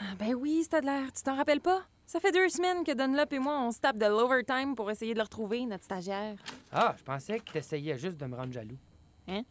Ah, 0.00 0.16
Ben 0.18 0.34
oui, 0.34 0.64
Stadler, 0.64 1.04
tu 1.14 1.22
t'en 1.22 1.36
rappelles 1.36 1.60
pas? 1.60 1.82
Ça 2.06 2.18
fait 2.18 2.32
deux 2.32 2.48
semaines 2.48 2.82
que 2.82 2.90
Dunlop 2.90 3.32
et 3.32 3.38
moi, 3.38 3.60
on 3.62 3.70
se 3.70 3.78
tape 3.78 3.98
de 3.98 4.06
l'overtime 4.06 4.74
pour 4.74 4.90
essayer 4.90 5.12
de 5.14 5.18
le 5.20 5.22
retrouver, 5.22 5.64
notre 5.64 5.84
stagiaire. 5.84 6.34
Ah, 6.72 6.96
je 6.98 7.04
pensais 7.04 7.38
que 7.38 7.52
t'essayais 7.52 7.96
juste 7.98 8.16
de 8.18 8.26
me 8.26 8.34
rendre 8.34 8.52
jaloux. 8.52 8.78
Hein? 9.28 9.42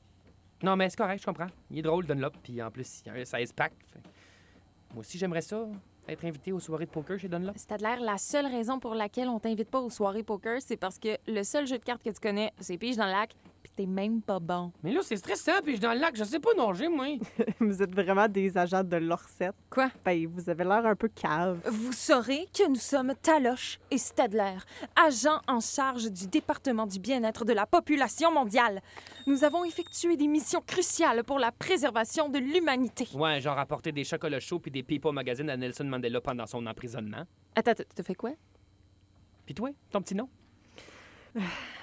Non, 0.62 0.76
mais 0.76 0.90
c'est 0.90 0.98
correct, 0.98 1.22
je 1.22 1.26
comprends. 1.26 1.48
Il 1.72 1.80
est 1.80 1.84
drôle, 1.84 2.06
Dunlop, 2.06 2.34
puis 2.44 2.62
en 2.62 2.70
plus, 2.72 3.02
il 3.06 3.08
y 3.08 3.12
a 3.12 3.14
un 3.14 3.24
16-pack. 3.24 3.72
fait- 3.94 4.00
Moi 4.94 5.00
aussi, 5.00 5.18
j'aimerais 5.18 5.40
ça, 5.40 5.66
être 6.06 6.26
invité 6.26 6.52
aux 6.52 6.60
soirées 6.60 6.86
de 6.86 6.92
poker 6.92 7.18
chez 7.18 7.30
Dunlop. 7.30 7.58
Stadler, 7.58 7.96
la 8.02 8.18
seule 8.18 8.48
raison 8.48 8.78
pour 8.78 8.94
laquelle 8.94 9.30
on 9.30 9.40
t'invite 9.40 9.70
pas 9.70 9.80
aux 9.80 9.90
soirées 9.90 10.24
poker, 10.24 10.62
c'est 10.62 10.76
parce 10.76 11.00
que 11.00 11.18
le 11.30 11.44
seul 11.44 11.66
jeu 11.66 11.78
de 11.78 11.84
cartes 11.86 12.04
que 12.04 12.10
tu 12.10 12.20
connais, 12.20 12.52
c'est 12.60 12.78
Pige 12.78 12.98
dans 12.98 13.06
le 13.06 13.12
lac, 13.12 13.34
t'es 13.80 13.86
même 13.86 14.22
pas 14.22 14.42
bon. 14.42 14.74
Mais 14.84 14.92
là, 14.92 15.00
c'est 15.02 15.16
stressant, 15.16 15.62
puis 15.64 15.72
je 15.72 15.78
suis 15.78 15.80
dans 15.80 15.94
le 15.94 16.02
lac, 16.02 16.14
je 16.14 16.26
sais 16.26 16.42
pas 16.42 16.50
nager, 16.54 16.90
moi. 16.90 17.18
vous 17.62 17.82
êtes 17.82 17.96
vraiment 17.96 18.28
des 18.28 18.58
agents 18.58 18.84
de 18.84 18.98
l'Orset. 18.98 19.52
Quoi? 19.70 19.90
Ben, 20.04 20.28
vous 20.28 20.50
avez 20.50 20.66
l'air 20.66 20.86
un 20.86 20.98
peu 20.98 21.08
cave. 21.08 21.62
Vous 21.66 21.94
saurez 21.94 22.46
que 22.54 22.68
nous 22.68 22.76
sommes 22.76 23.14
Taloche 23.22 23.80
et 23.90 23.98
Stadler, 23.98 24.58
agents 24.98 25.40
en 25.48 25.62
charge 25.62 26.12
du 26.12 26.28
département 26.28 26.88
du 26.88 27.00
bien-être 27.00 27.46
de 27.46 27.54
la 27.54 27.66
population 27.66 28.34
mondiale. 28.34 28.82
Nous 29.28 29.46
avons 29.46 29.64
effectué 29.64 30.18
des 30.18 30.28
missions 30.28 30.62
cruciales 30.68 31.24
pour 31.24 31.40
la 31.40 31.54
préservation 31.54 32.28
de 32.28 32.40
l'humanité. 32.40 33.08
Ouais, 33.14 33.40
genre 33.40 33.58
apporter 33.58 33.94
des 33.94 34.04
chocolats 34.04 34.42
chauds 34.42 34.60
puis 34.60 34.72
des 34.72 34.84
People 34.84 35.14
Magazine 35.14 35.50
à 35.50 35.56
Nelson 35.56 35.86
Mandela 35.86 36.20
pendant 36.20 36.48
son 36.48 36.66
emprisonnement. 36.66 37.24
Attends, 37.56 37.76
t'as 37.76 37.86
t'as 37.86 38.04
fait 38.04 38.16
quoi? 38.16 38.32
Puis 39.46 39.56
toi, 39.56 39.70
ton 39.90 40.02
petit 40.02 40.16
nom? 40.16 40.28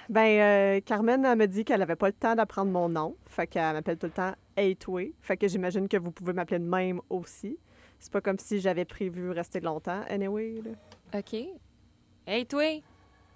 Ben, 0.09 0.39
euh, 0.39 0.81
Carmen, 0.85 1.25
elle 1.25 1.37
me 1.37 1.47
dit 1.47 1.65
qu'elle 1.65 1.81
avait 1.81 1.97
pas 1.97 2.07
le 2.07 2.13
temps 2.13 2.35
d'apprendre 2.35 2.71
mon 2.71 2.87
nom. 2.87 3.15
Fait 3.25 3.45
qu'elle 3.45 3.73
m'appelle 3.73 3.97
tout 3.97 4.07
le 4.07 4.13
temps 4.13 4.33
Eightway. 4.55 5.11
Fait 5.21 5.35
que 5.35 5.47
j'imagine 5.47 5.87
que 5.87 5.97
vous 5.97 6.11
pouvez 6.11 6.33
m'appeler 6.33 6.59
de 6.59 6.65
même 6.65 7.01
aussi. 7.09 7.57
C'est 7.99 8.11
pas 8.11 8.21
comme 8.21 8.39
si 8.39 8.59
j'avais 8.59 8.85
prévu 8.85 9.31
rester 9.31 9.59
longtemps, 9.59 10.01
anyway. 10.09 10.61
là. 10.63 11.19
OK. 11.19 12.47
Toi, 12.47 12.83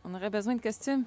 on 0.06 0.14
aurait 0.14 0.30
besoin 0.30 0.56
de 0.56 0.62
costumes. 0.62 1.04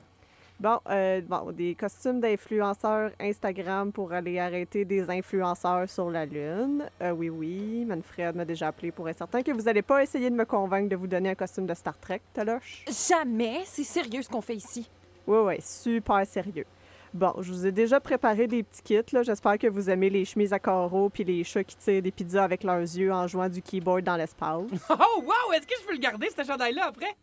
Bon, 0.61 0.79
euh, 0.89 1.21
bon, 1.23 1.51
des 1.51 1.75
costumes 1.75 2.21
d'influenceurs 2.21 3.11
Instagram 3.21 3.91
pour 3.91 4.13
aller 4.13 4.39
arrêter 4.39 4.85
des 4.85 5.11
influenceurs 5.11 5.89
sur 5.89 6.11
la 6.11 6.27
Lune. 6.27 6.89
Euh, 7.03 7.11
oui, 7.11 7.29
oui, 7.29 7.85
Manfred 7.85 8.37
m'a 8.37 8.45
déjà 8.45 8.69
appelé 8.69 8.93
pour 8.93 9.09
être 9.09 9.19
certain 9.19 9.43
que 9.43 9.51
vous 9.51 9.63
n'allez 9.63 9.83
pas 9.83 10.03
essayer 10.03 10.31
de 10.31 10.35
me 10.37 10.45
convaincre 10.45 10.89
de 10.89 10.97
vous 10.97 11.09
donner 11.09 11.31
un 11.31 11.35
costume 11.35 11.67
de 11.67 11.75
Star 11.75 11.99
Trek, 11.99 12.21
Taloche. 12.33 12.85
Jamais, 13.09 13.63
c'est 13.65 13.83
sérieux 13.83 14.23
ce 14.23 14.29
qu'on 14.29 14.41
fait 14.41 14.55
ici. 14.55 14.89
Oui, 15.27 15.39
oui, 15.39 15.55
super 15.61 16.27
sérieux. 16.27 16.67
Bon, 17.13 17.33
je 17.41 17.53
vous 17.53 17.65
ai 17.67 17.71
déjà 17.73 18.01
préparé 18.01 18.49
des 18.49 18.65
petits 18.65 18.83
kits. 18.83 19.13
là. 19.15 19.23
J'espère 19.23 19.57
que 19.57 19.69
vous 19.69 19.89
aimez 19.89 20.11
les 20.11 20.25
chemises 20.25 20.53
à 20.53 20.59
carreaux 20.59 21.09
puis 21.09 21.23
les 21.23 21.45
chats 21.45 21.63
qui 21.63 21.77
tirent 21.77 22.03
des 22.03 22.11
pizzas 22.11 22.43
avec 22.43 22.65
leurs 22.65 22.81
yeux 22.81 23.13
en 23.13 23.29
jouant 23.29 23.49
du 23.49 23.63
keyboard 23.63 24.03
dans 24.03 24.17
l'espace. 24.17 24.63
Oh, 24.91 25.23
wow! 25.23 25.53
Est-ce 25.55 25.67
que 25.67 25.75
je 25.81 25.87
peux 25.87 25.93
le 25.93 26.01
garder, 26.01 26.29
ce 26.37 26.43
chandail-là, 26.43 26.87
après? 26.87 27.15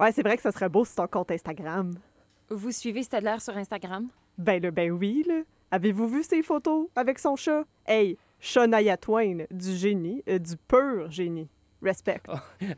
Ouais, 0.00 0.10
c'est 0.12 0.22
vrai 0.22 0.36
que 0.36 0.42
ça 0.42 0.50
serait 0.52 0.70
beau 0.70 0.86
sur 0.86 0.94
ton 0.94 1.06
compte 1.06 1.30
Instagram. 1.30 1.92
Vous 2.48 2.72
suivez 2.72 3.02
Stadler 3.02 3.36
sur 3.40 3.54
Instagram? 3.56 4.08
Ben 4.38 4.62
là, 4.62 4.70
ben 4.70 4.90
oui, 4.90 5.22
là. 5.28 5.42
Avez-vous 5.70 6.08
vu 6.08 6.22
ses 6.22 6.42
photos 6.42 6.88
avec 6.96 7.18
son 7.18 7.36
chat? 7.36 7.64
Hey, 7.86 8.16
Shania 8.40 8.96
Twain, 8.96 9.44
du 9.50 9.76
génie, 9.76 10.22
euh, 10.28 10.38
du 10.38 10.56
pur 10.56 11.10
génie. 11.10 11.48
Respect. 11.82 12.20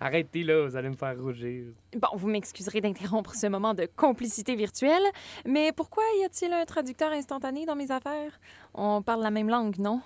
Arrêtez, 0.01 0.45
là, 0.45 0.67
vous 0.67 0.77
allez 0.77 0.89
me 0.89 0.97
faire 0.97 1.21
rougir. 1.21 1.73
Bon, 1.97 2.09
vous 2.15 2.29
m'excuserez 2.29 2.81
d'interrompre 2.81 3.35
ce 3.35 3.47
moment 3.47 3.75
de 3.75 3.89
complicité 3.97 4.55
virtuelle, 4.55 5.03
mais 5.45 5.73
pourquoi 5.73 6.05
y 6.21 6.25
a-t-il 6.25 6.53
un 6.53 6.65
traducteur 6.65 7.13
instantané 7.13 7.67
dans 7.67 7.75
mes 7.75 7.91
affaires? 7.91 8.39
On 8.75 9.03
parle 9.03 9.23
la 9.23 9.31
même 9.31 9.49
langue, 9.49 9.79
non? 9.79 10.01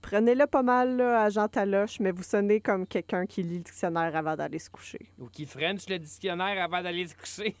Prenez-le 0.00 0.46
pas 0.46 0.62
mal, 0.62 0.96
là, 0.96 1.24
agent 1.24 1.48
Taloche, 1.48 1.98
mais 2.00 2.12
vous 2.12 2.22
sonnez 2.22 2.60
comme 2.60 2.86
quelqu'un 2.86 3.26
qui 3.26 3.42
lit 3.42 3.58
le 3.58 3.64
dictionnaire 3.64 4.14
avant 4.14 4.36
d'aller 4.36 4.58
se 4.58 4.70
coucher. 4.70 5.10
Ou 5.18 5.26
qui 5.26 5.44
French 5.44 5.88
le 5.88 5.98
dictionnaire 5.98 6.62
avant 6.62 6.82
d'aller 6.82 7.06
se 7.08 7.14
coucher. 7.16 7.56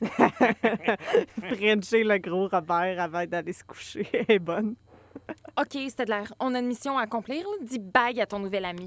Frencher 1.42 2.04
le 2.04 2.18
gros 2.18 2.48
Robert 2.48 3.00
avant 3.00 3.26
d'aller 3.26 3.52
se 3.52 3.64
coucher. 3.64 4.08
Est 4.28 4.38
bonne. 4.38 4.76
OK, 5.60 5.76
Stadler, 5.88 6.24
on 6.38 6.54
a 6.54 6.60
une 6.60 6.68
mission 6.68 6.96
à 6.96 7.02
accomplir. 7.02 7.44
Dis 7.62 7.80
bye 7.80 8.20
à 8.20 8.26
ton 8.26 8.38
nouvel 8.38 8.64
ami. 8.64 8.86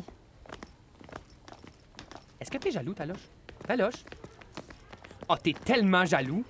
Est-ce 2.42 2.50
que 2.50 2.58
t'es 2.58 2.72
jaloux, 2.72 2.96
Taloche? 2.96 3.30
Taloche? 3.68 4.04
Oh, 5.30 5.36
t'es 5.42 5.54
tellement 5.54 6.06
jaloux! 6.06 6.44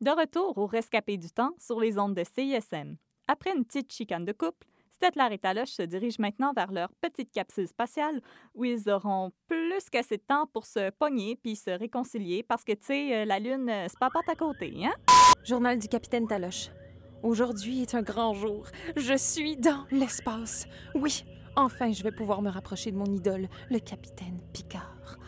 De 0.00 0.10
retour 0.10 0.56
au 0.56 0.66
rescapé 0.66 1.18
du 1.18 1.28
temps 1.28 1.52
sur 1.58 1.78
les 1.78 1.98
ondes 1.98 2.14
de 2.14 2.24
CISM. 2.24 2.96
Après 3.28 3.54
une 3.54 3.66
petite 3.66 3.92
chicane 3.92 4.24
de 4.24 4.32
couple, 4.32 4.66
Stettler 4.90 5.28
et 5.32 5.38
Taloche 5.38 5.68
se 5.68 5.82
dirigent 5.82 6.16
maintenant 6.18 6.54
vers 6.54 6.72
leur 6.72 6.88
petite 7.02 7.30
capsule 7.30 7.68
spatiale 7.68 8.22
où 8.54 8.64
ils 8.64 8.88
auront 8.88 9.32
plus 9.48 9.90
qu'assez 9.90 10.16
de 10.16 10.22
temps 10.22 10.46
pour 10.46 10.64
se 10.64 10.88
pogner 10.92 11.36
puis 11.36 11.56
se 11.56 11.70
réconcilier 11.70 12.42
parce 12.42 12.64
que, 12.64 12.72
tu 12.72 12.86
sais, 12.86 13.14
euh, 13.14 13.24
la 13.26 13.40
Lune, 13.40 13.68
euh, 13.68 13.84
c'est 13.86 13.98
pas 13.98 14.08
porte 14.08 14.30
à 14.30 14.34
côté, 14.34 14.72
hein? 14.82 14.94
Journal 15.44 15.78
du 15.78 15.88
capitaine 15.88 16.26
Taloche. 16.26 16.70
Aujourd'hui 17.22 17.82
est 17.82 17.94
un 17.94 18.02
grand 18.02 18.32
jour. 18.32 18.66
Je 18.96 19.14
suis 19.14 19.58
dans 19.58 19.84
l'espace. 19.90 20.66
Oui, 20.94 21.22
enfin 21.56 21.92
je 21.92 22.02
vais 22.02 22.12
pouvoir 22.12 22.42
me 22.42 22.50
rapprocher 22.50 22.90
de 22.90 22.96
mon 22.96 23.06
idole, 23.06 23.48
le 23.70 23.78
capitaine 23.78 24.40
Picard. 24.52 25.18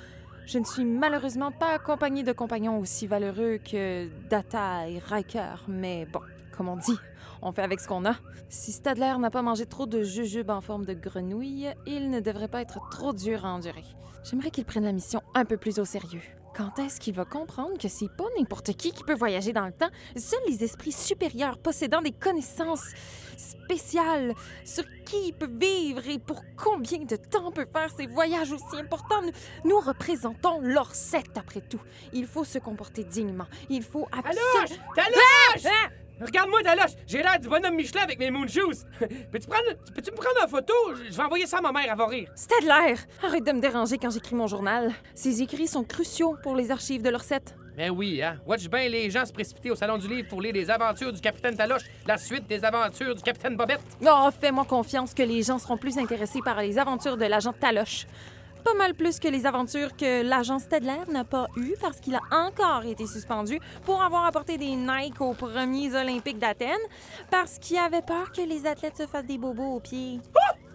Je 0.46 0.58
ne 0.58 0.64
suis 0.64 0.84
malheureusement 0.84 1.50
pas 1.50 1.72
accompagnée 1.74 2.22
de 2.22 2.32
compagnons 2.32 2.78
aussi 2.78 3.06
valeureux 3.06 3.58
que 3.58 4.08
Data 4.28 4.88
et 4.88 5.00
Riker, 5.00 5.64
mais 5.66 6.06
bon, 6.06 6.20
comme 6.56 6.68
on 6.68 6.76
dit, 6.76 6.96
on 7.42 7.50
fait 7.52 7.62
avec 7.62 7.80
ce 7.80 7.88
qu'on 7.88 8.04
a. 8.04 8.14
Si 8.48 8.70
Stadler 8.70 9.14
n'a 9.18 9.30
pas 9.30 9.42
mangé 9.42 9.66
trop 9.66 9.86
de 9.86 10.02
jujubes 10.02 10.50
en 10.50 10.60
forme 10.60 10.84
de 10.84 10.94
grenouille, 10.94 11.68
il 11.86 12.10
ne 12.10 12.20
devrait 12.20 12.48
pas 12.48 12.62
être 12.62 12.78
trop 12.90 13.12
dur 13.12 13.44
à 13.44 13.52
endurer. 13.52 13.84
J'aimerais 14.22 14.50
qu'il 14.50 14.64
prenne 14.64 14.84
la 14.84 14.92
mission 14.92 15.20
un 15.34 15.44
peu 15.44 15.56
plus 15.56 15.78
au 15.80 15.84
sérieux. 15.84 16.22
Quand 16.56 16.78
est-ce 16.78 17.00
qu'il 17.00 17.14
va 17.14 17.26
comprendre 17.26 17.76
que 17.76 17.86
c'est 17.86 18.08
pas 18.16 18.24
n'importe 18.38 18.72
qui 18.72 18.90
qui 18.90 19.04
peut 19.04 19.14
voyager 19.14 19.52
dans 19.52 19.66
le 19.66 19.72
temps? 19.72 19.90
Seuls 20.16 20.40
les 20.48 20.64
esprits 20.64 20.90
supérieurs 20.90 21.58
possédant 21.58 22.00
des 22.00 22.12
connaissances 22.12 22.94
spéciales 23.36 24.34
sur 24.64 24.84
qui 25.04 25.28
il 25.28 25.32
peut 25.34 25.50
vivre 25.52 26.08
et 26.08 26.18
pour 26.18 26.42
combien 26.56 27.00
de 27.00 27.16
temps 27.16 27.52
peut 27.52 27.66
faire 27.70 27.90
ces 27.94 28.06
voyages 28.06 28.52
aussi 28.52 28.76
importants. 28.78 29.20
Nous, 29.20 29.32
nous 29.70 29.80
représentons 29.80 30.60
l'Orset 30.62 31.24
après 31.36 31.60
tout. 31.60 31.82
Il 32.14 32.26
faut 32.26 32.44
se 32.44 32.58
comporter 32.58 33.04
dignement. 33.04 33.46
Il 33.68 33.82
faut 33.82 34.08
absolument... 34.10 34.80
Regarde-moi, 36.20 36.62
Taloche! 36.62 36.92
J'ai 37.06 37.18
l'air 37.18 37.38
du 37.38 37.48
bonhomme 37.48 37.74
Michelin 37.74 38.02
avec 38.02 38.18
mes 38.18 38.30
moon 38.30 38.46
shoes! 38.46 38.84
Peux-tu 39.30 39.46
prendre... 39.46 39.74
Peux-tu 39.94 40.10
me 40.10 40.16
prendre 40.16 40.42
en 40.42 40.48
photo? 40.48 40.72
Je 41.10 41.14
vais 41.14 41.22
envoyer 41.22 41.46
ça 41.46 41.58
à 41.58 41.60
ma 41.60 41.72
mère, 41.72 41.86
elle 41.90 41.98
va 41.98 42.06
rire. 42.06 42.30
Stadler! 42.34 42.94
Arrête 43.22 43.44
de 43.44 43.52
me 43.52 43.60
déranger 43.60 43.98
quand 43.98 44.10
j'écris 44.10 44.34
mon 44.34 44.46
journal. 44.46 44.92
Ces 45.14 45.42
écrits 45.42 45.66
sont 45.66 45.84
cruciaux 45.84 46.36
pour 46.42 46.56
les 46.56 46.70
archives 46.70 47.02
de 47.02 47.10
l'Orset. 47.10 47.42
Ben 47.76 47.90
oui, 47.90 48.22
hein? 48.22 48.38
Watch 48.46 48.66
bien 48.68 48.88
les 48.88 49.10
gens 49.10 49.26
se 49.26 49.32
précipiter 49.34 49.70
au 49.70 49.74
Salon 49.74 49.98
du 49.98 50.08
Livre 50.08 50.26
pour 50.30 50.40
lire 50.40 50.54
les 50.54 50.70
aventures 50.70 51.12
du 51.12 51.20
capitaine 51.20 51.54
Taloche, 51.54 51.82
la 52.06 52.16
suite 52.16 52.46
des 52.46 52.64
aventures 52.64 53.14
du 53.14 53.22
capitaine 53.22 53.54
Bobette. 53.54 53.82
Oh, 54.02 54.30
fais-moi 54.40 54.64
confiance 54.64 55.12
que 55.12 55.22
les 55.22 55.42
gens 55.42 55.58
seront 55.58 55.76
plus 55.76 55.98
intéressés 55.98 56.40
par 56.42 56.62
les 56.62 56.78
aventures 56.78 57.18
de 57.18 57.26
l'agent 57.26 57.52
Taloche. 57.52 58.06
Pas 58.66 58.74
mal 58.74 58.94
plus 58.94 59.20
que 59.20 59.28
les 59.28 59.46
aventures 59.46 59.96
que 59.96 60.24
l'agent 60.24 60.58
Stedler 60.58 60.98
n'a 61.12 61.22
pas 61.22 61.46
eues 61.56 61.76
parce 61.80 62.00
qu'il 62.00 62.16
a 62.16 62.20
encore 62.32 62.84
été 62.84 63.06
suspendu 63.06 63.60
pour 63.84 64.02
avoir 64.02 64.26
apporté 64.26 64.58
des 64.58 64.74
Nike 64.74 65.20
aux 65.20 65.34
premiers 65.34 65.94
Olympiques 65.94 66.40
d'Athènes 66.40 66.74
parce 67.30 67.60
qu'il 67.60 67.78
avait 67.78 68.02
peur 68.02 68.32
que 68.32 68.42
les 68.42 68.66
athlètes 68.66 68.96
se 68.96 69.06
fassent 69.06 69.24
des 69.24 69.38
bobos 69.38 69.76
aux 69.76 69.78
pieds. 69.78 70.18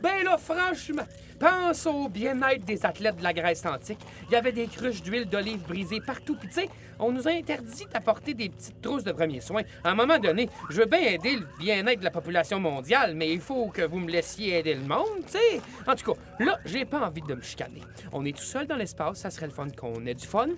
Ben 0.01 0.23
là, 0.23 0.37
franchement, 0.37 1.03
pense 1.39 1.85
au 1.85 2.09
bien-être 2.09 2.65
des 2.65 2.85
athlètes 2.85 3.17
de 3.17 3.23
la 3.23 3.33
Grèce 3.33 3.65
antique. 3.65 3.99
Il 4.29 4.33
y 4.33 4.35
avait 4.35 4.51
des 4.51 4.67
cruches 4.67 5.01
d'huile 5.01 5.25
d'olive 5.25 5.61
brisées 5.67 5.99
partout. 5.99 6.35
Puis 6.35 6.47
tu 6.49 6.61
sais, 6.61 6.69
on 6.99 7.11
nous 7.11 7.27
a 7.27 7.31
interdit 7.31 7.85
d'apporter 7.91 8.33
des 8.33 8.49
petites 8.49 8.81
trousses 8.81 9.03
de 9.03 9.11
premiers 9.11 9.41
soins. 9.41 9.63
À 9.83 9.91
un 9.91 9.95
moment 9.95 10.19
donné, 10.19 10.49
je 10.69 10.81
veux 10.81 10.85
bien 10.85 10.99
aider 10.99 11.35
le 11.35 11.47
bien-être 11.59 11.99
de 11.99 12.03
la 12.03 12.11
population 12.11 12.59
mondiale, 12.59 13.15
mais 13.15 13.31
il 13.31 13.41
faut 13.41 13.67
que 13.67 13.81
vous 13.81 13.99
me 13.99 14.09
laissiez 14.09 14.59
aider 14.59 14.75
le 14.75 14.81
monde, 14.81 15.25
tu 15.25 15.33
sais. 15.33 15.61
En 15.87 15.95
tout 15.95 16.13
cas, 16.13 16.19
là, 16.39 16.59
j'ai 16.65 16.85
pas 16.85 16.99
envie 16.99 17.21
de 17.21 17.33
me 17.33 17.41
chicaner. 17.41 17.81
On 18.11 18.25
est 18.25 18.37
tout 18.37 18.43
seul 18.43 18.67
dans 18.67 18.75
l'espace, 18.75 19.19
ça 19.19 19.29
serait 19.29 19.47
le 19.47 19.53
fun 19.53 19.67
qu'on 19.69 20.05
ait 20.05 20.13
du 20.13 20.27
fun. 20.27 20.49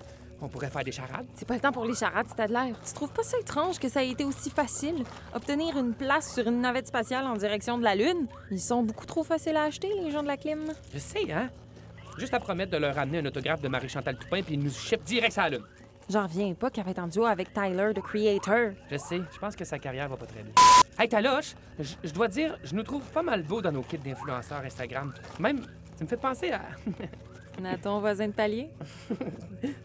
On 0.44 0.48
pourrait 0.48 0.68
faire 0.68 0.84
des 0.84 0.92
charades. 0.92 1.24
C'est 1.34 1.48
pas 1.48 1.54
le 1.54 1.60
temps 1.60 1.72
pour 1.72 1.86
les 1.86 1.94
charades, 1.94 2.28
Stadler. 2.28 2.74
Tu 2.86 2.92
trouves 2.92 3.12
pas 3.12 3.22
ça 3.22 3.38
étrange 3.38 3.78
que 3.78 3.88
ça 3.88 4.04
ait 4.04 4.10
été 4.10 4.24
aussi 4.24 4.50
facile? 4.50 5.02
Obtenir 5.34 5.78
une 5.78 5.94
place 5.94 6.34
sur 6.34 6.46
une 6.46 6.60
navette 6.60 6.86
spatiale 6.86 7.24
en 7.24 7.34
direction 7.34 7.78
de 7.78 7.82
la 7.82 7.94
Lune? 7.94 8.26
Ils 8.50 8.60
sont 8.60 8.82
beaucoup 8.82 9.06
trop 9.06 9.24
faciles 9.24 9.56
à 9.56 9.62
acheter, 9.62 9.90
les 10.02 10.10
gens 10.10 10.22
de 10.22 10.28
la 10.28 10.36
clim. 10.36 10.60
Je 10.92 10.98
sais, 10.98 11.32
hein? 11.32 11.48
Juste 12.18 12.34
à 12.34 12.40
promettre 12.40 12.72
de 12.72 12.76
leur 12.76 12.94
ramener 12.94 13.20
un 13.20 13.24
autographe 13.26 13.62
de 13.62 13.68
Marie-Chantal 13.68 14.18
Toupin, 14.18 14.42
puis 14.42 14.54
ils 14.54 14.60
nous 14.60 14.70
ship 14.70 15.02
direct 15.04 15.32
sur 15.32 15.42
la 15.42 15.48
Lune. 15.50 15.64
J'en 16.10 16.24
reviens 16.24 16.52
pas 16.52 16.68
qu'elle 16.68 16.84
va 16.84 16.90
être 16.90 16.98
en 16.98 17.08
duo 17.08 17.24
avec 17.24 17.54
Tyler, 17.54 17.92
the 17.94 18.02
Creator. 18.02 18.72
Je 18.90 18.98
sais, 18.98 19.22
je 19.32 19.38
pense 19.38 19.56
que 19.56 19.64
sa 19.64 19.78
carrière 19.78 20.10
va 20.10 20.18
pas 20.18 20.26
très 20.26 20.42
bien. 20.42 20.52
Hey, 20.98 21.08
Taloche, 21.08 21.54
je 21.78 21.94
je 22.04 22.12
dois 22.12 22.28
dire, 22.28 22.58
je 22.62 22.74
nous 22.74 22.82
trouve 22.82 23.02
pas 23.12 23.22
mal 23.22 23.42
beaux 23.42 23.62
dans 23.62 23.72
nos 23.72 23.82
kits 23.82 23.96
d'influenceurs 23.96 24.62
Instagram. 24.62 25.14
Même, 25.40 25.62
ça 25.96 26.04
me 26.04 26.08
fait 26.08 26.18
penser 26.18 26.52
à. 26.52 26.60
À 27.64 27.76
ton 27.78 28.00
voisin 28.00 28.28
de 28.28 28.32
palier? 28.32 28.68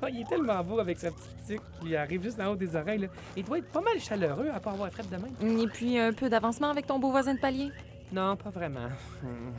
Oh, 0.03 0.07
il 0.11 0.21
est 0.21 0.27
tellement 0.27 0.61
beau 0.61 0.79
avec 0.79 0.99
sa 0.99 1.09
petite 1.09 1.47
tuque 1.47 1.61
qui 1.81 1.95
arrive 1.95 2.21
juste 2.23 2.37
en 2.41 2.47
haut 2.47 2.55
des 2.55 2.75
oreilles. 2.75 2.99
là. 2.99 3.07
Il 3.37 3.45
doit 3.45 3.59
être 3.59 3.71
pas 3.71 3.79
mal 3.79 3.97
chaleureux 3.99 4.49
à 4.53 4.59
pas 4.59 4.71
avoir 4.71 4.91
fret 4.91 5.03
de 5.03 5.15
main. 5.15 5.61
Et 5.63 5.67
puis 5.67 5.97
un 5.97 6.11
peu 6.11 6.29
d'avancement 6.29 6.69
avec 6.69 6.85
ton 6.85 6.99
beau 6.99 7.11
voisin 7.11 7.33
de 7.33 7.39
palier? 7.39 7.71
Non, 8.11 8.35
pas 8.35 8.49
vraiment. 8.49 8.89
Hmm. 9.23 9.53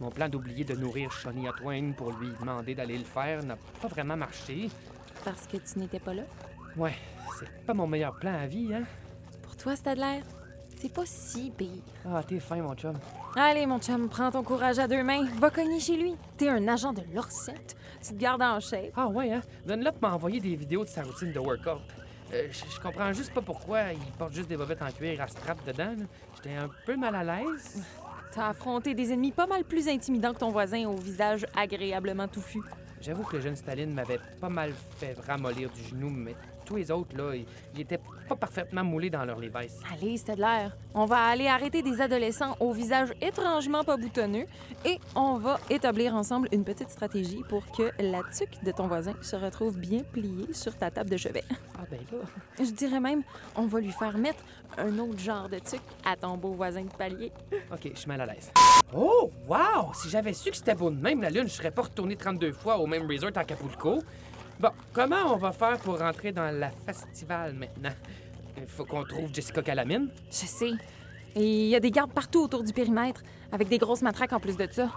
Mon 0.00 0.10
plan 0.10 0.28
d'oublier 0.30 0.64
de 0.64 0.74
nourrir 0.74 1.10
Shania 1.12 1.52
Twain 1.52 1.92
pour 1.92 2.12
lui 2.12 2.28
demander 2.40 2.74
d'aller 2.74 2.96
le 2.96 3.04
faire 3.04 3.42
n'a 3.44 3.56
pas 3.82 3.88
vraiment 3.88 4.16
marché. 4.16 4.70
Parce 5.22 5.46
que 5.46 5.58
tu 5.58 5.78
n'étais 5.80 6.00
pas 6.00 6.14
là? 6.14 6.22
Ouais, 6.76 6.94
c'est 7.38 7.66
pas 7.66 7.74
mon 7.74 7.86
meilleur 7.86 8.14
plan 8.18 8.32
à 8.34 8.46
vie, 8.46 8.72
hein? 8.72 8.84
Pour 9.42 9.54
toi, 9.56 9.76
Stadler, 9.76 10.20
c'est 10.76 10.92
pas 10.92 11.06
si 11.06 11.50
pire. 11.50 11.82
Ah, 12.04 12.22
t'es 12.22 12.40
fin, 12.40 12.56
mon 12.56 12.74
chum. 12.74 12.94
Allez, 13.34 13.66
mon 13.66 13.78
chum, 13.78 14.08
prends 14.08 14.30
ton 14.30 14.42
courage 14.42 14.78
à 14.78 14.86
deux 14.86 15.02
mains. 15.02 15.24
Va 15.38 15.50
cogner 15.50 15.80
chez 15.80 15.96
lui. 15.96 16.14
T'es 16.36 16.48
un 16.48 16.66
agent 16.68 16.92
de 16.92 17.02
l'Orsette. 17.14 17.76
Tu 18.02 18.14
te 18.14 18.18
gardes 18.18 18.42
en 18.42 18.60
shape. 18.60 18.92
Ah 18.96 19.08
ouais, 19.08 19.32
hein? 19.32 19.42
Dunlop 19.66 20.00
m'a 20.00 20.14
envoyé 20.14 20.40
des 20.40 20.54
vidéos 20.54 20.84
de 20.84 20.88
sa 20.88 21.02
routine 21.02 21.32
de 21.32 21.38
workout. 21.38 21.82
Euh, 22.32 22.48
je 22.50 22.80
comprends 22.80 23.12
juste 23.12 23.32
pas 23.32 23.40
pourquoi 23.40 23.92
il 23.92 24.12
porte 24.18 24.32
juste 24.32 24.48
des 24.48 24.56
bobettes 24.56 24.82
en 24.82 24.90
cuir 24.90 25.20
à 25.20 25.28
strap 25.28 25.64
dedans. 25.64 25.94
J'étais 26.36 26.56
un 26.56 26.68
peu 26.84 26.96
mal 26.96 27.14
à 27.14 27.22
l'aise. 27.22 27.84
T'as 28.32 28.48
affronté 28.48 28.94
des 28.94 29.12
ennemis 29.12 29.32
pas 29.32 29.46
mal 29.46 29.64
plus 29.64 29.88
intimidants 29.88 30.34
que 30.34 30.40
ton 30.40 30.50
voisin 30.50 30.86
au 30.88 30.96
visage 30.96 31.46
agréablement 31.56 32.28
touffu. 32.28 32.60
J'avoue 33.00 33.22
que 33.22 33.36
le 33.36 33.42
jeune 33.42 33.56
Staline 33.56 33.94
m'avait 33.94 34.18
pas 34.40 34.48
mal 34.48 34.72
fait 34.98 35.16
ramollir 35.26 35.70
du 35.70 35.82
genou, 35.82 36.10
mais 36.10 36.34
tous 36.66 36.76
les 36.76 36.90
autres, 36.90 37.16
là, 37.16 37.34
ils, 37.34 37.80
étaient 37.80 38.00
pas 38.28 38.36
parfaitement 38.36 38.84
moulés 38.84 39.08
dans 39.08 39.24
leur 39.24 39.38
Levi's. 39.38 39.80
Allez, 39.92 40.16
Stadler, 40.16 40.68
on 40.94 41.06
va 41.06 41.24
aller 41.24 41.46
arrêter 41.46 41.80
des 41.80 42.00
adolescents 42.00 42.56
au 42.60 42.72
visage 42.72 43.14
étrangement 43.22 43.84
pas 43.84 43.96
boutonneux 43.96 44.46
et 44.84 44.98
on 45.14 45.36
va 45.36 45.58
établir 45.70 46.14
ensemble 46.14 46.48
une 46.52 46.64
petite 46.64 46.90
stratégie 46.90 47.42
pour 47.48 47.64
que 47.70 47.90
la 47.98 48.22
tuque 48.36 48.62
de 48.64 48.72
ton 48.72 48.88
voisin 48.88 49.14
se 49.22 49.36
retrouve 49.36 49.78
bien 49.78 50.02
pliée 50.02 50.52
sur 50.52 50.76
ta 50.76 50.90
table 50.90 51.10
de 51.10 51.16
chevet. 51.16 51.44
Ah 51.78 51.84
ben 51.90 52.00
là... 52.10 52.18
Je 52.58 52.70
dirais 52.70 53.00
même, 53.00 53.22
on 53.54 53.66
va 53.66 53.80
lui 53.80 53.92
faire 53.92 54.18
mettre 54.18 54.42
un 54.76 54.98
autre 54.98 55.18
genre 55.18 55.48
de 55.48 55.58
tuque 55.58 55.80
à 56.04 56.16
ton 56.16 56.36
beau 56.36 56.52
voisin 56.52 56.82
de 56.82 56.90
palier. 56.90 57.32
OK, 57.72 57.90
je 57.94 57.98
suis 57.98 58.08
mal 58.08 58.20
à 58.20 58.26
l'aise. 58.26 58.50
Oh, 58.94 59.30
wow! 59.48 59.92
Si 59.94 60.08
j'avais 60.08 60.32
su 60.32 60.50
que 60.50 60.56
c'était 60.56 60.74
beau 60.74 60.90
de 60.90 61.00
même, 61.00 61.22
la 61.22 61.30
Lune, 61.30 61.44
je 61.48 61.54
serais 61.54 61.70
pas 61.70 61.82
retourné 61.82 62.16
32 62.16 62.52
fois 62.52 62.78
au 62.78 62.86
même 62.86 63.08
resort 63.08 63.30
à 63.34 63.40
Acapulco. 63.40 64.02
Bon, 64.58 64.70
comment 64.92 65.34
on 65.34 65.36
va 65.36 65.52
faire 65.52 65.78
pour 65.78 65.98
rentrer 65.98 66.32
dans 66.32 66.50
la 66.50 66.70
festival 66.70 67.52
maintenant? 67.52 67.92
Il 68.56 68.66
faut 68.66 68.86
qu'on 68.86 69.04
trouve 69.04 69.28
Jessica 69.32 69.62
Calamine. 69.62 70.08
Je 70.30 70.46
sais. 70.46 70.72
Et 71.34 71.64
il 71.64 71.68
y 71.68 71.76
a 71.76 71.80
des 71.80 71.90
gardes 71.90 72.12
partout 72.12 72.44
autour 72.44 72.64
du 72.64 72.72
périmètre, 72.72 73.22
avec 73.52 73.68
des 73.68 73.76
grosses 73.76 74.00
matraques 74.00 74.32
en 74.32 74.40
plus 74.40 74.56
de 74.56 74.66
ça. 74.70 74.90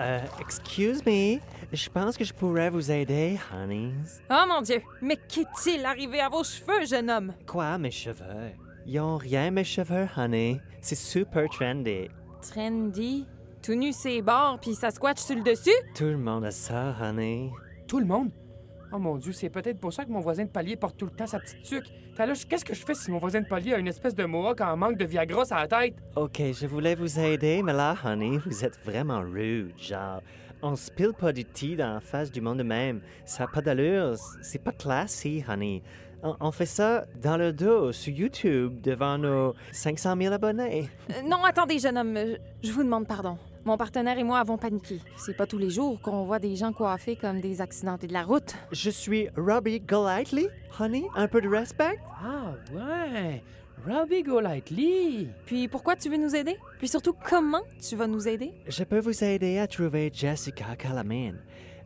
Euh, 0.00 0.20
excuse 0.40 1.04
me, 1.06 1.38
je 1.72 1.88
pense 1.88 2.16
que 2.16 2.24
je 2.24 2.32
pourrais 2.32 2.70
vous 2.70 2.90
aider, 2.90 3.38
honeys. 3.54 3.92
Oh 4.30 4.44
mon 4.48 4.62
Dieu! 4.62 4.82
Mais 5.00 5.16
qu'est-il 5.16 5.84
arrivé 5.84 6.20
à 6.20 6.28
vos 6.28 6.42
cheveux, 6.42 6.84
jeune 6.84 7.08
homme? 7.08 7.34
Quoi, 7.46 7.78
mes 7.78 7.92
cheveux? 7.92 8.50
Ils 8.86 8.98
ont 8.98 9.16
rien, 9.16 9.52
mes 9.52 9.64
cheveux, 9.64 10.08
honey. 10.16 10.60
C'est 10.80 10.96
super 10.96 11.48
trendy. 11.50 12.08
Trendy, 12.42 13.26
tout 13.62 13.74
nu 13.74 13.92
ses 13.92 14.22
bords, 14.22 14.58
puis 14.60 14.74
ça 14.74 14.90
squatte 14.90 15.18
sur 15.18 15.36
le 15.36 15.42
dessus? 15.42 15.70
Tout 15.94 16.04
le 16.04 16.18
monde 16.18 16.44
a 16.44 16.50
ça, 16.50 16.96
honey. 17.00 17.50
Tout 17.86 18.00
le 18.00 18.06
monde? 18.06 18.30
Oh 18.90 18.98
mon 18.98 19.16
Dieu, 19.16 19.32
c'est 19.32 19.50
peut-être 19.50 19.78
pour 19.78 19.92
ça 19.92 20.04
que 20.04 20.10
mon 20.10 20.20
voisin 20.20 20.44
de 20.44 20.48
palier 20.48 20.74
porte 20.76 20.96
tout 20.96 21.04
le 21.04 21.10
temps 21.10 21.26
sa 21.26 21.38
petite 21.38 21.62
tuque. 21.62 21.86
T'as 22.16 22.24
là, 22.24 22.32
qu'est-ce 22.48 22.64
que 22.64 22.74
je 22.74 22.84
fais 22.84 22.94
si 22.94 23.10
mon 23.10 23.18
voisin 23.18 23.42
de 23.42 23.46
palier 23.46 23.74
a 23.74 23.78
une 23.78 23.86
espèce 23.88 24.14
de 24.14 24.24
mohawk 24.24 24.60
en 24.62 24.76
manque 24.78 24.96
de 24.96 25.04
Viagra 25.04 25.42
à 25.50 25.66
la 25.66 25.68
tête? 25.68 25.94
Ok, 26.16 26.40
je 26.52 26.66
voulais 26.66 26.94
vous 26.94 27.18
aider, 27.18 27.62
mais 27.62 27.74
là, 27.74 27.94
honey, 28.04 28.38
vous 28.38 28.64
êtes 28.64 28.78
vraiment 28.84 29.20
rude. 29.20 29.74
Genre, 29.76 30.22
on 30.62 30.74
spille 30.74 31.12
pas 31.12 31.32
du 31.32 31.44
thé 31.44 31.76
dans 31.76 31.94
la 31.94 32.00
face 32.00 32.30
du 32.30 32.40
monde 32.40 32.58
de 32.58 32.62
même. 32.62 33.02
Ça 33.26 33.44
n'a 33.44 33.48
pas 33.48 33.60
d'allure. 33.60 34.14
C'est 34.40 34.62
pas 34.62 34.72
classy, 34.72 35.44
honey. 35.46 35.82
On, 36.22 36.34
on 36.40 36.50
fait 36.50 36.66
ça 36.66 37.04
dans 37.22 37.36
le 37.36 37.52
dos, 37.52 37.92
sur 37.92 38.12
YouTube, 38.12 38.80
devant 38.80 39.18
nos 39.18 39.54
500 39.70 40.16
000 40.20 40.32
abonnés. 40.34 40.88
Euh, 41.10 41.22
non, 41.28 41.44
attendez, 41.44 41.78
jeune 41.78 41.96
homme, 41.98 42.18
je 42.64 42.72
vous 42.72 42.82
demande 42.82 43.06
pardon. 43.06 43.36
Mon 43.68 43.76
partenaire 43.76 44.18
et 44.18 44.24
moi 44.24 44.38
avons 44.38 44.56
paniqué. 44.56 44.98
C'est 45.18 45.36
pas 45.36 45.46
tous 45.46 45.58
les 45.58 45.68
jours 45.68 46.00
qu'on 46.00 46.24
voit 46.24 46.38
des 46.38 46.56
gens 46.56 46.72
coiffés 46.72 47.16
comme 47.16 47.42
des 47.42 47.60
accidentés 47.60 48.06
de 48.06 48.14
la 48.14 48.22
route. 48.22 48.54
Je 48.72 48.88
suis 48.88 49.28
Robbie 49.36 49.80
Golightly. 49.80 50.48
Honey, 50.80 51.04
un 51.14 51.28
peu 51.28 51.42
de 51.42 51.48
respect? 51.48 51.98
Ah 52.18 52.54
ouais! 52.72 53.42
Robbie 53.86 54.22
Golightly! 54.22 55.28
Puis 55.44 55.68
pourquoi 55.68 55.96
tu 55.96 56.08
veux 56.08 56.16
nous 56.16 56.34
aider? 56.34 56.56
Puis 56.78 56.88
surtout, 56.88 57.12
comment 57.12 57.60
tu 57.86 57.94
vas 57.94 58.06
nous 58.06 58.26
aider? 58.26 58.54
Je 58.66 58.84
peux 58.84 59.00
vous 59.00 59.22
aider 59.22 59.58
à 59.58 59.66
trouver 59.66 60.10
Jessica 60.14 60.74
Calamine. 60.74 61.38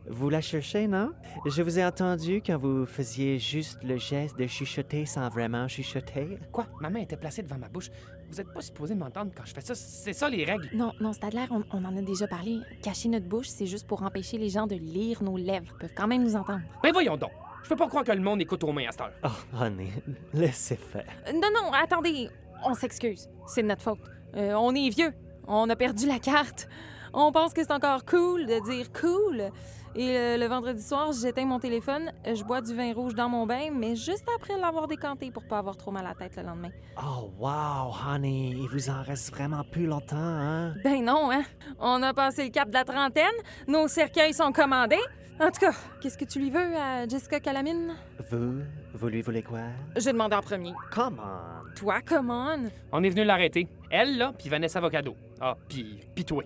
Vous 0.07 0.29
la 0.29 0.39
cherchez, 0.39 0.87
non? 0.87 1.11
Je 1.45 1.61
vous 1.61 1.79
ai 1.79 1.85
entendu 1.85 2.41
quand 2.45 2.57
vous 2.57 2.85
faisiez 2.85 3.39
juste 3.39 3.83
le 3.83 3.97
geste 3.97 4.37
de 4.37 4.47
chuchoter 4.47 5.05
sans 5.05 5.27
vraiment 5.29 5.67
chuchoter. 5.67 6.39
Quoi? 6.51 6.65
Ma 6.79 6.89
main 6.89 6.99
était 6.99 7.17
placée 7.17 7.41
devant 7.41 7.57
ma 7.57 7.67
bouche. 7.67 7.89
Vous 8.29 8.41
êtes 8.41 8.51
pas 8.53 8.61
supposé 8.61 8.95
m'entendre 8.95 9.31
quand 9.35 9.45
je 9.45 9.53
fais 9.53 9.61
ça. 9.61 9.75
C'est 9.75 10.13
ça 10.13 10.29
les 10.29 10.43
règles. 10.43 10.69
Non, 10.73 10.91
non, 10.99 11.13
Stadler, 11.13 11.45
on, 11.51 11.63
on 11.71 11.85
en 11.85 11.95
a 11.97 12.01
déjà 12.01 12.27
parlé. 12.27 12.59
Cacher 12.81 13.09
notre 13.09 13.27
bouche, 13.27 13.47
c'est 13.47 13.67
juste 13.67 13.85
pour 13.87 14.01
empêcher 14.03 14.37
les 14.37 14.49
gens 14.49 14.65
de 14.67 14.75
lire 14.75 15.21
nos 15.23 15.37
lèvres. 15.37 15.67
Ils 15.75 15.77
peuvent 15.79 15.93
quand 15.95 16.07
même 16.07 16.23
nous 16.23 16.35
entendre. 16.35 16.61
Mais 16.83 16.91
voyons 16.91 17.15
donc! 17.17 17.31
Je 17.63 17.69
peux 17.69 17.75
pas 17.77 17.87
croire 17.87 18.03
que 18.03 18.11
le 18.11 18.19
monde 18.19 18.41
écoute 18.41 18.63
aux 18.65 18.73
mains 18.73 18.87
à 18.89 18.91
cette 18.91 19.01
heure. 19.01 19.13
Oh, 19.23 19.57
honey, 19.61 19.87
laissez 20.33 20.75
faire. 20.75 21.05
Euh, 21.27 21.31
Non, 21.33 21.47
non, 21.53 21.71
attendez. 21.71 22.29
On 22.65 22.73
s'excuse. 22.73 23.29
C'est 23.47 23.61
de 23.63 23.67
notre 23.67 23.81
faute. 23.81 23.99
Euh, 24.35 24.53
on 24.55 24.73
est 24.75 24.89
vieux. 24.89 25.13
On 25.47 25.69
a 25.69 25.75
perdu 25.75 26.07
la 26.07 26.19
carte. 26.19 26.67
On 27.15 27.31
pense 27.31 27.53
que 27.53 27.61
c'est 27.61 27.71
encore 27.71 28.05
cool 28.05 28.47
de 28.47 28.59
dire 28.67 28.91
cool. 28.91 29.51
Et 29.95 30.17
euh, 30.17 30.37
le 30.37 30.47
vendredi 30.47 30.81
soir, 30.81 31.11
j'éteins 31.11 31.45
mon 31.45 31.59
téléphone, 31.59 32.11
je 32.25 32.43
bois 32.43 32.61
du 32.61 32.73
vin 32.73 32.91
rouge 32.91 33.13
dans 33.13 33.29
mon 33.29 33.45
bain, 33.45 33.69
mais 33.71 33.95
juste 33.95 34.25
après 34.35 34.57
l'avoir 34.59 34.87
décanté 34.87 35.29
pour 35.29 35.43
pas 35.47 35.59
avoir 35.59 35.77
trop 35.77 35.91
mal 35.91 36.07
à 36.07 36.09
la 36.09 36.15
tête 36.15 36.35
le 36.35 36.41
lendemain. 36.41 36.71
Oh, 36.97 37.29
wow, 37.37 37.93
honey, 38.07 38.55
il 38.57 38.67
vous 38.67 38.89
en 38.89 39.03
reste 39.03 39.29
vraiment 39.31 39.63
plus 39.63 39.85
longtemps, 39.85 40.15
hein? 40.17 40.73
Ben 40.83 41.05
non, 41.05 41.29
hein? 41.31 41.43
On 41.79 42.01
a 42.01 42.11
passé 42.15 42.45
le 42.45 42.49
cap 42.49 42.69
de 42.69 42.73
la 42.73 42.83
trentaine, 42.83 43.25
nos 43.67 43.87
cercueils 43.87 44.33
sont 44.33 44.51
commandés. 44.51 44.97
En 45.39 45.51
tout 45.51 45.59
cas, 45.59 45.73
qu'est-ce 46.01 46.17
que 46.17 46.25
tu 46.25 46.39
lui 46.39 46.49
veux 46.49 46.75
à 46.75 47.07
Jessica 47.07 47.39
Calamine? 47.39 47.93
Vous, 48.31 48.61
vous 48.93 49.07
lui 49.07 49.21
voulez 49.21 49.43
quoi? 49.43 49.59
J'ai 49.95 50.11
demandé 50.11 50.35
en 50.35 50.41
premier. 50.41 50.73
Come 50.91 51.19
on. 51.19 51.75
Toi, 51.75 52.01
come 52.01 52.29
on? 52.31 52.69
On 52.91 53.03
est 53.03 53.09
venu 53.09 53.23
l'arrêter. 53.23 53.67
Elle, 53.95 54.17
là, 54.17 54.33
puis 54.35 54.49
Vanessa 54.49 54.79
Avocado. 54.79 55.15
Ah, 55.39 55.55
puis 55.69 55.99
puis 56.15 56.25
toi. 56.25 56.43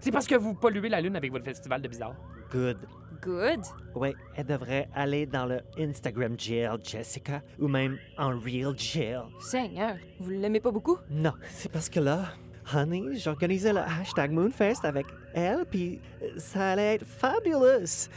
C'est 0.00 0.10
parce 0.10 0.26
que 0.26 0.34
vous 0.34 0.52
polluez 0.54 0.88
la 0.88 1.00
lune 1.00 1.14
avec 1.14 1.30
votre 1.30 1.44
festival 1.44 1.80
de 1.80 1.86
bizarre. 1.86 2.16
Good. 2.50 2.78
Good? 3.22 3.60
Oui, 3.94 4.14
elle 4.34 4.46
devrait 4.46 4.88
aller 4.96 5.24
dans 5.24 5.46
le 5.46 5.60
Instagram 5.78 6.34
jail, 6.36 6.76
Jessica, 6.82 7.40
ou 7.60 7.68
même 7.68 7.98
en 8.16 8.30
real 8.40 8.76
jail. 8.76 9.20
Seigneur, 9.38 9.94
vous 10.18 10.30
l'aimez 10.30 10.58
pas 10.58 10.72
beaucoup? 10.72 10.98
Non, 11.08 11.34
c'est 11.50 11.70
parce 11.70 11.88
que 11.88 12.00
là, 12.00 12.32
honey, 12.74 13.14
j'organisais 13.14 13.72
le 13.72 13.78
hashtag 13.78 14.32
Moonfest 14.32 14.84
avec 14.84 15.06
elle, 15.34 15.66
puis 15.70 16.00
euh, 16.20 16.30
ça 16.36 16.72
allait 16.72 16.96
être 16.96 17.06
fabulous. 17.06 18.08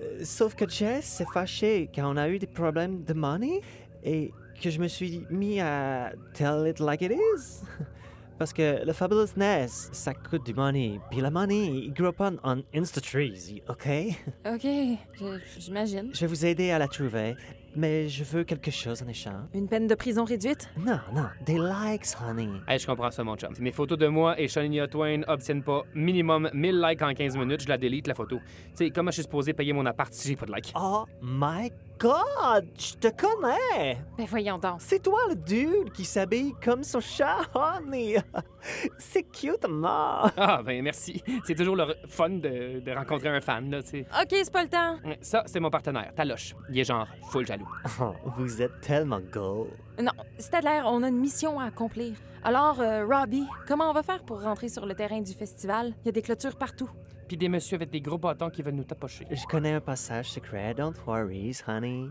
Euh, 0.00 0.24
Sauf 0.24 0.54
que 0.54 0.66
Jess 0.66 1.04
s'est 1.04 1.26
fâchée 1.34 1.90
quand 1.94 2.10
on 2.10 2.16
a 2.16 2.30
eu 2.30 2.38
des 2.38 2.46
problèmes 2.46 3.04
de 3.04 3.12
money 3.12 3.60
et 4.02 4.32
que 4.62 4.70
je 4.70 4.80
me 4.80 4.88
suis 4.88 5.26
mis 5.28 5.60
à 5.60 6.12
tell 6.32 6.66
it 6.66 6.80
like 6.80 7.02
it 7.02 7.12
is. 7.12 7.60
Parce 8.42 8.52
que 8.52 8.84
le 8.84 8.92
fabulousness, 8.92 9.88
ça 9.92 10.14
coûte 10.14 10.44
du 10.44 10.52
money. 10.52 10.98
Puis 11.12 11.20
le 11.20 11.30
money, 11.30 11.64
il 11.84 11.92
grow 11.94 12.10
pas 12.10 12.32
en 12.42 12.56
Insta 12.74 13.00
trees, 13.00 13.62
OK? 13.68 13.86
OK, 14.52 14.62
je- 14.64 15.38
j'imagine. 15.60 16.10
Je 16.12 16.20
vais 16.22 16.26
vous 16.26 16.44
aider 16.44 16.72
à 16.72 16.80
la 16.80 16.88
trouver, 16.88 17.36
mais 17.76 18.08
je 18.08 18.24
veux 18.24 18.44
quelque 18.44 18.70
chose 18.70 19.02
en 19.02 19.08
échange. 19.08 19.48
Une 19.54 19.68
peine 19.68 19.86
de 19.86 19.94
prison 19.94 20.24
réduite? 20.24 20.68
Non, 20.76 21.00
non, 21.14 21.26
des 21.44 21.58
likes, 21.58 22.06
honey. 22.26 22.48
Hey, 22.68 22.78
je 22.78 22.86
comprends 22.86 23.10
ça, 23.10 23.24
mon 23.24 23.36
chum. 23.36 23.54
Si 23.54 23.62
mes 23.62 23.72
photos 23.72 23.98
de 23.98 24.06
moi 24.06 24.38
et 24.40 24.48
Shania 24.48 24.86
Twain 24.88 25.22
obtiennent 25.26 25.62
pas 25.62 25.82
minimum 25.94 26.50
1000 26.52 26.80
likes 26.80 27.02
en 27.02 27.14
15 27.14 27.36
minutes, 27.36 27.62
je 27.62 27.68
la 27.68 27.78
délite, 27.78 28.06
la 28.06 28.14
photo. 28.14 28.36
Tu 28.38 28.86
sais, 28.86 28.90
comment 28.90 29.10
je 29.10 29.14
suis 29.14 29.22
supposé 29.24 29.52
payer 29.52 29.72
mon 29.72 29.86
appart 29.86 30.12
si 30.12 30.28
j'ai 30.28 30.36
pas 30.36 30.46
de 30.46 30.54
likes? 30.54 30.72
Oh 30.76 31.04
my 31.22 31.70
god, 31.98 32.66
je 32.78 32.94
te 32.94 33.08
connais! 33.08 33.98
Ben 34.18 34.26
voyons 34.26 34.58
donc. 34.58 34.76
C'est 34.80 35.02
toi 35.02 35.18
le 35.28 35.36
dude 35.36 35.92
qui 35.92 36.04
s'habille 36.04 36.52
comme 36.62 36.82
son 36.82 37.00
chat, 37.00 37.38
honey! 37.54 38.16
C'est 38.98 39.22
cute, 39.24 39.66
ma! 39.68 40.30
Ah, 40.36 40.62
ben 40.64 40.82
merci. 40.82 41.22
C'est 41.44 41.54
toujours 41.54 41.76
le 41.76 41.94
fun 42.08 42.30
de, 42.30 42.80
de 42.80 42.90
rencontrer 42.92 43.28
un 43.28 43.40
fan, 43.40 43.70
là, 43.70 43.82
tu 43.82 43.88
sais. 43.88 44.00
OK, 44.20 44.28
c'est 44.30 44.52
pas 44.52 44.62
le 44.62 44.68
temps. 44.68 44.96
Ça, 45.20 45.42
c'est 45.46 45.60
mon 45.60 45.70
partenaire, 45.70 46.12
Taloche. 46.14 46.54
Il 46.70 46.78
est 46.78 46.84
genre 46.84 47.06
full 47.30 47.46
jaloux. 47.46 47.61
Oh, 48.00 48.12
vous 48.36 48.62
êtes 48.62 48.80
tellement 48.80 49.20
go. 49.32 49.68
Non, 50.00 50.12
Stadler, 50.38 50.82
on 50.84 51.02
a 51.02 51.08
une 51.08 51.18
mission 51.18 51.58
à 51.60 51.64
accomplir. 51.64 52.14
Alors, 52.44 52.80
euh, 52.80 53.06
Robbie, 53.06 53.46
comment 53.66 53.90
on 53.90 53.92
va 53.92 54.02
faire 54.02 54.22
pour 54.24 54.42
rentrer 54.42 54.68
sur 54.68 54.86
le 54.86 54.94
terrain 54.94 55.20
du 55.20 55.32
festival? 55.32 55.94
Il 56.02 56.06
y 56.06 56.08
a 56.08 56.12
des 56.12 56.22
clôtures 56.22 56.56
partout. 56.56 56.90
Puis 57.28 57.36
des 57.36 57.48
messieurs 57.48 57.76
avec 57.76 57.90
des 57.90 58.00
gros 58.00 58.18
bâtons 58.18 58.50
qui 58.50 58.62
veulent 58.62 58.74
nous 58.74 58.84
tapocher. 58.84 59.26
Je 59.30 59.44
connais 59.46 59.72
un 59.72 59.80
passage 59.80 60.30
secret, 60.30 60.74
don't 60.74 60.94
worry, 61.06 61.56
honey. 61.66 62.08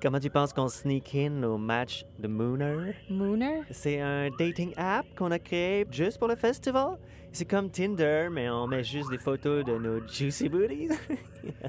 Comment 0.00 0.20
tu 0.20 0.28
penses 0.28 0.52
qu'on 0.52 0.68
sneak 0.68 1.14
in 1.14 1.42
au 1.42 1.56
match 1.56 2.04
de 2.18 2.28
Mooner? 2.28 2.94
Mooner? 3.08 3.62
C'est 3.70 3.98
un 4.00 4.28
dating 4.38 4.74
app 4.76 5.06
qu'on 5.16 5.30
a 5.30 5.38
créé 5.38 5.86
juste 5.90 6.18
pour 6.18 6.28
le 6.28 6.36
festival. 6.36 6.98
C'est 7.36 7.44
comme 7.44 7.70
Tinder, 7.70 8.28
mais 8.32 8.48
on 8.48 8.66
met 8.66 8.82
juste 8.82 9.10
des 9.10 9.18
photos 9.18 9.62
de 9.62 9.76
nos 9.76 10.00
juicy 10.08 10.48
booties. 10.48 10.88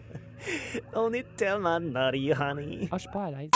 on 0.95 1.11
est 1.11 1.25
tellement 1.35 1.77
naughty, 1.77 2.31
honey. 2.31 2.87
Ah, 2.89 2.95
je 2.95 3.01
suis 3.01 3.11
pas 3.11 3.25
à 3.25 3.31
l'aise. 3.31 3.49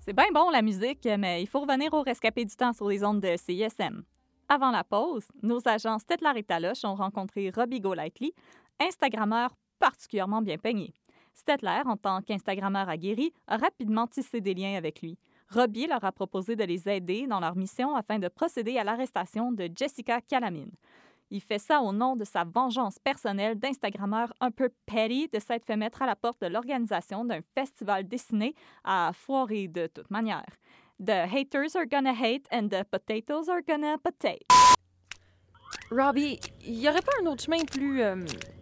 C'est 0.00 0.14
bien 0.14 0.32
bon 0.32 0.48
la 0.48 0.62
musique, 0.62 1.06
mais 1.18 1.42
il 1.42 1.46
faut 1.46 1.60
revenir 1.60 1.92
au 1.92 2.00
rescapé 2.00 2.46
du 2.46 2.56
temps 2.56 2.72
sur 2.72 2.88
les 2.88 3.04
ondes 3.04 3.20
de 3.20 3.36
CISM. 3.36 4.02
Avant 4.48 4.70
la 4.70 4.82
pause, 4.82 5.26
nos 5.42 5.60
agents 5.68 5.98
Stetlar 5.98 6.38
et 6.38 6.42
Taloche 6.42 6.86
ont 6.86 6.94
rencontré 6.94 7.52
Robbie 7.54 7.80
Golightly, 7.80 8.32
Instagrammeur 8.80 9.50
particulièrement 9.78 10.40
bien 10.40 10.56
peigné. 10.56 10.94
Stetler, 11.34 11.82
en 11.84 11.98
tant 11.98 12.22
qu'Instagrammeur 12.22 12.88
aguerri, 12.88 13.34
a 13.46 13.58
rapidement 13.58 14.06
tissé 14.06 14.40
des 14.40 14.54
liens 14.54 14.78
avec 14.78 15.02
lui. 15.02 15.18
Robbie 15.50 15.86
leur 15.86 16.02
a 16.02 16.12
proposé 16.12 16.56
de 16.56 16.64
les 16.64 16.88
aider 16.88 17.26
dans 17.26 17.40
leur 17.40 17.56
mission 17.56 17.94
afin 17.94 18.18
de 18.18 18.28
procéder 18.28 18.78
à 18.78 18.84
l'arrestation 18.84 19.52
de 19.52 19.68
Jessica 19.76 20.22
Calamine. 20.22 20.72
Il 21.30 21.42
fait 21.42 21.58
ça 21.58 21.82
au 21.82 21.92
nom 21.92 22.16
de 22.16 22.24
sa 22.24 22.44
vengeance 22.44 22.98
personnelle 22.98 23.58
d'Instagrammeur 23.58 24.32
un 24.40 24.50
peu 24.50 24.70
petty 24.86 25.28
de 25.32 25.38
s'être 25.38 25.66
fait 25.66 25.76
mettre 25.76 26.00
à 26.00 26.06
la 26.06 26.16
porte 26.16 26.40
de 26.40 26.46
l'organisation 26.46 27.24
d'un 27.24 27.40
festival 27.54 28.08
destiné 28.08 28.54
à 28.84 29.10
foirer 29.12 29.68
de 29.68 29.86
toute 29.88 30.10
manière. 30.10 30.46
The 31.04 31.30
haters 31.30 31.76
are 31.76 31.86
gonna 31.86 32.12
hate 32.12 32.46
and 32.50 32.68
the 32.68 32.82
potatoes 32.90 33.48
are 33.48 33.60
gonna 33.66 33.98
potate. 33.98 34.42
Robbie, 35.90 36.38
y 36.64 36.88
aurait 36.88 37.02
pas 37.02 37.12
un 37.22 37.26
autre 37.26 37.44
chemin 37.44 37.64
plus 37.64 38.02
euh, 38.02 38.16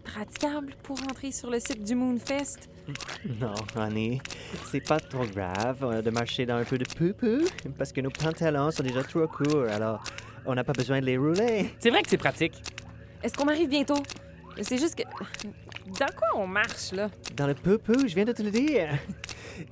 praticable 0.05 0.75
pour 0.83 1.01
entrer 1.03 1.33
sur 1.33 1.51
le 1.51 1.59
site 1.59 1.83
du 1.83 1.95
Moonfest? 1.95 2.69
Non, 3.41 3.55
honey, 3.75 4.21
c'est 4.67 4.87
pas 4.87 5.01
trop 5.01 5.27
grave 5.27 6.03
de 6.03 6.11
marcher 6.11 6.47
dans 6.47 6.55
un 6.55 6.65
peu 6.65 6.79
de 6.79 6.85
poupou 6.85 7.45
parce 7.77 7.93
que 7.93 8.01
nos 8.01 8.11
pantalons 8.11 8.71
sont 8.71 8.85
déjà 8.85 9.03
trop 9.03 9.27
courts, 9.27 9.67
alors 9.69 10.05
on 10.47 10.55
n'a 10.55 10.65
pas 10.65 10.73
besoin 10.73 11.01
de 11.01 11.07
les 11.07 11.17
rouler. 11.17 11.75
C'est 11.79 11.91
vrai 11.91 12.03
que 12.03 12.11
c'est 12.11 12.17
pratique. 12.17 12.63
Est-ce 13.23 13.35
qu'on 13.35 13.49
arrive 13.49 13.69
bientôt? 13.69 14.03
C'est 14.63 14.79
juste 14.79 14.95
que. 14.95 15.03
Dans 15.99 16.07
quoi 16.17 16.29
on 16.37 16.47
marche, 16.47 16.93
là? 16.93 17.09
Dans 17.37 17.47
le 17.47 17.55
poupou, 17.55 18.09
je 18.09 18.15
viens 18.15 18.25
de 18.25 18.33
te 18.33 18.43
le 18.43 18.51
dire. 18.51 18.99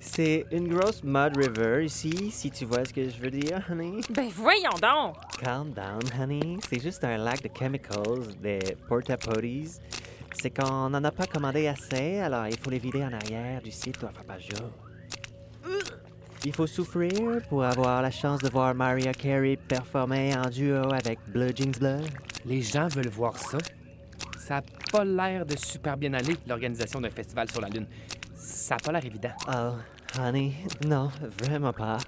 C'est 0.01 0.47
une 0.53 0.69
grosse 0.69 1.03
mud 1.03 1.37
river 1.37 1.85
ici, 1.85 2.31
si 2.31 2.51
tu 2.51 2.65
vois 2.65 2.85
ce 2.85 2.93
que 2.93 3.09
je 3.09 3.19
veux 3.19 3.31
dire, 3.31 3.63
honey. 3.71 4.01
Ben 4.11 4.29
voyons 4.35 4.79
donc! 4.81 5.17
Calm 5.41 5.73
down, 5.73 6.01
honey. 6.19 6.59
C'est 6.69 6.81
juste 6.81 7.05
un 7.05 7.17
lac 7.17 7.43
de 7.43 7.51
chemicals, 7.57 8.35
des 8.41 8.61
porta 8.89 9.17
potties. 9.17 9.79
C'est 10.33 10.51
qu'on 10.51 10.91
n'en 10.91 11.05
a 11.05 11.11
pas 11.11 11.27
commandé 11.27 11.67
assez, 11.67 12.19
alors 12.19 12.47
il 12.47 12.59
faut 12.59 12.71
les 12.71 12.79
vider 12.79 13.05
en 13.05 13.13
arrière 13.13 13.61
du 13.63 13.71
site 13.71 14.03
au 14.03 14.09
Fabajo. 14.09 14.71
Il 16.47 16.55
faut 16.55 16.67
souffrir 16.67 17.41
pour 17.49 17.65
avoir 17.65 18.03
la 18.03 18.11
chance 18.11 18.41
de 18.41 18.51
voir 18.51 18.75
Mariah 18.75 19.15
Carey 19.15 19.57
performer 19.57 20.37
en 20.37 20.51
duo 20.51 20.93
avec 20.93 21.19
Blue 21.29 21.51
Jeans 21.57 21.73
Bleu. 21.73 22.01
Les 22.45 22.61
gens 22.61 22.87
veulent 22.89 23.09
voir 23.09 23.39
ça. 23.39 23.57
Ça 24.39 24.59
a 24.59 24.63
pas 24.93 25.05
l'air 25.05 25.47
de 25.47 25.57
super 25.57 25.97
bien 25.97 26.13
aller, 26.13 26.37
l'organisation 26.47 27.01
d'un 27.01 27.09
festival 27.09 27.51
sur 27.51 27.63
la 27.63 27.71
Lune. 27.71 27.87
Ça 28.35 28.75
a 28.75 28.79
pas 28.79 28.93
l'air 28.93 29.07
évident. 29.07 29.33
Oh, 29.49 29.73
honey, 30.19 30.53
non, 30.87 31.11
vraiment 31.43 31.73
pas. 31.73 31.99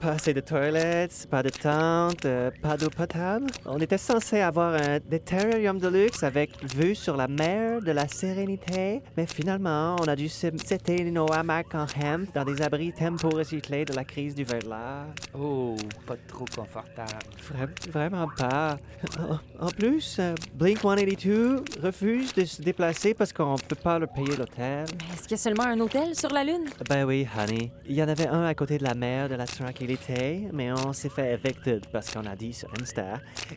Pas 0.00 0.10
assez 0.12 0.32
de 0.34 0.40
toilettes, 0.40 1.26
pas 1.30 1.42
de 1.42 1.48
tente, 1.48 2.24
euh, 2.24 2.50
pas 2.62 2.76
d'eau 2.76 2.90
potable. 2.90 3.46
On 3.66 3.78
était 3.78 3.98
censé 3.98 4.40
avoir 4.40 4.74
un 4.74 4.98
des 4.98 5.20
terrarium 5.20 5.78
de 5.78 5.88
luxe 5.88 6.22
avec 6.22 6.50
vue 6.74 6.94
sur 6.94 7.16
la 7.16 7.28
mer 7.28 7.80
de 7.80 7.90
la 7.92 8.06
Sérénité, 8.08 9.02
mais 9.16 9.26
finalement, 9.26 9.96
on 10.00 10.04
a 10.08 10.16
dû 10.16 10.28
se- 10.28 10.46
setter 10.64 11.04
nos 11.10 11.30
hamacs 11.32 11.74
en 11.74 11.86
hemp 12.00 12.32
dans 12.34 12.44
des 12.44 12.60
abris 12.62 12.92
tempo 12.92 13.28
recyclés 13.30 13.84
de 13.84 13.94
la 13.94 14.04
crise 14.04 14.34
du 14.34 14.44
verglas. 14.44 15.06
Oh, 15.38 15.76
pas 16.06 16.16
trop 16.28 16.44
confortable. 16.54 17.08
Vra- 17.52 17.90
vraiment 17.90 18.28
pas. 18.36 18.76
En- 19.18 19.66
En 19.66 19.68
plus, 19.70 20.16
euh, 20.18 20.34
Blink 20.54 20.78
182 20.80 21.64
refuse 21.82 22.34
de 22.34 22.44
se 22.44 22.60
déplacer 22.60 23.14
parce 23.14 23.32
qu'on 23.32 23.56
peut 23.56 23.74
pas 23.76 23.98
leur 23.98 24.08
payer 24.12 24.36
l'hôtel. 24.36 24.84
Mais 24.98 25.14
est-ce 25.14 25.22
qu'il 25.22 25.30
y 25.32 25.34
a 25.34 25.36
seulement 25.38 25.62
un 25.64 25.78
hôtel 25.80 26.14
sur 26.14 26.30
la 26.30 26.44
Lune? 26.44 26.64
Ben 26.88 27.04
oui, 27.04 27.26
honey. 27.38 27.53
Il 27.86 27.94
y 27.94 28.02
en 28.02 28.08
avait 28.08 28.26
un 28.26 28.44
à 28.44 28.54
côté 28.54 28.78
de 28.78 28.84
la 28.84 28.94
mer 28.94 29.28
de 29.28 29.34
la 29.34 29.46
tranquillité, 29.46 30.48
mais 30.52 30.72
on 30.72 30.92
s'est 30.92 31.08
fait 31.08 31.32
evicted 31.34 31.84
parce 31.92 32.12
qu'on 32.12 32.24
a 32.26 32.34
dit 32.36 32.52
sur 32.52 32.68
Insta 32.80 33.14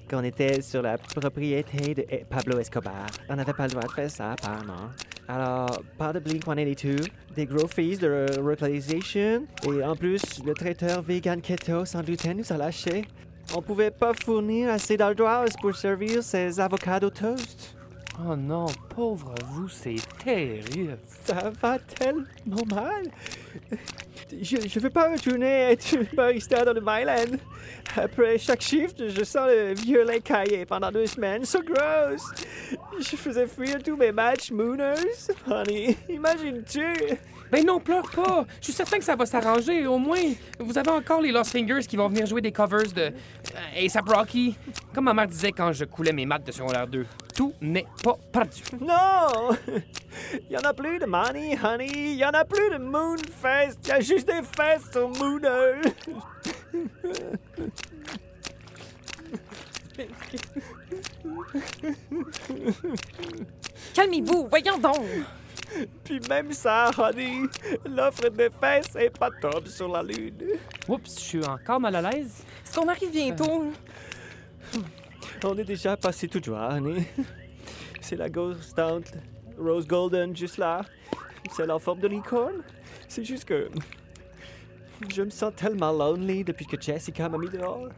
qu'on 0.09 0.23
était 0.23 0.61
sur 0.61 0.81
la 0.81 0.97
propriété 0.97 1.93
de 1.93 2.05
Pablo 2.29 2.59
Escobar. 2.59 3.05
On 3.29 3.35
n'avait 3.35 3.53
pas 3.53 3.63
le 3.65 3.71
droit 3.71 3.83
de 3.83 3.91
faire 3.91 4.09
ça, 4.11 4.31
apparemment. 4.33 4.89
Alors, 5.27 5.81
pas 5.97 6.13
de 6.13 6.19
Blink 6.19 6.43
182, 6.45 6.95
des 7.35 7.45
gros 7.45 7.67
fees 7.67 7.97
de 7.97 8.07
re- 8.07 8.39
localisation, 8.41 9.45
et 9.65 9.83
en 9.83 9.95
plus, 9.95 10.21
le 10.45 10.53
traiteur 10.53 11.01
vegan 11.01 11.41
keto 11.41 11.85
sans 11.85 12.01
gluten 12.01 12.37
nous 12.37 12.51
a 12.53 12.57
lâchés. 12.57 13.05
On 13.55 13.61
pouvait 13.61 13.91
pas 13.91 14.11
fournir 14.13 14.69
assez 14.69 14.97
d'ardoise 14.97 15.51
pour 15.61 15.75
servir 15.75 16.21
ces 16.21 16.59
avocado 16.59 17.09
toast. 17.09 17.76
Oh 18.19 18.35
non, 18.35 18.65
pauvre 18.89 19.35
vous, 19.45 19.69
c'est 19.69 19.95
terrible. 20.23 20.97
Ça 21.25 21.51
va 21.61 21.77
tellement 21.77 22.65
mal. 22.67 23.03
Je, 24.41 24.57
je 24.67 24.79
veux 24.79 24.89
pas 24.89 25.11
retourner 25.11 25.71
être 25.71 26.15
barista 26.15 26.65
dans 26.65 26.73
le 26.73 26.81
Myland. 26.81 27.37
Après 27.95 28.39
chaque 28.39 28.61
shift, 28.61 29.07
je 29.07 29.23
sens 29.23 29.47
le 29.47 29.73
violet 29.75 30.19
caillé 30.19 30.65
pendant 30.65 30.91
deux 30.91 31.05
semaines. 31.05 31.45
So 31.45 31.61
gross. 31.61 32.23
Je 32.99 33.15
faisais 33.15 33.45
fuir 33.45 33.81
tous 33.83 33.95
mes 33.95 34.11
matchs 34.11 34.51
Mooners. 34.51 35.29
Honey, 35.47 35.95
imagines-tu? 36.09 37.17
Ben 37.51 37.65
non, 37.65 37.79
pleure 37.79 38.09
pas. 38.09 38.45
Je 38.59 38.65
suis 38.65 38.73
certain 38.73 38.97
que 38.97 39.05
ça 39.05 39.15
va 39.15 39.25
s'arranger. 39.25 39.85
Au 39.87 39.97
moins, 39.97 40.33
vous 40.59 40.77
avez 40.77 40.89
encore 40.89 41.21
les 41.21 41.31
Lost 41.31 41.51
Fingers 41.51 41.85
qui 41.87 41.95
vont 41.95 42.09
venir 42.09 42.25
jouer 42.25 42.41
des 42.41 42.51
covers 42.51 42.91
de 42.93 43.01
euh, 43.01 43.87
A$AP 43.87 44.09
Rocky. 44.09 44.57
Comme 44.93 45.05
ma 45.05 45.13
mère 45.13 45.27
disait 45.27 45.51
quand 45.53 45.71
je 45.71 45.85
coulais 45.85 46.11
mes 46.11 46.25
maths 46.25 46.45
de 46.45 46.51
secondaire 46.51 46.87
2, 46.87 47.05
tout 47.37 47.53
n'est 47.61 47.87
pas 48.03 48.17
perdu. 48.33 48.63
Non! 48.81 49.55
Il 50.49 50.51
y 50.51 50.57
en 50.57 50.61
a 50.61 50.73
plus 50.73 50.97
de 50.97 51.05
money, 51.05 51.55
honey. 51.63 51.87
Il 51.87 52.15
y 52.15 52.25
en 52.25 52.31
a 52.31 52.43
plus 52.43 52.71
de 52.71 52.79
Moonfest. 52.79 53.77
Il 53.83 53.89
y 53.89 53.91
a 53.91 53.99
juste 53.99 54.25
des 54.27 54.41
festes 54.41 54.95
au 54.95 55.09
Mooners. 55.09 55.81
Calmez-vous, 63.93 64.47
voyons 64.49 64.79
donc! 64.79 65.05
Puis 66.03 66.19
même 66.27 66.51
ça, 66.53 66.89
honey, 66.97 67.43
l'offre 67.85 68.29
de 68.29 68.49
fesses 68.59 68.95
est 68.95 69.15
pas 69.15 69.29
top 69.41 69.67
sur 69.67 69.89
la 69.89 70.01
lune. 70.01 70.41
Oups, 70.87 71.15
je 71.15 71.19
suis 71.19 71.45
encore 71.45 71.79
mal 71.79 71.95
à 71.97 72.01
l'aise. 72.01 72.43
Est-ce 72.65 72.79
qu'on 72.79 72.87
arrive 72.87 73.11
bientôt? 73.11 73.71
On 75.43 75.57
est 75.57 75.63
déjà 75.63 75.95
passé 75.95 76.27
tout 76.27 76.39
droit, 76.39 76.69
honey. 76.73 77.05
C'est 78.01 78.15
la 78.15 78.29
Ghost 78.29 78.61
Stout 78.63 79.03
Rose 79.57 79.87
Golden 79.87 80.35
juste 80.35 80.57
là. 80.57 80.81
C'est 81.51 81.69
en 81.69 81.79
forme 81.79 81.99
de 81.99 82.07
licorne. 82.07 82.63
C'est 83.07 83.23
juste 83.23 83.45
que 83.45 83.69
je 85.13 85.21
me 85.21 85.29
sens 85.29 85.53
tellement 85.55 85.91
lonely 85.91 86.43
depuis 86.43 86.65
que 86.65 86.79
Jessica 86.79 87.29
m'a 87.29 87.37
mis 87.37 87.49
dehors. 87.49 87.89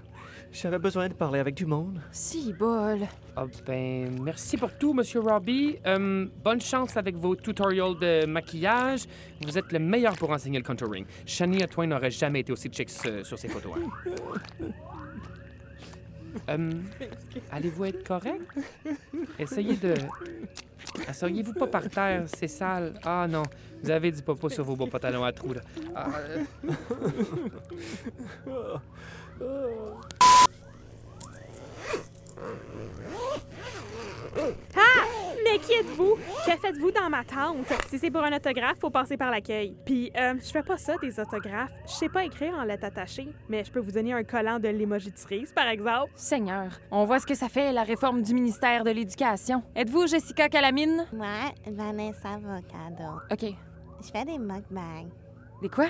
J'avais 0.51 0.79
besoin 0.79 1.07
de 1.07 1.13
parler 1.13 1.39
avec 1.39 1.53
du 1.55 1.65
monde. 1.65 2.01
Si, 2.11 2.53
bol. 2.53 2.99
Ah 3.35 3.45
ben, 3.67 4.19
merci 4.21 4.57
pour 4.57 4.73
tout, 4.77 4.93
Monsieur 4.93 5.19
Robbie. 5.19 5.77
Euh, 5.85 6.25
bonne 6.43 6.59
chance 6.59 6.97
avec 6.97 7.15
vos 7.15 7.35
tutorials 7.35 7.97
de 7.99 8.25
maquillage. 8.25 9.01
Vous 9.45 9.57
êtes 9.57 9.71
le 9.71 9.79
meilleur 9.79 10.15
pour 10.17 10.31
enseigner 10.31 10.57
le 10.57 10.63
contouring. 10.65 11.05
Shania 11.25 11.67
Twain 11.67 11.87
n'aurait 11.87 12.09
jamais 12.11 12.39
été 12.39 12.51
aussi 12.51 12.69
chic 12.71 12.89
euh, 13.05 13.23
sur 13.23 13.37
ses 13.37 13.47
photos. 13.47 13.73
hein. 13.77 14.65
Euh, 16.49 16.71
Allez-vous 17.51 17.85
être 17.85 18.07
correct? 18.07 18.41
Essayez 19.37 19.75
de... 19.75 19.93
Asseyez-vous 21.07 21.53
pas 21.53 21.67
par 21.67 21.89
terre, 21.89 22.25
c'est 22.27 22.47
sale. 22.47 22.93
Ah 23.03 23.27
non, 23.29 23.43
vous 23.83 23.89
avez 23.91 24.11
du 24.11 24.21
popo 24.21 24.49
sur 24.49 24.63
vos 24.63 24.75
beaux 24.75 24.87
pantalons 24.87 25.23
à 25.23 25.31
trous, 25.31 25.53
là. 25.53 25.61
Ah, 25.95 26.07
euh, 26.19 26.43
Ah! 34.75 35.05
Mais 35.43 35.57
qui 35.59 35.73
êtes-vous? 35.73 36.15
Que 36.45 36.51
faites-vous 36.51 36.91
dans 36.91 37.09
ma 37.09 37.23
tente? 37.23 37.65
Si 37.87 37.97
c'est 37.97 38.11
pour 38.11 38.23
un 38.23 38.35
autographe, 38.35 38.77
faut 38.79 38.89
passer 38.89 39.17
par 39.17 39.31
l'accueil. 39.31 39.75
Puis, 39.85 40.11
euh, 40.17 40.35
je 40.39 40.51
fais 40.51 40.61
pas 40.61 40.77
ça, 40.77 40.97
des 40.97 41.19
autographes. 41.19 41.71
Je 41.87 41.93
sais 41.93 42.09
pas 42.09 42.25
écrire 42.25 42.53
en 42.53 42.63
lettres 42.63 42.85
attachées, 42.85 43.29
mais 43.47 43.63
je 43.63 43.71
peux 43.71 43.79
vous 43.79 43.91
donner 43.91 44.13
un 44.13 44.23
collant 44.23 44.59
de 44.59 44.67
l'émoji 44.67 45.11
de 45.11 45.17
cerise, 45.17 45.51
par 45.51 45.67
exemple. 45.67 46.11
Seigneur, 46.15 46.71
on 46.91 47.05
voit 47.05 47.19
ce 47.19 47.25
que 47.25 47.35
ça 47.35 47.49
fait, 47.49 47.71
la 47.71 47.83
réforme 47.83 48.21
du 48.21 48.33
ministère 48.33 48.83
de 48.83 48.91
l'Éducation. 48.91 49.63
Êtes-vous 49.75 50.07
Jessica 50.07 50.49
Calamine? 50.49 51.05
Moi, 51.13 51.27
Vanessa 51.65 52.29
Avocado. 52.33 53.21
OK. 53.31 53.55
Je 54.01 54.11
fais 54.11 54.25
des 54.25 54.37
mukbangs. 54.37 55.09
Des 55.61 55.69
quoi? 55.69 55.87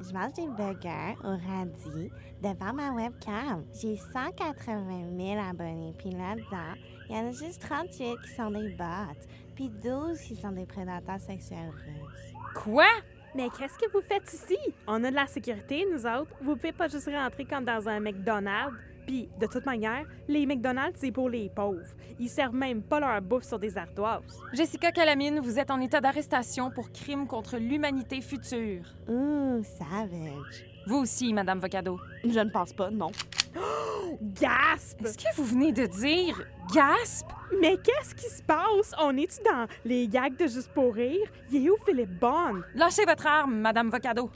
Je 0.00 0.14
mange 0.14 0.32
des 0.32 0.46
burgers 0.46 1.14
au 1.22 1.30
radis 1.30 2.10
devant 2.42 2.72
ma 2.72 2.90
webcam. 2.92 3.64
J'ai 3.80 3.96
180 3.96 5.10
000 5.18 5.38
abonnés, 5.38 5.94
puis 5.98 6.10
là-dedans, 6.10 6.74
il 7.08 7.16
y 7.16 7.18
en 7.18 7.28
a 7.28 7.32
juste 7.32 7.60
38 7.60 8.16
qui 8.22 8.30
sont 8.34 8.50
des 8.50 8.70
bots, 8.70 9.20
puis 9.54 9.68
12 9.68 10.18
qui 10.18 10.36
sont 10.36 10.52
des 10.52 10.64
prédateurs 10.64 11.20
sexuels 11.20 11.70
russes. 11.70 12.34
Quoi? 12.54 12.88
Mais 13.34 13.48
qu'est-ce 13.50 13.78
que 13.78 13.90
vous 13.92 14.00
faites 14.00 14.32
ici? 14.32 14.56
On 14.86 15.04
a 15.04 15.10
de 15.10 15.14
la 15.14 15.26
sécurité, 15.26 15.86
nous 15.92 16.06
autres. 16.06 16.34
Vous 16.40 16.56
pouvez 16.56 16.72
pas 16.72 16.88
juste 16.88 17.08
rentrer 17.08 17.44
comme 17.44 17.64
dans 17.64 17.86
un 17.86 18.00
McDonald's. 18.00 18.76
Puis, 19.06 19.28
de 19.40 19.46
toute 19.46 19.66
manière, 19.66 20.04
les 20.28 20.46
McDonald's, 20.46 20.98
c'est 21.00 21.12
pour 21.12 21.28
les 21.28 21.50
pauvres. 21.50 21.80
Ils 22.18 22.28
servent 22.28 22.54
même 22.54 22.82
pas 22.82 23.00
leur 23.00 23.20
bouffe 23.22 23.44
sur 23.44 23.58
des 23.58 23.76
ardoises. 23.76 24.38
Jessica 24.52 24.92
Calamine, 24.92 25.40
vous 25.40 25.58
êtes 25.58 25.70
en 25.70 25.80
état 25.80 26.00
d'arrestation 26.00 26.70
pour 26.70 26.92
crime 26.92 27.26
contre 27.26 27.56
l'humanité 27.56 28.20
future. 28.20 28.84
Ouh, 29.08 29.62
savage. 29.62 30.66
Vous 30.86 30.98
aussi, 30.98 31.32
Madame 31.32 31.60
Vocado. 31.60 31.98
Je 32.24 32.40
ne 32.40 32.50
pense 32.50 32.72
pas, 32.72 32.90
non. 32.90 33.10
Gasp! 34.22 35.02
Est-ce 35.04 35.18
que 35.18 35.36
vous 35.36 35.44
venez 35.44 35.72
de 35.72 35.86
dire 35.86 36.42
gasp? 36.74 37.26
Mais 37.60 37.76
qu'est-ce 37.76 38.14
qui 38.14 38.28
se 38.28 38.42
passe? 38.42 38.92
On 39.00 39.16
est-tu 39.16 39.42
dans 39.44 39.66
les 39.84 40.08
gags 40.08 40.36
de 40.36 40.46
Juste 40.46 40.70
pour 40.74 40.94
rire? 40.94 41.28
Il 41.50 41.66
est 41.66 41.70
où 41.70 41.76
Philippe 41.86 42.18
Bond? 42.18 42.62
Lâchez 42.74 43.04
votre 43.04 43.26
arme, 43.26 43.54
Madame 43.56 43.90
Vocado. 43.90 44.30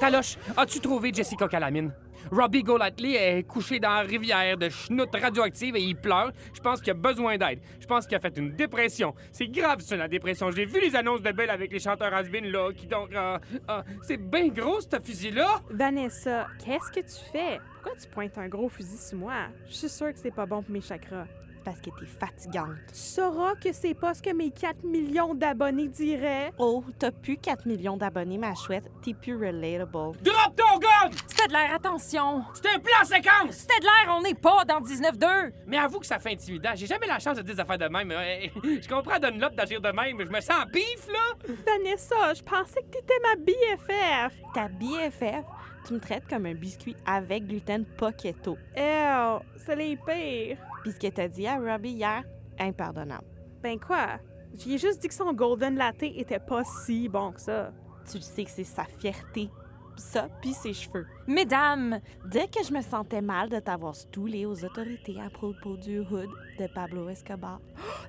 Taloche, 0.00 0.38
as-tu 0.56 0.80
trouvé 0.80 1.12
Jessica 1.12 1.46
Calamine? 1.46 1.92
Robbie 2.32 2.62
Golightly 2.62 3.16
est 3.16 3.42
couché 3.42 3.78
dans 3.78 3.90
la 3.90 4.00
rivière 4.00 4.56
de 4.56 4.70
chenoutes 4.70 5.14
radioactives 5.14 5.76
et 5.76 5.82
il 5.82 5.94
pleure. 5.94 6.32
Je 6.54 6.60
pense 6.60 6.80
qu'il 6.80 6.92
a 6.92 6.94
besoin 6.94 7.36
d'aide. 7.36 7.60
Je 7.78 7.86
pense 7.86 8.06
qu'il 8.06 8.16
a 8.16 8.20
fait 8.20 8.34
une 8.38 8.52
dépression. 8.52 9.14
C'est 9.30 9.48
grave, 9.48 9.80
ça, 9.80 9.96
la 9.96 10.08
dépression. 10.08 10.50
J'ai 10.50 10.64
vu 10.64 10.80
les 10.80 10.96
annonces 10.96 11.20
de 11.20 11.30
Belle 11.32 11.50
avec 11.50 11.70
les 11.70 11.78
chanteurs 11.78 12.14
has 12.14 12.22
là, 12.22 12.72
qui 12.74 12.86
donc... 12.86 13.10
ah, 13.14 13.40
ah, 13.68 13.84
c'est 14.00 14.16
bien 14.16 14.48
gros, 14.48 14.80
ce 14.80 14.98
fusil-là! 15.02 15.60
Vanessa, 15.70 16.46
qu'est-ce 16.64 16.90
que 16.90 17.00
tu 17.00 17.30
fais? 17.30 17.60
Pourquoi 17.74 17.92
tu 18.00 18.08
pointes 18.08 18.38
un 18.38 18.48
gros 18.48 18.70
fusil 18.70 18.96
sur 18.96 19.18
moi? 19.18 19.48
Je 19.68 19.74
suis 19.74 19.88
sûre 19.90 20.14
que 20.14 20.18
c'est 20.18 20.34
pas 20.34 20.46
bon 20.46 20.62
pour 20.62 20.72
mes 20.72 20.80
chakras. 20.80 21.26
Parce 21.64 21.78
que 21.80 21.90
t'es 21.90 22.06
fatigante. 22.06 22.76
Tu 22.88 22.94
sauras 22.98 23.54
que 23.54 23.72
c'est 23.72 23.94
pas 23.94 24.14
ce 24.14 24.22
que 24.22 24.32
mes 24.32 24.50
4 24.50 24.84
millions 24.84 25.34
d'abonnés 25.34 25.88
diraient. 25.88 26.52
Oh, 26.58 26.82
t'as 26.98 27.10
plus 27.10 27.36
4 27.36 27.66
millions 27.66 27.96
d'abonnés, 27.96 28.38
ma 28.38 28.54
chouette. 28.54 28.90
T'es 29.02 29.14
plus 29.14 29.34
relatable. 29.36 30.16
Drop 30.22 30.56
ton 30.56 30.78
gun! 30.78 31.10
C'était 31.26 31.48
de 31.48 31.52
l'air, 31.52 31.74
attention. 31.74 32.42
C'est 32.54 32.68
un 32.74 32.78
plan 32.78 33.04
séquence! 33.04 33.50
C'était 33.56 33.78
de 33.80 33.84
l'air, 33.84 34.14
on 34.16 34.22
n'est 34.22 34.34
pas 34.34 34.64
dans 34.64 34.80
19-2. 34.80 35.52
Mais 35.66 35.78
avoue 35.78 36.00
que 36.00 36.06
ça 36.06 36.18
fait 36.18 36.32
intimidant. 36.32 36.70
J'ai 36.74 36.86
jamais 36.86 37.06
la 37.06 37.18
chance 37.18 37.36
de 37.36 37.42
dire 37.42 37.54
des 37.54 37.60
affaires 37.60 37.78
de 37.78 37.88
même. 37.88 38.10
Euh, 38.10 38.46
Je 38.82 38.88
comprends 38.88 39.18
Dunlop 39.18 39.54
d'agir 39.54 39.80
de 39.80 39.88
même, 39.90 40.16
mais 40.16 40.24
je 40.26 40.30
me 40.30 40.40
sens 40.40 40.64
pif, 40.72 41.06
là! 41.08 41.54
Vanessa, 41.66 42.34
je 42.34 42.42
pensais 42.42 42.80
que 42.82 42.98
t'étais 42.98 43.14
ma 43.22 43.36
BFF. 43.36 44.34
Ta 44.54 44.68
BFF, 44.68 45.44
tu 45.86 45.94
me 45.94 46.00
traites 46.00 46.26
comme 46.28 46.46
un 46.46 46.54
biscuit 46.54 46.96
avec 47.06 47.46
gluten 47.46 47.84
pas 47.84 48.12
keto. 48.12 48.56
Ew, 48.76 49.40
c'est 49.56 49.76
les 49.76 49.96
pires. 49.96 50.58
Puis 50.82 50.92
ce 50.92 50.98
que 50.98 51.08
t'as 51.08 51.28
dit 51.28 51.46
à 51.46 51.56
Robbie 51.56 51.90
hier, 51.90 52.22
impardonnable. 52.58 53.24
Ben 53.62 53.78
quoi? 53.78 54.18
J'ai 54.54 54.78
juste 54.78 55.00
dit 55.00 55.08
que 55.08 55.14
son 55.14 55.32
Golden 55.32 55.76
Latte 55.76 56.02
était 56.02 56.38
pas 56.40 56.62
si 56.64 57.08
bon 57.08 57.32
que 57.32 57.40
ça. 57.40 57.72
Tu 58.10 58.16
le 58.16 58.22
sais 58.22 58.44
que 58.44 58.50
c'est 58.50 58.64
sa 58.64 58.84
fierté. 58.84 59.50
Ça, 59.96 60.28
puis 60.40 60.54
ses 60.54 60.72
cheveux. 60.72 61.06
Mesdames, 61.26 62.00
Dire 62.24 62.50
que 62.50 62.64
je 62.64 62.72
me 62.72 62.80
sentais 62.80 63.20
mal 63.20 63.50
de 63.50 63.58
t'avoir 63.58 63.94
stoulé 63.94 64.46
aux 64.46 64.64
autorités 64.64 65.20
à 65.20 65.28
propos 65.28 65.76
du 65.76 65.98
hood 66.00 66.30
de 66.58 66.66
Pablo 66.74 67.08
Escobar. 67.10 67.60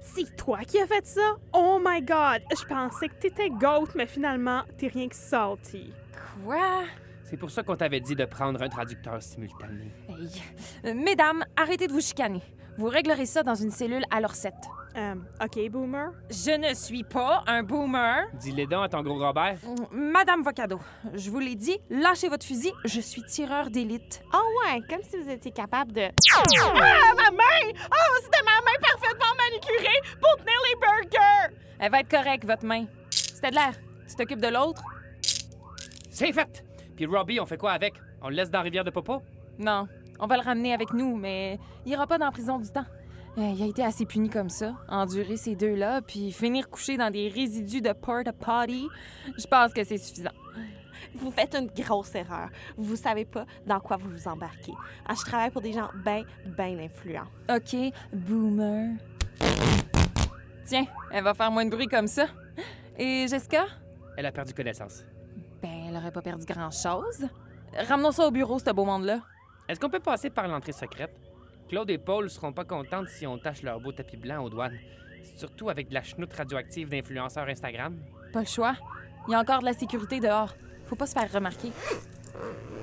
C'est 0.01 0.35
toi 0.37 0.59
qui 0.59 0.79
as 0.79 0.87
fait 0.87 1.05
ça? 1.05 1.35
Oh 1.53 1.79
my 1.83 2.01
god! 2.01 2.41
Je 2.57 2.65
pensais 2.65 3.09
que 3.09 3.15
t'étais 3.15 3.49
goat, 3.49 3.89
mais 3.95 4.07
finalement, 4.07 4.61
t'es 4.77 4.87
rien 4.87 5.09
que 5.09 5.15
salty. 5.15 5.91
quoi? 6.45 6.83
C'est 7.25 7.37
pour 7.37 7.51
ça 7.51 7.61
qu'on 7.63 7.75
t'avait 7.75 7.99
dit 7.99 8.15
de 8.15 8.25
prendre 8.25 8.61
un 8.61 8.69
traducteur 8.69 9.21
simultané. 9.21 9.91
Hey. 10.09 10.29
Euh, 10.85 10.93
Mesdames, 10.93 11.43
arrêtez 11.57 11.87
de 11.87 11.93
vous 11.93 12.01
chicaner. 12.01 12.41
Vous 12.77 12.87
réglerez 12.87 13.25
ça 13.25 13.43
dans 13.43 13.55
une 13.55 13.71
cellule 13.71 14.03
à 14.09 14.21
l'Orsette. 14.21 14.53
Euh, 14.97 15.15
OK, 15.41 15.69
boomer. 15.69 16.11
Je 16.29 16.51
ne 16.51 16.73
suis 16.73 17.03
pas 17.03 17.43
un 17.47 17.63
boomer. 17.63 18.25
Dis-les 18.33 18.67
donc 18.67 18.85
à 18.85 18.89
ton 18.89 19.01
gros 19.01 19.17
Robert. 19.17 19.57
Madame 19.91 20.43
Vocado, 20.43 20.79
je 21.13 21.29
vous 21.29 21.39
l'ai 21.39 21.55
dit, 21.55 21.77
lâchez 21.89 22.27
votre 22.27 22.45
fusil, 22.45 22.73
je 22.83 22.99
suis 22.99 23.23
tireur 23.23 23.69
d'élite. 23.69 24.21
Oh 24.33 24.37
ouais, 24.65 24.81
comme 24.89 25.01
si 25.03 25.17
vous 25.17 25.29
étiez 25.29 25.51
capable 25.51 25.93
de... 25.93 26.09
Ah, 26.35 27.13
ma 27.15 27.31
main! 27.31 27.71
Oh, 27.89 28.19
c'était 28.21 28.43
ma 28.43 28.59
main 28.65 28.77
parfaitement 28.81 29.33
manicurée 29.37 30.01
pour 30.19 30.35
tenir 30.37 30.59
les 30.69 30.75
burgers! 30.75 31.55
Elle 31.79 31.91
va 31.91 31.99
être 32.01 32.11
correcte, 32.11 32.45
votre 32.45 32.65
main. 32.65 32.85
C'était 33.09 33.51
de 33.51 33.55
l'air. 33.55 33.73
Tu 34.09 34.15
t'occupes 34.15 34.41
de 34.41 34.49
l'autre? 34.49 34.83
C'est 36.09 36.33
fait! 36.33 36.65
Puis 36.97 37.05
Robbie, 37.05 37.39
on 37.39 37.45
fait 37.45 37.57
quoi 37.57 37.71
avec? 37.71 37.93
On 38.21 38.29
le 38.29 38.35
laisse 38.35 38.51
dans 38.51 38.59
la 38.59 38.63
rivière 38.63 38.83
de 38.83 38.91
Popo? 38.91 39.21
Non. 39.57 39.87
On 40.21 40.27
va 40.27 40.37
le 40.37 40.43
ramener 40.43 40.71
avec 40.73 40.93
nous, 40.93 41.15
mais 41.17 41.59
il 41.85 41.91
ira 41.91 42.05
pas 42.05 42.19
dans 42.19 42.25
la 42.25 42.31
prison 42.31 42.59
du 42.59 42.69
temps. 42.69 42.85
Euh, 43.37 43.53
Il 43.55 43.63
a 43.63 43.65
été 43.65 43.83
assez 43.83 44.05
puni 44.05 44.29
comme 44.29 44.49
ça, 44.49 44.75
endurer 44.87 45.35
ces 45.35 45.55
deux-là, 45.55 46.01
puis 46.01 46.31
finir 46.31 46.69
couché 46.69 46.95
dans 46.95 47.09
des 47.09 47.27
résidus 47.27 47.81
de 47.81 47.91
porta 47.91 48.31
potty. 48.31 48.87
Je 49.37 49.47
pense 49.47 49.73
que 49.73 49.83
c'est 49.83 49.97
suffisant. 49.97 50.31
Vous 51.15 51.31
faites 51.31 51.55
une 51.55 51.67
grosse 51.67 52.13
erreur. 52.13 52.49
Vous 52.77 52.95
savez 52.95 53.25
pas 53.25 53.45
dans 53.65 53.79
quoi 53.79 53.97
vous 53.97 54.09
vous 54.11 54.27
embarquez. 54.27 54.73
Ah, 55.07 55.13
je 55.17 55.25
travaille 55.25 55.49
pour 55.49 55.61
des 55.61 55.73
gens 55.73 55.89
bien, 56.05 56.23
bien 56.45 56.77
influents. 56.77 57.27
OK, 57.49 57.75
boomer. 58.13 58.97
Tiens, 60.65 60.85
elle 61.11 61.23
va 61.23 61.33
faire 61.33 61.51
moins 61.51 61.65
de 61.65 61.71
bruit 61.71 61.87
comme 61.87 62.07
ça. 62.07 62.27
Et 62.97 63.25
Jessica? 63.27 63.65
Elle 64.17 64.25
a 64.27 64.31
perdu 64.31 64.53
connaissance. 64.53 65.03
Ben, 65.63 65.87
elle 65.89 65.97
aurait 65.97 66.11
pas 66.11 66.21
perdu 66.21 66.45
grand-chose. 66.45 67.27
Ramenons 67.87 68.11
ça 68.11 68.27
au 68.27 68.31
bureau, 68.31 68.59
ce 68.59 68.71
beau 68.71 68.85
monde-là. 68.85 69.19
Est-ce 69.67 69.79
qu'on 69.79 69.89
peut 69.89 69.99
passer 69.99 70.29
par 70.29 70.47
l'entrée 70.47 70.71
secrète? 70.73 71.15
Claude 71.69 71.89
et 71.89 71.97
Paul 71.97 72.29
seront 72.29 72.51
pas 72.51 72.65
contentes 72.65 73.07
si 73.09 73.25
on 73.25 73.37
tâche 73.37 73.63
leur 73.63 73.79
beau 73.79 73.91
tapis 73.91 74.17
blanc 74.17 74.43
aux 74.43 74.49
douanes. 74.49 74.77
Surtout 75.37 75.69
avec 75.69 75.89
de 75.89 75.93
la 75.93 76.03
chenoute 76.03 76.33
radioactive 76.33 76.89
d'influenceurs 76.89 77.47
Instagram. 77.47 77.97
Pas 78.33 78.41
le 78.41 78.45
choix. 78.45 78.75
Il 79.27 79.31
y 79.31 79.35
a 79.35 79.39
encore 79.39 79.59
de 79.59 79.65
la 79.65 79.73
sécurité 79.73 80.19
dehors. 80.19 80.53
Faut 80.87 80.95
pas 80.95 81.05
se 81.05 81.13
faire 81.13 81.31
remarquer. 81.31 81.71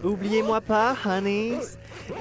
Oubliez-moi 0.02 0.60
pas, 0.60 0.96
honey. 1.04 1.58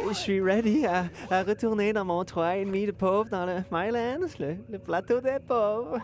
Je 0.10 0.14
suis 0.14 0.42
ready 0.42 0.86
à, 0.86 1.06
à 1.30 1.44
retourner 1.44 1.94
dans 1.94 2.04
mon 2.04 2.24
3,5 2.24 2.88
de 2.88 2.92
pauvre 2.92 3.30
dans 3.30 3.46
le 3.46 3.64
Mylands, 3.72 4.28
le, 4.40 4.58
le 4.70 4.80
plateau 4.80 5.22
des 5.22 5.38
pauvres. 5.40 6.00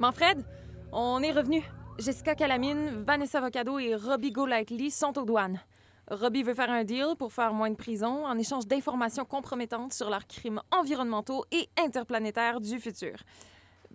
Manfred, 0.00 0.42
on 0.90 1.22
est 1.22 1.32
revenu. 1.32 1.62
Jessica 1.98 2.34
Calamine, 2.34 3.04
Vanessa 3.06 3.40
Vocado 3.40 3.78
et 3.78 3.94
Robbie 3.94 4.32
Golightly 4.32 4.90
sont 4.90 5.16
aux 5.18 5.24
douanes. 5.24 5.60
Robbie 6.08 6.42
veut 6.42 6.54
faire 6.54 6.70
un 6.70 6.84
deal 6.84 7.16
pour 7.18 7.32
faire 7.32 7.52
moins 7.52 7.70
de 7.70 7.76
prison 7.76 8.26
en 8.26 8.38
échange 8.38 8.66
d'informations 8.66 9.24
compromettantes 9.24 9.92
sur 9.92 10.08
leurs 10.08 10.26
crimes 10.26 10.60
environnementaux 10.70 11.44
et 11.50 11.68
interplanétaires 11.78 12.60
du 12.60 12.78
futur. 12.78 13.16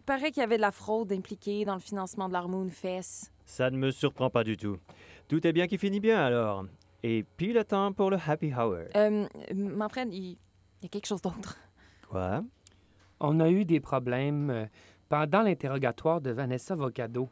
Paraît 0.06 0.32
qu'il 0.32 0.42
y 0.42 0.44
avait 0.44 0.58
de 0.58 0.62
la 0.62 0.72
fraude 0.72 1.12
impliquée 1.14 1.64
dans 1.64 1.76
le 1.76 1.80
financement 1.80 2.28
de 2.28 2.34
leur 2.34 2.50
Moonfest. 2.50 3.32
Ça 3.46 3.70
ne 3.70 3.78
me 3.78 3.92
surprend 3.92 4.30
pas 4.30 4.44
du 4.44 4.58
tout. 4.58 4.78
Tout 5.28 5.46
est 5.46 5.54
bien 5.54 5.68
qui 5.68 5.78
finit 5.78 6.00
bien 6.00 6.20
alors. 6.20 6.66
Et 7.04 7.24
puis 7.38 7.54
le 7.54 7.64
temps 7.64 7.94
pour 7.94 8.10
le 8.10 8.18
happy 8.28 8.54
hour. 8.54 8.78
Euh, 8.96 9.28
Manfred, 9.54 10.14
il 10.14 10.38
il 10.82 10.86
y 10.86 10.88
a 10.88 10.90
quelque 10.90 11.06
chose 11.06 11.22
d'autre. 11.22 11.58
Quoi? 12.10 12.44
On 13.20 13.40
a 13.40 13.50
eu 13.52 13.66
des 13.66 13.80
problèmes 13.80 14.50
euh, 14.50 14.66
pendant 15.10 15.44
l'interrogatoire 15.44 16.22
de 16.22 16.32
Vanessa 16.32 16.74
Vocado. 16.76 17.30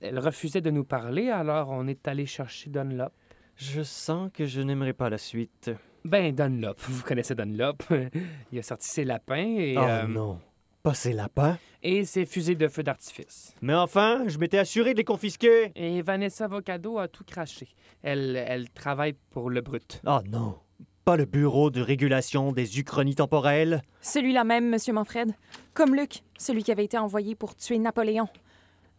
Elle 0.00 0.18
refusait 0.18 0.62
de 0.62 0.70
nous 0.70 0.84
parler, 0.84 1.28
alors 1.28 1.68
on 1.68 1.86
est 1.86 2.08
allé 2.08 2.24
chercher 2.24 2.70
Dunlop. 2.70 3.12
Je 3.56 3.82
sens 3.82 4.30
que 4.32 4.46
je 4.46 4.60
n'aimerais 4.60 4.92
pas 4.92 5.10
la 5.10 5.18
suite. 5.18 5.70
Ben, 6.04 6.34
Dunlop, 6.34 6.74
vous 6.80 7.02
connaissez 7.02 7.34
Dunlop. 7.34 7.82
Il 8.52 8.58
a 8.58 8.62
sorti 8.62 8.88
ses 8.88 9.04
lapins 9.04 9.36
et, 9.36 9.76
oh 9.76 9.82
euh, 9.82 10.06
non, 10.06 10.40
pas 10.82 10.94
ces 10.94 11.12
lapins? 11.12 11.58
et 11.84 12.04
ses 12.04 12.26
fusées 12.26 12.54
de 12.54 12.68
feu 12.68 12.82
d'artifice. 12.82 13.54
Mais 13.60 13.74
enfin, 13.74 14.24
je 14.28 14.38
m'étais 14.38 14.58
assuré 14.58 14.92
de 14.92 14.98
les 14.98 15.04
confisquer. 15.04 15.72
Et 15.74 16.02
Vanessa 16.02 16.46
Vocado 16.48 16.98
a 16.98 17.08
tout 17.08 17.24
craché. 17.24 17.68
Elle, 18.02 18.36
elle 18.36 18.70
travaille 18.70 19.14
pour 19.30 19.50
le 19.50 19.60
brut. 19.60 20.00
Oh 20.06 20.20
non, 20.28 20.56
pas 21.04 21.16
le 21.16 21.24
bureau 21.24 21.70
de 21.70 21.80
régulation 21.80 22.52
des 22.52 22.78
uchronies 22.78 23.16
temporelles. 23.16 23.82
Celui-là 24.00 24.44
même, 24.44 24.70
Monsieur 24.70 24.92
Manfred. 24.92 25.32
Comme 25.74 25.94
Luc, 25.94 26.22
celui 26.38 26.62
qui 26.62 26.70
avait 26.72 26.84
été 26.84 26.98
envoyé 26.98 27.34
pour 27.34 27.56
tuer 27.56 27.78
Napoléon. 27.78 28.28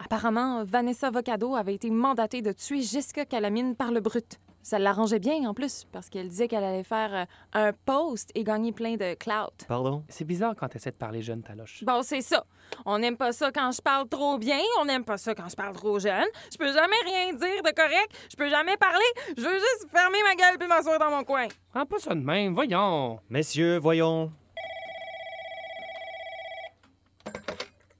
Apparemment, 0.03 0.63
Vanessa 0.65 1.09
Vocado 1.09 1.55
avait 1.55 1.75
été 1.75 1.89
mandatée 1.89 2.41
de 2.41 2.51
tuer 2.51 2.81
Jessica 2.81 3.25
Calamine 3.25 3.75
par 3.75 3.91
le 3.91 4.01
brut. 4.01 4.39
Ça 4.61 4.79
l'arrangeait 4.79 5.19
bien 5.19 5.47
en 5.49 5.53
plus, 5.53 5.85
parce 5.91 6.09
qu'elle 6.09 6.29
disait 6.29 6.47
qu'elle 6.47 6.63
allait 6.63 6.83
faire 6.83 7.13
euh, 7.13 7.25
un 7.51 7.73
post 7.85 8.31
et 8.33 8.45
gagner 8.45 8.71
plein 8.71 8.95
de 8.95 9.13
clout. 9.15 9.65
Pardon? 9.67 10.03
C'est 10.07 10.23
bizarre 10.23 10.55
quand 10.57 10.69
t'essaies 10.69 10.91
de 10.91 10.95
parler 10.95 11.21
jeune, 11.21 11.43
Taloche. 11.43 11.83
Bon, 11.83 12.01
c'est 12.01 12.21
ça. 12.21 12.45
On 12.85 12.97
n'aime 12.97 13.17
pas 13.17 13.33
ça 13.33 13.51
quand 13.51 13.71
je 13.71 13.81
parle 13.81 14.07
trop 14.07 14.37
bien, 14.37 14.59
on 14.79 14.85
n'aime 14.85 15.03
pas 15.03 15.17
ça 15.17 15.35
quand 15.35 15.49
je 15.49 15.55
parle 15.55 15.75
trop 15.75 15.99
jeune. 15.99 16.27
Je 16.51 16.57
peux 16.57 16.71
jamais 16.71 16.95
rien 17.05 17.33
dire 17.33 17.61
de 17.61 17.75
correct, 17.75 18.09
je 18.31 18.37
peux 18.37 18.49
jamais 18.49 18.77
parler, 18.77 19.05
je 19.37 19.41
veux 19.41 19.59
juste 19.59 19.87
fermer 19.91 20.19
ma 20.23 20.35
gueule 20.35 20.57
puis 20.57 20.67
m'asseoir 20.67 20.97
dans 20.97 21.11
mon 21.11 21.23
coin. 21.25 21.47
Prends 21.73 21.85
pas 21.85 21.99
ça 21.99 22.15
de 22.15 22.21
même, 22.21 22.53
voyons. 22.53 23.19
Messieurs, 23.29 23.79
voyons. 23.79 24.31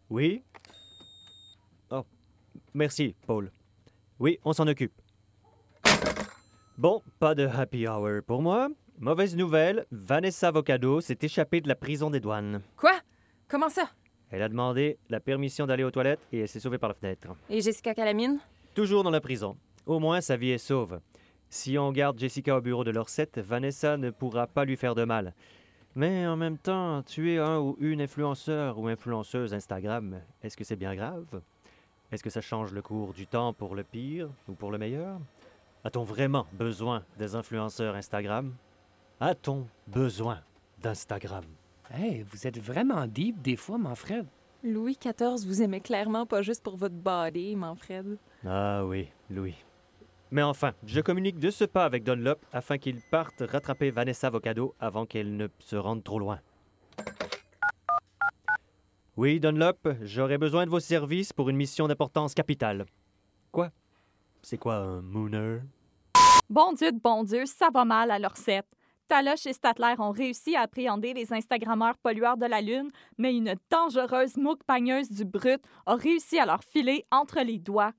Oui? 0.09 0.43
Merci, 2.73 3.15
Paul. 3.27 3.51
Oui, 4.19 4.39
on 4.43 4.53
s'en 4.53 4.67
occupe. 4.67 4.93
Bon, 6.77 7.01
pas 7.19 7.35
de 7.35 7.45
happy 7.45 7.87
hour 7.87 8.21
pour 8.25 8.41
moi. 8.41 8.69
Mauvaise 8.99 9.35
nouvelle, 9.35 9.85
Vanessa 9.91 10.49
Vocado 10.49 11.01
s'est 11.01 11.17
échappée 11.21 11.61
de 11.61 11.67
la 11.67 11.75
prison 11.75 12.09
des 12.09 12.19
douanes. 12.19 12.61
Quoi? 12.77 12.93
Comment 13.47 13.69
ça? 13.69 13.89
Elle 14.31 14.41
a 14.41 14.49
demandé 14.49 14.97
la 15.09 15.19
permission 15.19 15.67
d'aller 15.67 15.83
aux 15.83 15.91
toilettes 15.91 16.21
et 16.31 16.39
elle 16.39 16.47
s'est 16.47 16.59
sauvée 16.59 16.79
par 16.79 16.89
la 16.89 16.95
fenêtre. 16.95 17.27
Et 17.49 17.61
Jessica 17.61 17.93
Calamine? 17.93 18.39
Toujours 18.73 19.03
dans 19.03 19.11
la 19.11 19.21
prison. 19.21 19.57
Au 19.85 19.99
moins, 19.99 20.21
sa 20.21 20.37
vie 20.37 20.49
est 20.49 20.57
sauve. 20.57 20.99
Si 21.49 21.77
on 21.77 21.91
garde 21.91 22.17
Jessica 22.17 22.57
au 22.57 22.61
bureau 22.61 22.83
de 22.83 22.89
Lorset, 22.89 23.29
Vanessa 23.37 23.97
ne 23.97 24.09
pourra 24.09 24.47
pas 24.47 24.65
lui 24.65 24.77
faire 24.77 24.95
de 24.95 25.03
mal. 25.03 25.35
Mais 25.95 26.25
en 26.25 26.35
même 26.35 26.57
temps, 26.57 27.03
tuer 27.03 27.37
un 27.37 27.59
ou 27.59 27.77
une 27.79 28.01
influenceur 28.01 28.79
ou 28.79 28.87
influenceuse 28.87 29.53
Instagram, 29.53 30.21
est-ce 30.41 30.57
que 30.57 30.63
c'est 30.63 30.75
bien 30.75 30.95
grave? 30.95 31.41
Est-ce 32.13 32.21
que 32.21 32.29
ça 32.29 32.41
change 32.41 32.73
le 32.73 32.83
cours 32.83 33.11
du 33.11 33.25
temps 33.25 33.53
pour 33.53 33.73
le 33.73 33.83
pire 33.83 34.29
ou 34.47 34.53
pour 34.53 34.69
le 34.69 34.77
meilleur? 34.77 35.19
A-t-on 35.83 36.03
vraiment 36.03 36.45
besoin 36.53 37.03
des 37.17 37.33
influenceurs 37.33 37.95
Instagram? 37.95 38.53
A-t-on 39.19 39.65
besoin 39.87 40.39
d'Instagram? 40.79 41.43
Hey, 41.89 42.21
vous 42.21 42.45
êtes 42.45 42.59
vraiment 42.59 43.07
deep 43.07 43.41
des 43.41 43.55
fois, 43.55 43.79
Manfred. 43.79 44.27
Louis 44.63 44.95
XIV 45.01 45.47
vous 45.47 45.63
aimait 45.63 45.81
clairement 45.81 46.27
pas 46.27 46.43
juste 46.43 46.61
pour 46.61 46.77
votre 46.77 46.93
body, 46.93 47.55
Manfred. 47.55 48.19
Ah 48.45 48.85
oui, 48.85 49.09
Louis. 49.31 49.55
Mais 50.29 50.43
enfin, 50.43 50.73
je 50.85 51.01
communique 51.01 51.39
de 51.39 51.49
ce 51.49 51.65
pas 51.65 51.83
avec 51.83 52.03
Dunlop 52.03 52.45
afin 52.51 52.77
qu'il 52.77 53.01
parte 53.01 53.41
rattraper 53.41 53.89
Vanessa 53.89 54.29
Vocado 54.29 54.75
avant 54.79 55.07
qu'elle 55.07 55.35
ne 55.35 55.47
se 55.57 55.77
rende 55.77 56.03
trop 56.03 56.19
loin. 56.19 56.39
Oui, 59.15 59.39
Dunlop, 59.39 59.87
j'aurais 60.01 60.39
besoin 60.39 60.65
de 60.65 60.71
vos 60.71 60.79
services 60.79 61.33
pour 61.33 61.47
une 61.47 61.55
mission 61.55 61.87
d'importance 61.87 62.33
capitale. 62.33 62.87
Quoi? 63.51 63.69
C'est 64.41 64.57
quoi 64.57 64.77
un 64.77 65.01
mooner? 65.01 65.59
Bon 66.49 66.73
Dieu 66.73 66.91
de 66.91 66.99
bon 66.99 67.23
Dieu, 67.23 67.45
ça 67.45 67.69
va 67.71 67.85
mal 67.85 68.09
à 68.09 68.17
leur 68.17 68.35
set. 68.35 68.65
Taloche 69.07 69.45
et 69.45 69.53
Statler 69.53 69.93
ont 69.99 70.09
réussi 70.09 70.55
à 70.55 70.61
appréhender 70.61 71.13
les 71.13 71.31
Instagrammeurs 71.31 71.97
pollueurs 71.99 72.37
de 72.37 72.47
la 72.47 72.61
Lune, 72.61 72.89
mais 73.19 73.35
une 73.35 73.53
dangereuse 73.69 74.35
mouque 74.35 74.63
pagneuse 74.63 75.11
du 75.11 75.25
brut 75.25 75.61
a 75.85 75.93
réussi 75.93 76.39
à 76.39 76.47
leur 76.47 76.63
filer 76.63 77.05
entre 77.11 77.39
les 77.41 77.59
doigts. 77.59 77.91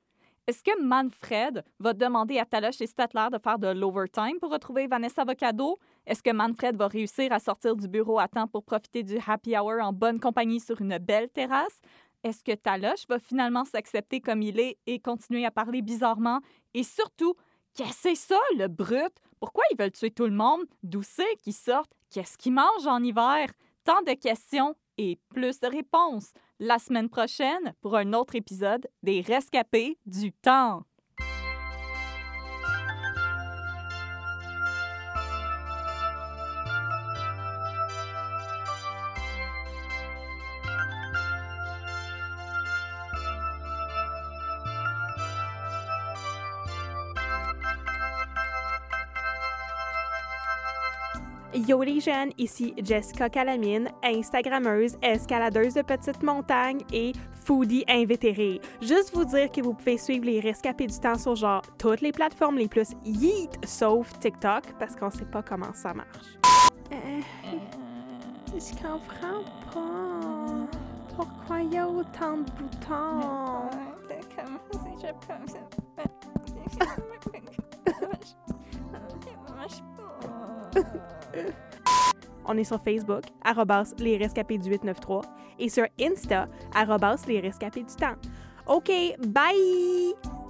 Est-ce 0.48 0.64
que 0.64 0.82
Manfred 0.82 1.64
va 1.78 1.92
demander 1.92 2.38
à 2.38 2.44
Taloche 2.44 2.80
et 2.80 2.86
Statler 2.86 3.28
de 3.32 3.38
faire 3.38 3.60
de 3.60 3.68
l'overtime 3.68 4.40
pour 4.40 4.50
retrouver 4.50 4.88
Vanessa 4.88 5.22
Avocado? 5.22 5.78
Est-ce 6.06 6.22
que 6.22 6.32
Manfred 6.32 6.76
va 6.76 6.88
réussir 6.88 7.32
à 7.32 7.38
sortir 7.38 7.76
du 7.76 7.88
bureau 7.88 8.18
à 8.18 8.28
temps 8.28 8.46
pour 8.46 8.62
profiter 8.62 9.02
du 9.02 9.18
happy 9.26 9.56
hour 9.56 9.80
en 9.80 9.92
bonne 9.92 10.20
compagnie 10.20 10.60
sur 10.60 10.80
une 10.80 10.98
belle 10.98 11.30
terrasse? 11.30 11.80
Est-ce 12.22 12.44
que 12.44 12.52
Taloche 12.52 13.06
va 13.08 13.18
finalement 13.18 13.64
s'accepter 13.64 14.20
comme 14.20 14.42
il 14.42 14.60
est 14.60 14.78
et 14.86 14.98
continuer 14.98 15.44
à 15.44 15.50
parler 15.50 15.82
bizarrement? 15.82 16.40
Et 16.74 16.82
surtout, 16.82 17.34
qu'est-ce 17.74 17.88
que 17.90 17.94
c'est 17.94 18.14
ça, 18.14 18.40
le 18.56 18.68
brut? 18.68 19.12
Pourquoi 19.40 19.64
ils 19.70 19.78
veulent 19.78 19.92
tuer 19.92 20.10
tout 20.10 20.24
le 20.24 20.32
monde? 20.32 20.64
D'où 20.82 21.02
c'est 21.02 21.36
qu'ils 21.42 21.54
sortent? 21.54 21.92
Qu'est-ce 22.10 22.38
qu'ils 22.38 22.52
mangent 22.52 22.86
en 22.86 23.02
hiver? 23.02 23.48
Tant 23.84 24.02
de 24.02 24.12
questions 24.12 24.74
et 24.96 25.18
plus 25.28 25.60
de 25.60 25.66
réponses 25.66 26.32
la 26.60 26.78
semaine 26.78 27.08
prochaine 27.08 27.74
pour 27.80 27.96
un 27.96 28.12
autre 28.12 28.36
épisode 28.36 28.86
des 29.02 29.20
Rescapés 29.20 29.98
du 30.06 30.32
temps. 30.32 30.84
Yo 51.74 51.82
les 51.82 51.98
jeunes, 51.98 52.30
ici 52.38 52.72
Jessica 52.84 53.28
Calamine, 53.28 53.90
Instagrammeuse, 54.04 54.96
escaladeuse 55.02 55.74
de 55.74 55.82
petites 55.82 56.22
montagnes 56.22 56.82
et 56.92 57.12
foodie 57.32 57.84
invétérée. 57.88 58.60
Juste 58.80 59.12
vous 59.12 59.24
dire 59.24 59.50
que 59.50 59.60
vous 59.60 59.74
pouvez 59.74 59.98
suivre 59.98 60.24
les 60.24 60.38
rescapés 60.38 60.86
du 60.86 60.96
temps 60.96 61.18
sur 61.18 61.34
genre 61.34 61.62
toutes 61.76 62.00
les 62.00 62.12
plateformes 62.12 62.58
les 62.58 62.68
plus 62.68 62.90
yeet 63.04 63.50
sauf 63.66 64.16
TikTok 64.20 64.62
parce 64.78 64.94
qu'on 64.94 65.10
sait 65.10 65.24
pas 65.24 65.42
comment 65.42 65.74
ça 65.74 65.92
marche. 65.94 66.38
Euh, 66.92 67.20
je 68.52 68.72
comprends 68.76 69.42
pas. 69.72 70.68
Pourquoi 71.16 71.60
il 71.60 71.74
y 71.74 71.78
a 71.78 71.88
autant 71.88 72.36
de 72.36 72.50
boutons? 72.52 73.68
On 82.46 82.56
est 82.58 82.64
sur 82.64 82.82
Facebook, 82.82 83.24
arrobas 83.42 83.94
les 83.98 84.16
rescapés 84.18 84.58
du 84.58 84.68
893, 84.70 85.30
et 85.58 85.68
sur 85.68 85.86
Insta, 86.00 86.48
arrobas 86.74 87.24
les 87.26 87.40
rescapés 87.40 87.82
du 87.82 87.94
temps. 87.94 88.16
OK, 88.66 88.90
bye! 89.26 90.43